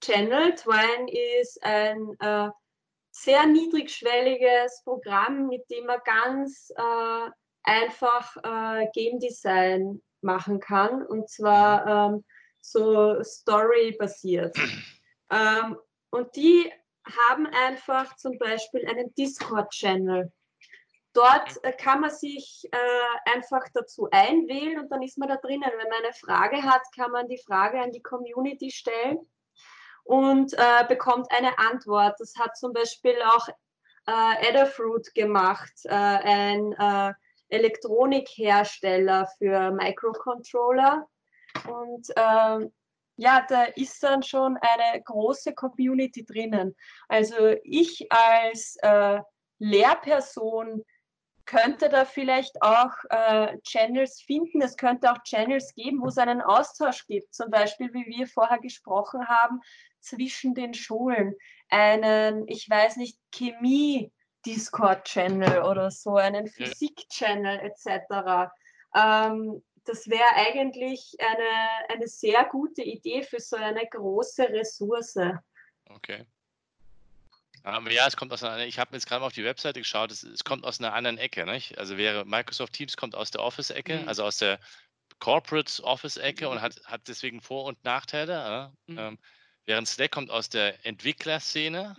äh. 0.00 0.54
Twine 0.54 1.40
ist 1.40 1.62
ein 1.62 2.16
äh, 2.20 2.50
sehr 3.12 3.46
niedrigschwelliges 3.46 4.82
Programm, 4.84 5.48
mit 5.48 5.68
dem 5.70 5.86
man 5.86 6.00
ganz 6.04 6.72
äh, 6.76 7.30
einfach 7.62 8.36
Game 8.94 9.20
Design 9.20 10.00
machen 10.22 10.60
kann 10.60 11.04
und 11.04 11.28
zwar 11.28 11.86
ähm, 11.86 12.24
so 12.60 13.22
Story-basiert. 13.22 14.56
ähm, 15.30 15.78
und 16.10 16.34
die 16.36 16.70
haben 17.04 17.46
einfach 17.46 18.16
zum 18.16 18.38
Beispiel 18.38 18.86
einen 18.86 19.14
Discord-Channel. 19.14 20.32
Dort 21.12 21.64
äh, 21.64 21.72
kann 21.72 22.00
man 22.00 22.10
sich 22.10 22.68
äh, 22.70 23.30
einfach 23.34 23.64
dazu 23.74 24.08
einwählen 24.12 24.78
und 24.78 24.90
dann 24.90 25.02
ist 25.02 25.18
man 25.18 25.28
da 25.28 25.36
drinnen. 25.36 25.70
Wenn 25.70 25.88
man 25.88 26.04
eine 26.04 26.12
Frage 26.12 26.62
hat, 26.62 26.82
kann 26.94 27.10
man 27.10 27.28
die 27.28 27.42
Frage 27.44 27.80
an 27.80 27.90
die 27.90 28.02
Community 28.02 28.70
stellen 28.70 29.18
und 30.04 30.52
äh, 30.54 30.84
bekommt 30.88 31.30
eine 31.32 31.58
Antwort. 31.58 32.14
Das 32.20 32.34
hat 32.38 32.56
zum 32.56 32.72
Beispiel 32.72 33.16
auch 33.22 33.48
äh, 33.48 34.48
Adafruit 34.48 35.14
gemacht, 35.14 35.72
äh, 35.84 35.90
ein 35.90 36.72
äh, 36.72 37.12
Elektronikhersteller 37.48 39.28
für 39.38 39.72
Microcontroller. 39.72 41.08
Und 41.70 42.08
ähm, 42.16 42.72
ja, 43.16 43.44
da 43.48 43.64
ist 43.64 44.02
dann 44.02 44.22
schon 44.22 44.56
eine 44.56 45.02
große 45.02 45.54
Community 45.54 46.24
drinnen. 46.24 46.74
Also 47.08 47.54
ich 47.64 48.10
als 48.10 48.76
äh, 48.82 49.20
Lehrperson 49.58 50.82
könnte 51.44 51.88
da 51.88 52.04
vielleicht 52.04 52.62
auch 52.62 52.92
äh, 53.10 53.58
Channels 53.62 54.22
finden. 54.22 54.62
Es 54.62 54.76
könnte 54.76 55.12
auch 55.12 55.18
Channels 55.24 55.74
geben, 55.74 56.00
wo 56.00 56.06
es 56.06 56.18
einen 56.18 56.40
Austausch 56.40 57.06
gibt. 57.06 57.34
Zum 57.34 57.50
Beispiel, 57.50 57.92
wie 57.92 58.06
wir 58.06 58.26
vorher 58.26 58.58
gesprochen 58.58 59.26
haben, 59.26 59.60
zwischen 60.00 60.54
den 60.54 60.72
Schulen. 60.72 61.34
Einen, 61.68 62.46
ich 62.48 62.70
weiß 62.70 62.96
nicht, 62.96 63.18
Chemie. 63.32 64.12
Discord-Channel 64.46 65.62
oder 65.62 65.90
so, 65.90 66.16
einen 66.16 66.46
Physik-Channel 66.46 67.60
etc. 67.60 68.50
Ähm, 68.94 69.62
das 69.84 70.08
wäre 70.08 70.34
eigentlich 70.34 71.16
eine, 71.18 71.92
eine 71.92 72.08
sehr 72.08 72.44
gute 72.44 72.82
Idee 72.82 73.22
für 73.22 73.40
so 73.40 73.56
eine 73.56 73.86
große 73.86 74.48
Ressource. 74.48 75.16
Okay. 75.86 76.26
Aber 77.62 77.90
ja, 77.90 78.06
es 78.06 78.16
kommt 78.16 78.32
aus 78.32 78.42
einer, 78.42 78.64
ich 78.64 78.78
habe 78.78 78.94
jetzt 78.94 79.06
gerade 79.06 79.20
mal 79.20 79.26
auf 79.26 79.32
die 79.32 79.44
Webseite 79.44 79.80
geschaut, 79.80 80.10
es, 80.10 80.22
es, 80.22 80.44
kommt 80.44 80.64
aus 80.64 80.80
einer 80.80 80.94
anderen 80.94 81.18
Ecke, 81.18 81.44
nicht? 81.44 81.78
Also 81.78 81.96
wäre 81.96 82.24
Microsoft 82.24 82.72
Teams 82.72 82.96
kommt 82.96 83.14
aus 83.14 83.30
der 83.30 83.42
Office-Ecke, 83.42 84.00
mhm. 84.00 84.08
also 84.08 84.24
aus 84.24 84.38
der 84.38 84.60
Corporate 85.18 85.82
Office-Ecke 85.82 86.46
mhm. 86.46 86.52
und 86.52 86.62
hat, 86.62 86.80
hat 86.84 87.02
deswegen 87.06 87.40
Vor- 87.42 87.64
und 87.64 87.82
Nachteile. 87.84 88.72
Mhm. 88.86 88.98
Ähm, 88.98 89.18
während 89.66 89.88
Slack 89.88 90.10
kommt 90.10 90.30
aus 90.30 90.48
der 90.48 90.86
Entwicklerszene. 90.86 91.96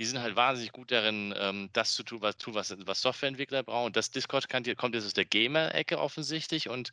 Die 0.00 0.06
sind 0.06 0.22
halt 0.22 0.34
wahnsinnig 0.34 0.72
gut 0.72 0.90
darin, 0.92 1.34
ähm, 1.36 1.68
das 1.74 1.92
zu 1.92 2.02
tun, 2.02 2.22
was, 2.22 2.38
tun, 2.38 2.54
was, 2.54 2.74
was 2.86 3.02
Softwareentwickler 3.02 3.62
brauchen. 3.62 3.84
Und 3.84 3.96
das 3.96 4.10
Discord 4.10 4.48
kann, 4.48 4.64
kommt 4.76 4.94
jetzt 4.94 5.04
aus 5.04 5.12
der 5.12 5.26
Gamer-Ecke 5.26 5.98
offensichtlich 5.98 6.70
und 6.70 6.90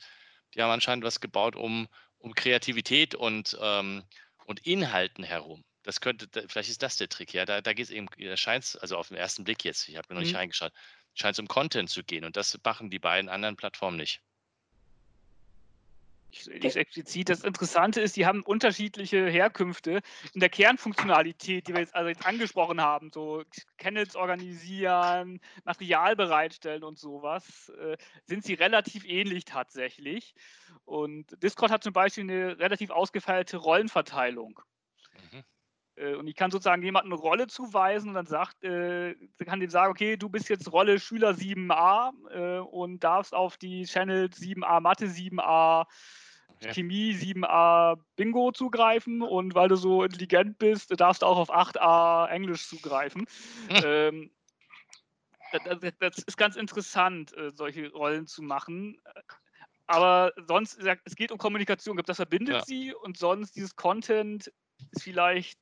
die 0.53 0.61
haben 0.61 0.71
anscheinend 0.71 1.05
was 1.05 1.21
gebaut 1.21 1.55
um, 1.55 1.87
um 2.17 2.35
Kreativität 2.35 3.15
und, 3.15 3.57
ähm, 3.61 4.03
und 4.43 4.59
Inhalten 4.67 5.23
herum. 5.23 5.63
Das 5.83 6.01
könnte, 6.01 6.27
vielleicht 6.49 6.69
ist 6.69 6.83
das 6.83 6.97
der 6.97 7.07
Trick, 7.07 7.33
ja. 7.33 7.45
Da, 7.45 7.61
da 7.61 7.71
geht 7.71 7.85
es 7.85 7.91
eben, 7.91 8.09
da 8.19 8.35
scheint 8.35 8.65
es, 8.65 8.75
also 8.75 8.97
auf 8.97 9.07
den 9.07 9.15
ersten 9.15 9.45
Blick 9.45 9.63
jetzt, 9.63 9.87
ich 9.87 9.95
habe 9.95 10.09
mir 10.09 10.15
noch 10.15 10.23
nicht 10.23 10.33
mhm. 10.33 10.39
reingeschaut, 10.39 10.73
scheint 11.13 11.35
es 11.35 11.39
um 11.39 11.47
Content 11.47 11.89
zu 11.89 12.03
gehen 12.03 12.25
und 12.25 12.35
das 12.35 12.59
machen 12.61 12.89
die 12.89 12.99
beiden 12.99 13.29
anderen 13.29 13.55
Plattformen 13.55 13.95
nicht. 13.95 14.21
Ich 16.41 16.63
nicht 16.63 16.75
explizit. 16.75 17.29
Das 17.29 17.43
Interessante 17.43 18.01
ist, 18.01 18.15
die 18.15 18.25
haben 18.25 18.43
unterschiedliche 18.43 19.27
Herkünfte. 19.27 20.01
In 20.33 20.39
der 20.39 20.49
Kernfunktionalität, 20.49 21.67
die 21.67 21.73
wir 21.73 21.81
jetzt, 21.81 21.95
also 21.95 22.09
jetzt 22.09 22.25
angesprochen 22.25 22.81
haben, 22.81 23.09
so 23.11 23.43
Kennels 23.77 24.15
organisieren, 24.15 25.39
Material 25.63 26.15
bereitstellen 26.15 26.83
und 26.83 26.97
sowas, 26.97 27.69
äh, 27.69 27.97
sind 28.25 28.43
sie 28.43 28.53
relativ 28.53 29.05
ähnlich 29.05 29.45
tatsächlich. 29.45 30.33
Und 30.85 31.41
Discord 31.41 31.71
hat 31.71 31.83
zum 31.83 31.93
Beispiel 31.93 32.23
eine 32.23 32.59
relativ 32.59 32.89
ausgefeilte 32.89 33.57
Rollenverteilung. 33.57 34.59
Mhm. 35.31 35.43
Äh, 35.97 36.15
und 36.15 36.27
ich 36.27 36.35
kann 36.35 36.51
sozusagen 36.51 36.83
jemandem 36.83 37.13
eine 37.13 37.21
Rolle 37.21 37.47
zuweisen 37.47 38.09
und 38.09 38.15
dann 38.15 38.25
sagt, 38.25 38.63
äh, 38.63 39.15
kann 39.45 39.59
dem 39.59 39.69
sagen, 39.69 39.91
okay, 39.91 40.17
du 40.17 40.29
bist 40.29 40.49
jetzt 40.49 40.71
Rolle 40.71 40.99
Schüler 40.99 41.31
7a 41.31 42.11
äh, 42.29 42.59
und 42.59 43.03
darfst 43.03 43.33
auf 43.33 43.57
die 43.57 43.83
Channel 43.83 44.27
7a 44.27 44.79
Mathe 44.79 45.07
7a 45.07 45.85
ja. 46.61 46.73
Chemie 46.73 47.13
7a 47.13 47.99
Bingo 48.15 48.51
zugreifen 48.51 49.21
und 49.21 49.55
weil 49.55 49.69
du 49.69 49.75
so 49.75 50.03
intelligent 50.03 50.57
bist, 50.57 50.99
darfst 50.99 51.21
du 51.21 51.25
auch 51.25 51.37
auf 51.37 51.53
8a 51.53 52.27
Englisch 52.29 52.67
zugreifen. 52.67 53.25
Hm. 53.69 53.81
Ähm, 53.85 54.31
das, 55.63 55.93
das, 55.99 56.17
ist 56.19 56.37
ganz 56.37 56.55
interessant, 56.55 57.35
äh, 57.37 57.51
solche 57.51 57.89
Rollen 57.91 58.27
zu 58.27 58.41
machen. 58.41 58.99
Aber 59.85 60.33
sonst, 60.47 60.77
es 61.05 61.15
geht 61.15 61.31
um 61.31 61.37
Kommunikation, 61.37 61.95
das 62.05 62.17
verbindet 62.17 62.55
ja. 62.55 62.65
sie 62.65 62.93
und 62.93 63.17
sonst 63.17 63.55
dieses 63.55 63.75
Content 63.75 64.51
ist 64.91 65.03
vielleicht 65.03 65.57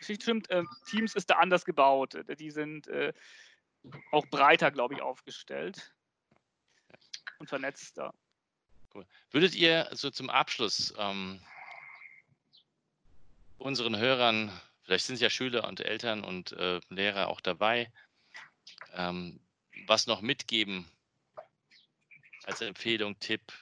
stimmt, 0.00 0.48
äh, 0.50 0.62
Teams 0.88 1.14
ist 1.14 1.30
da 1.30 1.36
anders 1.36 1.64
gebaut. 1.64 2.16
Die 2.38 2.50
sind 2.50 2.86
äh, 2.88 3.12
auch 4.12 4.26
breiter, 4.26 4.70
glaube 4.70 4.94
ich, 4.94 5.02
aufgestellt 5.02 5.92
und 7.38 7.48
vernetzter. 7.48 8.14
Cool. 8.94 9.06
Würdet 9.30 9.54
ihr 9.54 9.88
so 9.92 10.10
zum 10.10 10.30
Abschluss 10.30 10.94
ähm, 10.98 11.40
unseren 13.58 13.96
Hörern, 13.96 14.50
vielleicht 14.84 15.06
sind 15.06 15.20
ja 15.20 15.30
Schüler 15.30 15.66
und 15.66 15.80
Eltern 15.80 16.24
und 16.24 16.52
äh, 16.52 16.80
Lehrer 16.88 17.28
auch 17.28 17.40
dabei, 17.40 17.92
ähm, 18.94 19.40
was 19.86 20.06
noch 20.06 20.20
mitgeben 20.20 20.90
als 22.44 22.60
Empfehlung, 22.62 23.18
Tipp, 23.18 23.52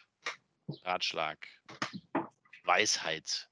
Ratschlag, 0.84 1.46
Weisheit 2.64 3.48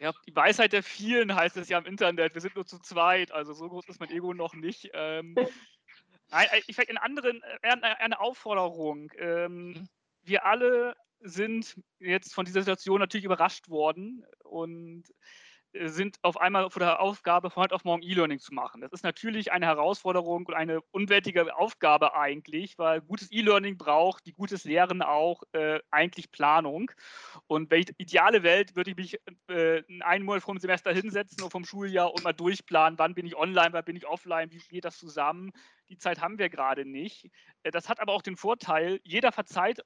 ja, 0.00 0.12
die 0.26 0.34
Weisheit 0.34 0.72
der 0.72 0.82
vielen 0.82 1.34
heißt 1.34 1.56
es 1.56 1.68
ja 1.68 1.78
im 1.78 1.86
Internet. 1.86 2.34
Wir 2.34 2.40
sind 2.40 2.54
nur 2.54 2.66
zu 2.66 2.78
zweit, 2.78 3.32
also 3.32 3.52
so 3.52 3.68
groß 3.68 3.88
ist 3.88 4.00
mein 4.00 4.10
Ego 4.10 4.32
noch 4.32 4.54
nicht. 4.54 4.90
Ähm, 4.92 5.34
vielleicht 6.28 6.90
in 6.90 6.98
anderen, 6.98 7.42
äh, 7.62 7.68
eine 7.80 8.20
Aufforderung. 8.20 9.10
Ähm, 9.18 9.68
mhm. 9.68 9.88
wir 10.22 10.44
alle 10.44 10.94
sind 11.20 11.80
jetzt 11.98 12.34
von 12.34 12.44
dieser 12.44 12.60
Situation 12.60 13.00
natürlich 13.00 13.24
überrascht 13.24 13.68
worden 13.68 14.24
und 14.44 15.04
sind 15.74 16.16
auf 16.22 16.40
einmal 16.40 16.70
vor 16.70 16.80
der 16.80 17.00
Aufgabe, 17.00 17.50
von 17.50 17.64
heute 17.64 17.74
auf 17.74 17.84
morgen 17.84 18.02
E-Learning 18.02 18.38
zu 18.38 18.54
machen. 18.54 18.80
Das 18.80 18.92
ist 18.92 19.04
natürlich 19.04 19.52
eine 19.52 19.66
Herausforderung 19.66 20.46
und 20.46 20.54
eine 20.54 20.80
unwertige 20.90 21.56
Aufgabe 21.56 22.14
eigentlich, 22.14 22.78
weil 22.78 23.00
gutes 23.00 23.30
E-Learning 23.30 23.76
braucht, 23.76 24.24
wie 24.26 24.32
gutes 24.32 24.64
Lehren 24.64 25.02
auch, 25.02 25.42
äh, 25.52 25.80
eigentlich 25.90 26.30
Planung. 26.30 26.90
Und 27.46 27.70
welche 27.70 27.92
ideale 27.98 28.42
Welt 28.42 28.76
würde 28.76 28.90
ich 28.90 28.96
mich 28.96 29.20
äh, 29.48 29.82
einen 30.00 30.24
Monat 30.24 30.42
vor 30.42 30.54
dem 30.54 30.60
Semester 30.60 30.92
hinsetzen 30.92 31.42
und 31.42 31.50
vom 31.50 31.64
Schuljahr 31.64 32.12
und 32.12 32.24
mal 32.24 32.32
durchplanen, 32.32 32.98
wann 32.98 33.14
bin 33.14 33.26
ich 33.26 33.36
online, 33.36 33.72
wann 33.72 33.84
bin 33.84 33.96
ich 33.96 34.06
offline, 34.06 34.50
wie 34.50 34.58
geht 34.68 34.84
das 34.84 34.98
zusammen. 34.98 35.52
Die 35.88 35.98
Zeit 35.98 36.20
haben 36.20 36.38
wir 36.38 36.48
gerade 36.48 36.84
nicht. 36.84 37.28
Äh, 37.62 37.70
das 37.70 37.88
hat 37.88 38.00
aber 38.00 38.14
auch 38.14 38.22
den 38.22 38.36
Vorteil, 38.36 39.00
jeder 39.04 39.32
verzeiht 39.32 39.82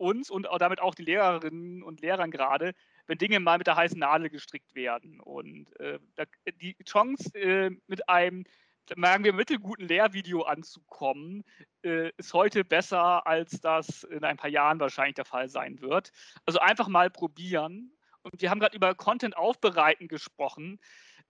uns 0.00 0.30
und 0.30 0.48
damit 0.58 0.80
auch 0.80 0.94
die 0.94 1.04
Lehrerinnen 1.04 1.82
und 1.82 2.00
Lehrern 2.00 2.30
gerade, 2.30 2.72
wenn 3.10 3.18
Dinge 3.18 3.40
mal 3.40 3.58
mit 3.58 3.66
der 3.66 3.74
heißen 3.74 3.98
Nadel 3.98 4.30
gestrickt 4.30 4.72
werden. 4.76 5.18
Und 5.18 5.66
äh, 5.80 5.98
die 6.60 6.76
Chance, 6.84 7.34
äh, 7.34 7.70
mit 7.88 8.08
einem, 8.08 8.44
sagen 8.86 9.24
wir, 9.24 9.32
mittelguten 9.32 9.88
Lehrvideo 9.88 10.42
anzukommen, 10.42 11.42
äh, 11.82 12.12
ist 12.18 12.32
heute 12.34 12.64
besser, 12.64 13.26
als 13.26 13.60
das 13.60 14.04
in 14.04 14.22
ein 14.22 14.36
paar 14.36 14.48
Jahren 14.48 14.78
wahrscheinlich 14.78 15.16
der 15.16 15.24
Fall 15.24 15.48
sein 15.48 15.80
wird. 15.80 16.12
Also 16.46 16.60
einfach 16.60 16.86
mal 16.86 17.10
probieren. 17.10 17.92
Und 18.22 18.40
wir 18.40 18.48
haben 18.48 18.60
gerade 18.60 18.76
über 18.76 18.94
Content 18.94 19.36
aufbereiten 19.36 20.06
gesprochen. 20.06 20.78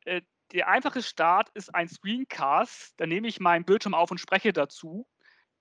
Äh, 0.04 0.20
der 0.52 0.68
einfache 0.68 1.02
Start 1.02 1.48
ist 1.54 1.74
ein 1.74 1.88
Screencast. 1.88 2.92
Da 2.98 3.06
nehme 3.06 3.26
ich 3.26 3.40
meinen 3.40 3.64
Bildschirm 3.64 3.94
auf 3.94 4.10
und 4.10 4.18
spreche 4.18 4.52
dazu 4.52 5.06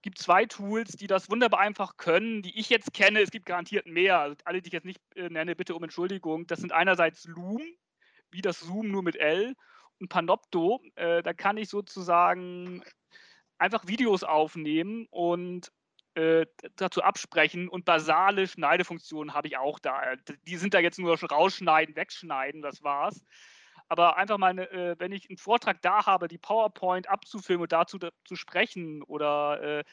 gibt 0.02 0.18
zwei 0.18 0.46
Tools, 0.46 0.94
die 0.94 1.08
das 1.08 1.30
wunderbar 1.30 1.60
einfach 1.60 1.98
können, 1.98 2.42
die 2.42 2.58
ich 2.58 2.70
jetzt 2.70 2.94
kenne. 2.94 3.22
Es 3.22 3.32
gibt 3.32 3.46
garantiert 3.46 3.86
mehr. 3.86 4.20
Also 4.20 4.36
alle, 4.46 4.62
die 4.62 4.68
ich 4.68 4.74
jetzt 4.74 4.86
nicht 4.86 5.02
äh, 5.16 5.30
nenne, 5.30 5.56
bitte 5.56 5.76
um 5.76 5.84
Entschuldigung. 5.84 6.48
Das 6.48 6.60
sind 6.60 6.72
einerseits 6.72 7.26
Loom, 7.26 7.62
wie 8.32 8.42
das 8.42 8.60
Zoom 8.60 8.90
nur 8.90 9.04
mit 9.04 9.16
L, 9.16 9.56
und 10.00 10.10
Panopto. 10.10 10.82
Äh, 10.96 11.22
da 11.24 11.34
kann 11.34 11.58
ich 11.58 11.70
sozusagen 11.70 12.84
einfach 13.58 13.88
Videos 13.88 14.24
aufnehmen 14.24 15.08
und 15.10 15.72
äh, 16.16 16.46
dazu 16.76 17.04
absprechen. 17.04 17.68
Und 17.68 17.86
basale 17.86 18.48
Schneidefunktionen 18.48 19.34
habe 19.34 19.48
ich 19.48 19.58
auch 19.58 19.80
da. 19.80 20.02
Die 20.48 20.56
sind 20.56 20.74
da 20.74 20.80
jetzt 20.80 21.00
nur 21.00 21.20
rausschneiden, 21.20 21.96
wegschneiden, 21.96 22.62
das 22.62 22.84
war's 22.84 23.24
aber 23.90 24.18
einfach 24.18 24.38
mal, 24.38 24.52
eine, 24.52 24.70
äh, 24.72 24.96
wenn 25.00 25.12
ich 25.12 25.30
einen 25.30 25.38
Vortrag 25.38 25.82
da 25.82 26.06
habe, 26.06 26.28
die 26.28 26.38
PowerPoint 26.38 27.10
abzufilmen 27.10 27.64
und 27.64 27.72
dazu 27.72 27.98
da, 27.98 28.12
zu 28.24 28.36
sprechen 28.36 29.04
oder 29.04 29.80
äh, 29.80 29.84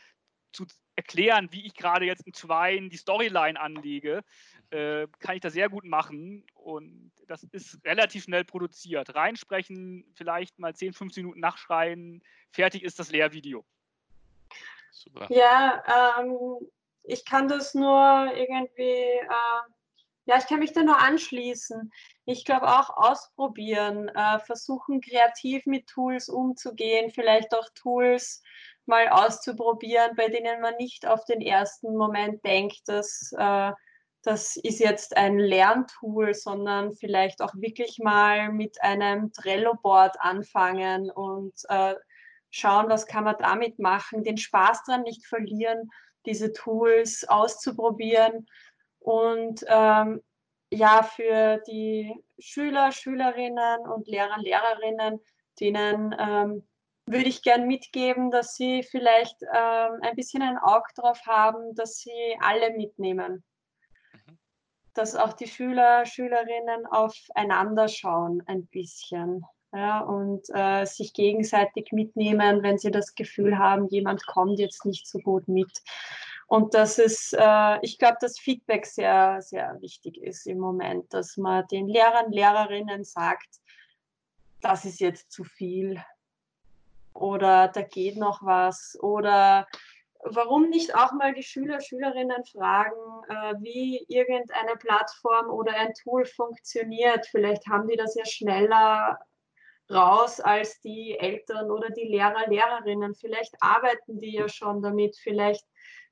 zu 0.52 0.66
erklären, 0.96 1.48
wie 1.50 1.66
ich 1.66 1.74
gerade 1.74 2.06
jetzt 2.06 2.26
in 2.26 2.32
Twine 2.32 2.88
die 2.88 2.96
Storyline 2.96 3.60
anlege, 3.60 4.22
äh, 4.70 5.06
kann 5.18 5.36
ich 5.36 5.40
das 5.40 5.54
sehr 5.54 5.68
gut 5.68 5.84
machen. 5.84 6.44
Und 6.54 7.12
das 7.26 7.42
ist 7.44 7.84
relativ 7.84 8.24
schnell 8.24 8.44
produziert. 8.44 9.14
Reinsprechen, 9.14 10.04
vielleicht 10.14 10.58
mal 10.58 10.74
10, 10.74 10.92
15 10.92 11.24
Minuten 11.24 11.40
nachschreien, 11.40 12.22
fertig 12.50 12.82
ist 12.82 12.98
das 12.98 13.10
Lehrvideo. 13.10 13.64
Super. 14.90 15.26
Ja, 15.30 16.18
ähm, 16.18 16.58
ich 17.02 17.24
kann 17.24 17.48
das 17.48 17.74
nur 17.74 18.32
irgendwie, 18.34 19.20
äh, 19.20 19.75
ja, 20.26 20.36
ich 20.38 20.46
kann 20.46 20.58
mich 20.58 20.72
da 20.72 20.82
nur 20.82 20.98
anschließen. 20.98 21.92
Ich 22.24 22.44
glaube 22.44 22.66
auch 22.66 22.90
ausprobieren, 22.96 24.08
äh, 24.08 24.40
versuchen 24.40 25.00
kreativ 25.00 25.66
mit 25.66 25.86
Tools 25.86 26.28
umzugehen, 26.28 27.10
vielleicht 27.10 27.54
auch 27.54 27.68
Tools 27.74 28.42
mal 28.86 29.08
auszuprobieren, 29.08 30.16
bei 30.16 30.28
denen 30.28 30.60
man 30.60 30.74
nicht 30.76 31.06
auf 31.06 31.24
den 31.24 31.40
ersten 31.40 31.96
Moment 31.96 32.44
denkt, 32.44 32.80
dass 32.86 33.32
äh, 33.38 33.72
das 34.22 34.56
ist 34.56 34.80
jetzt 34.80 35.16
ein 35.16 35.38
Lerntool, 35.38 36.34
sondern 36.34 36.92
vielleicht 36.92 37.40
auch 37.40 37.54
wirklich 37.54 38.00
mal 38.00 38.50
mit 38.50 38.82
einem 38.82 39.32
Trello-Board 39.32 40.16
anfangen 40.18 41.12
und 41.12 41.54
äh, 41.68 41.94
schauen, 42.50 42.88
was 42.88 43.06
kann 43.06 43.22
man 43.22 43.36
damit 43.38 43.78
machen, 43.78 44.24
den 44.24 44.38
Spaß 44.38 44.82
dran 44.82 45.02
nicht 45.02 45.24
verlieren, 45.26 45.88
diese 46.26 46.52
Tools 46.52 47.24
auszuprobieren 47.28 48.48
und 49.06 49.64
ähm, 49.68 50.20
ja, 50.72 51.04
für 51.04 51.62
die 51.68 52.12
Schüler, 52.40 52.90
Schülerinnen 52.90 53.86
und 53.86 54.08
Lehrer, 54.08 54.36
Lehrerinnen, 54.38 55.20
denen 55.60 56.12
ähm, 56.18 56.66
würde 57.06 57.28
ich 57.28 57.42
gern 57.42 57.68
mitgeben, 57.68 58.32
dass 58.32 58.56
sie 58.56 58.82
vielleicht 58.82 59.36
ähm, 59.42 60.00
ein 60.02 60.16
bisschen 60.16 60.42
ein 60.42 60.58
Auge 60.58 60.88
drauf 60.96 61.20
haben, 61.24 61.76
dass 61.76 61.98
sie 61.98 62.36
alle 62.40 62.72
mitnehmen. 62.72 63.44
Mhm. 64.12 64.38
Dass 64.92 65.14
auch 65.14 65.34
die 65.34 65.46
Schüler, 65.46 66.04
Schülerinnen 66.04 66.86
aufeinander 66.86 67.86
schauen 67.86 68.42
ein 68.46 68.66
bisschen. 68.66 69.44
Ja, 69.72 70.00
und 70.00 70.48
äh, 70.52 70.84
sich 70.84 71.12
gegenseitig 71.12 71.92
mitnehmen, 71.92 72.64
wenn 72.64 72.78
sie 72.78 72.90
das 72.90 73.14
Gefühl 73.14 73.56
haben, 73.56 73.86
jemand 73.88 74.26
kommt 74.26 74.58
jetzt 74.58 74.84
nicht 74.84 75.06
so 75.06 75.20
gut 75.20 75.46
mit. 75.46 75.70
Und 76.46 76.74
das 76.74 76.98
ist, 76.98 77.34
äh, 77.36 77.78
ich 77.82 77.98
glaube, 77.98 78.18
dass 78.20 78.38
Feedback 78.38 78.86
sehr, 78.86 79.42
sehr 79.42 79.80
wichtig 79.80 80.22
ist 80.22 80.46
im 80.46 80.58
Moment, 80.58 81.12
dass 81.12 81.36
man 81.36 81.66
den 81.68 81.88
Lehrern, 81.88 82.30
Lehrerinnen 82.30 83.04
sagt, 83.04 83.48
das 84.60 84.84
ist 84.84 85.00
jetzt 85.00 85.30
zu 85.32 85.42
viel 85.44 86.02
oder 87.14 87.68
da 87.68 87.82
geht 87.82 88.16
noch 88.16 88.42
was 88.42 88.96
oder 89.00 89.66
warum 90.20 90.68
nicht 90.70 90.94
auch 90.94 91.12
mal 91.12 91.34
die 91.34 91.42
Schüler, 91.42 91.80
Schülerinnen 91.80 92.44
fragen, 92.44 92.96
äh, 93.28 93.54
wie 93.60 94.04
irgendeine 94.08 94.76
Plattform 94.76 95.50
oder 95.50 95.74
ein 95.74 95.94
Tool 95.94 96.24
funktioniert. 96.24 97.26
Vielleicht 97.26 97.66
haben 97.66 97.88
die 97.88 97.96
das 97.96 98.14
ja 98.14 98.24
schneller 98.24 99.18
raus 99.90 100.40
als 100.40 100.80
die 100.80 101.16
Eltern 101.18 101.70
oder 101.70 101.90
die 101.90 102.08
Lehrer, 102.08 102.48
Lehrerinnen. 102.48 103.14
Vielleicht 103.14 103.54
arbeiten 103.60 104.18
die 104.18 104.34
ja 104.34 104.48
schon 104.48 104.82
damit, 104.82 105.16
vielleicht 105.16 105.64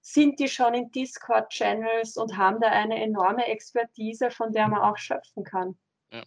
sind 0.07 0.39
die 0.39 0.49
schon 0.49 0.75
in 0.75 0.91
Discord-Channels 0.91 2.19
und 2.19 2.37
haben 2.37 2.61
da 2.61 2.69
eine 2.69 3.03
enorme 3.03 3.47
Expertise, 3.47 4.31
von 4.31 4.53
der 4.53 4.69
man 4.69 4.83
auch 4.83 4.99
schöpfen 4.99 5.45
kann. 5.45 5.79
Ja. 6.13 6.23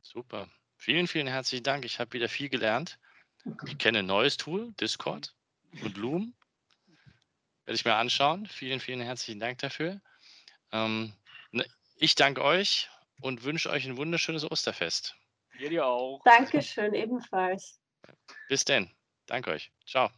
Super. 0.00 0.48
Vielen, 0.76 1.08
vielen 1.08 1.26
herzlichen 1.26 1.64
Dank. 1.64 1.84
Ich 1.84 1.98
habe 1.98 2.12
wieder 2.12 2.28
viel 2.28 2.48
gelernt. 2.48 3.00
Ich 3.66 3.78
kenne 3.78 3.98
ein 3.98 4.06
neues 4.06 4.36
Tool, 4.36 4.72
Discord 4.80 5.34
und 5.82 5.96
Loom. 5.96 6.34
Werde 7.64 7.74
ich 7.74 7.84
mir 7.84 7.96
anschauen. 7.96 8.46
Vielen, 8.46 8.78
vielen 8.78 9.00
herzlichen 9.00 9.40
Dank 9.40 9.58
dafür. 9.58 10.00
Ähm, 10.70 11.12
ne, 11.50 11.66
ich 11.96 12.14
danke 12.14 12.44
euch 12.44 12.90
und 13.20 13.42
wünsche 13.42 13.70
euch 13.70 13.84
ein 13.86 13.96
wunderschönes 13.96 14.48
Osterfest. 14.48 15.16
Ihr 15.58 15.70
dir 15.70 15.84
auch. 15.84 16.22
Dankeschön, 16.24 16.94
ebenfalls. 16.94 17.80
Bis 18.48 18.64
denn. 18.64 18.88
Danke 19.26 19.50
euch. 19.50 19.72
Ciao. 19.84 20.10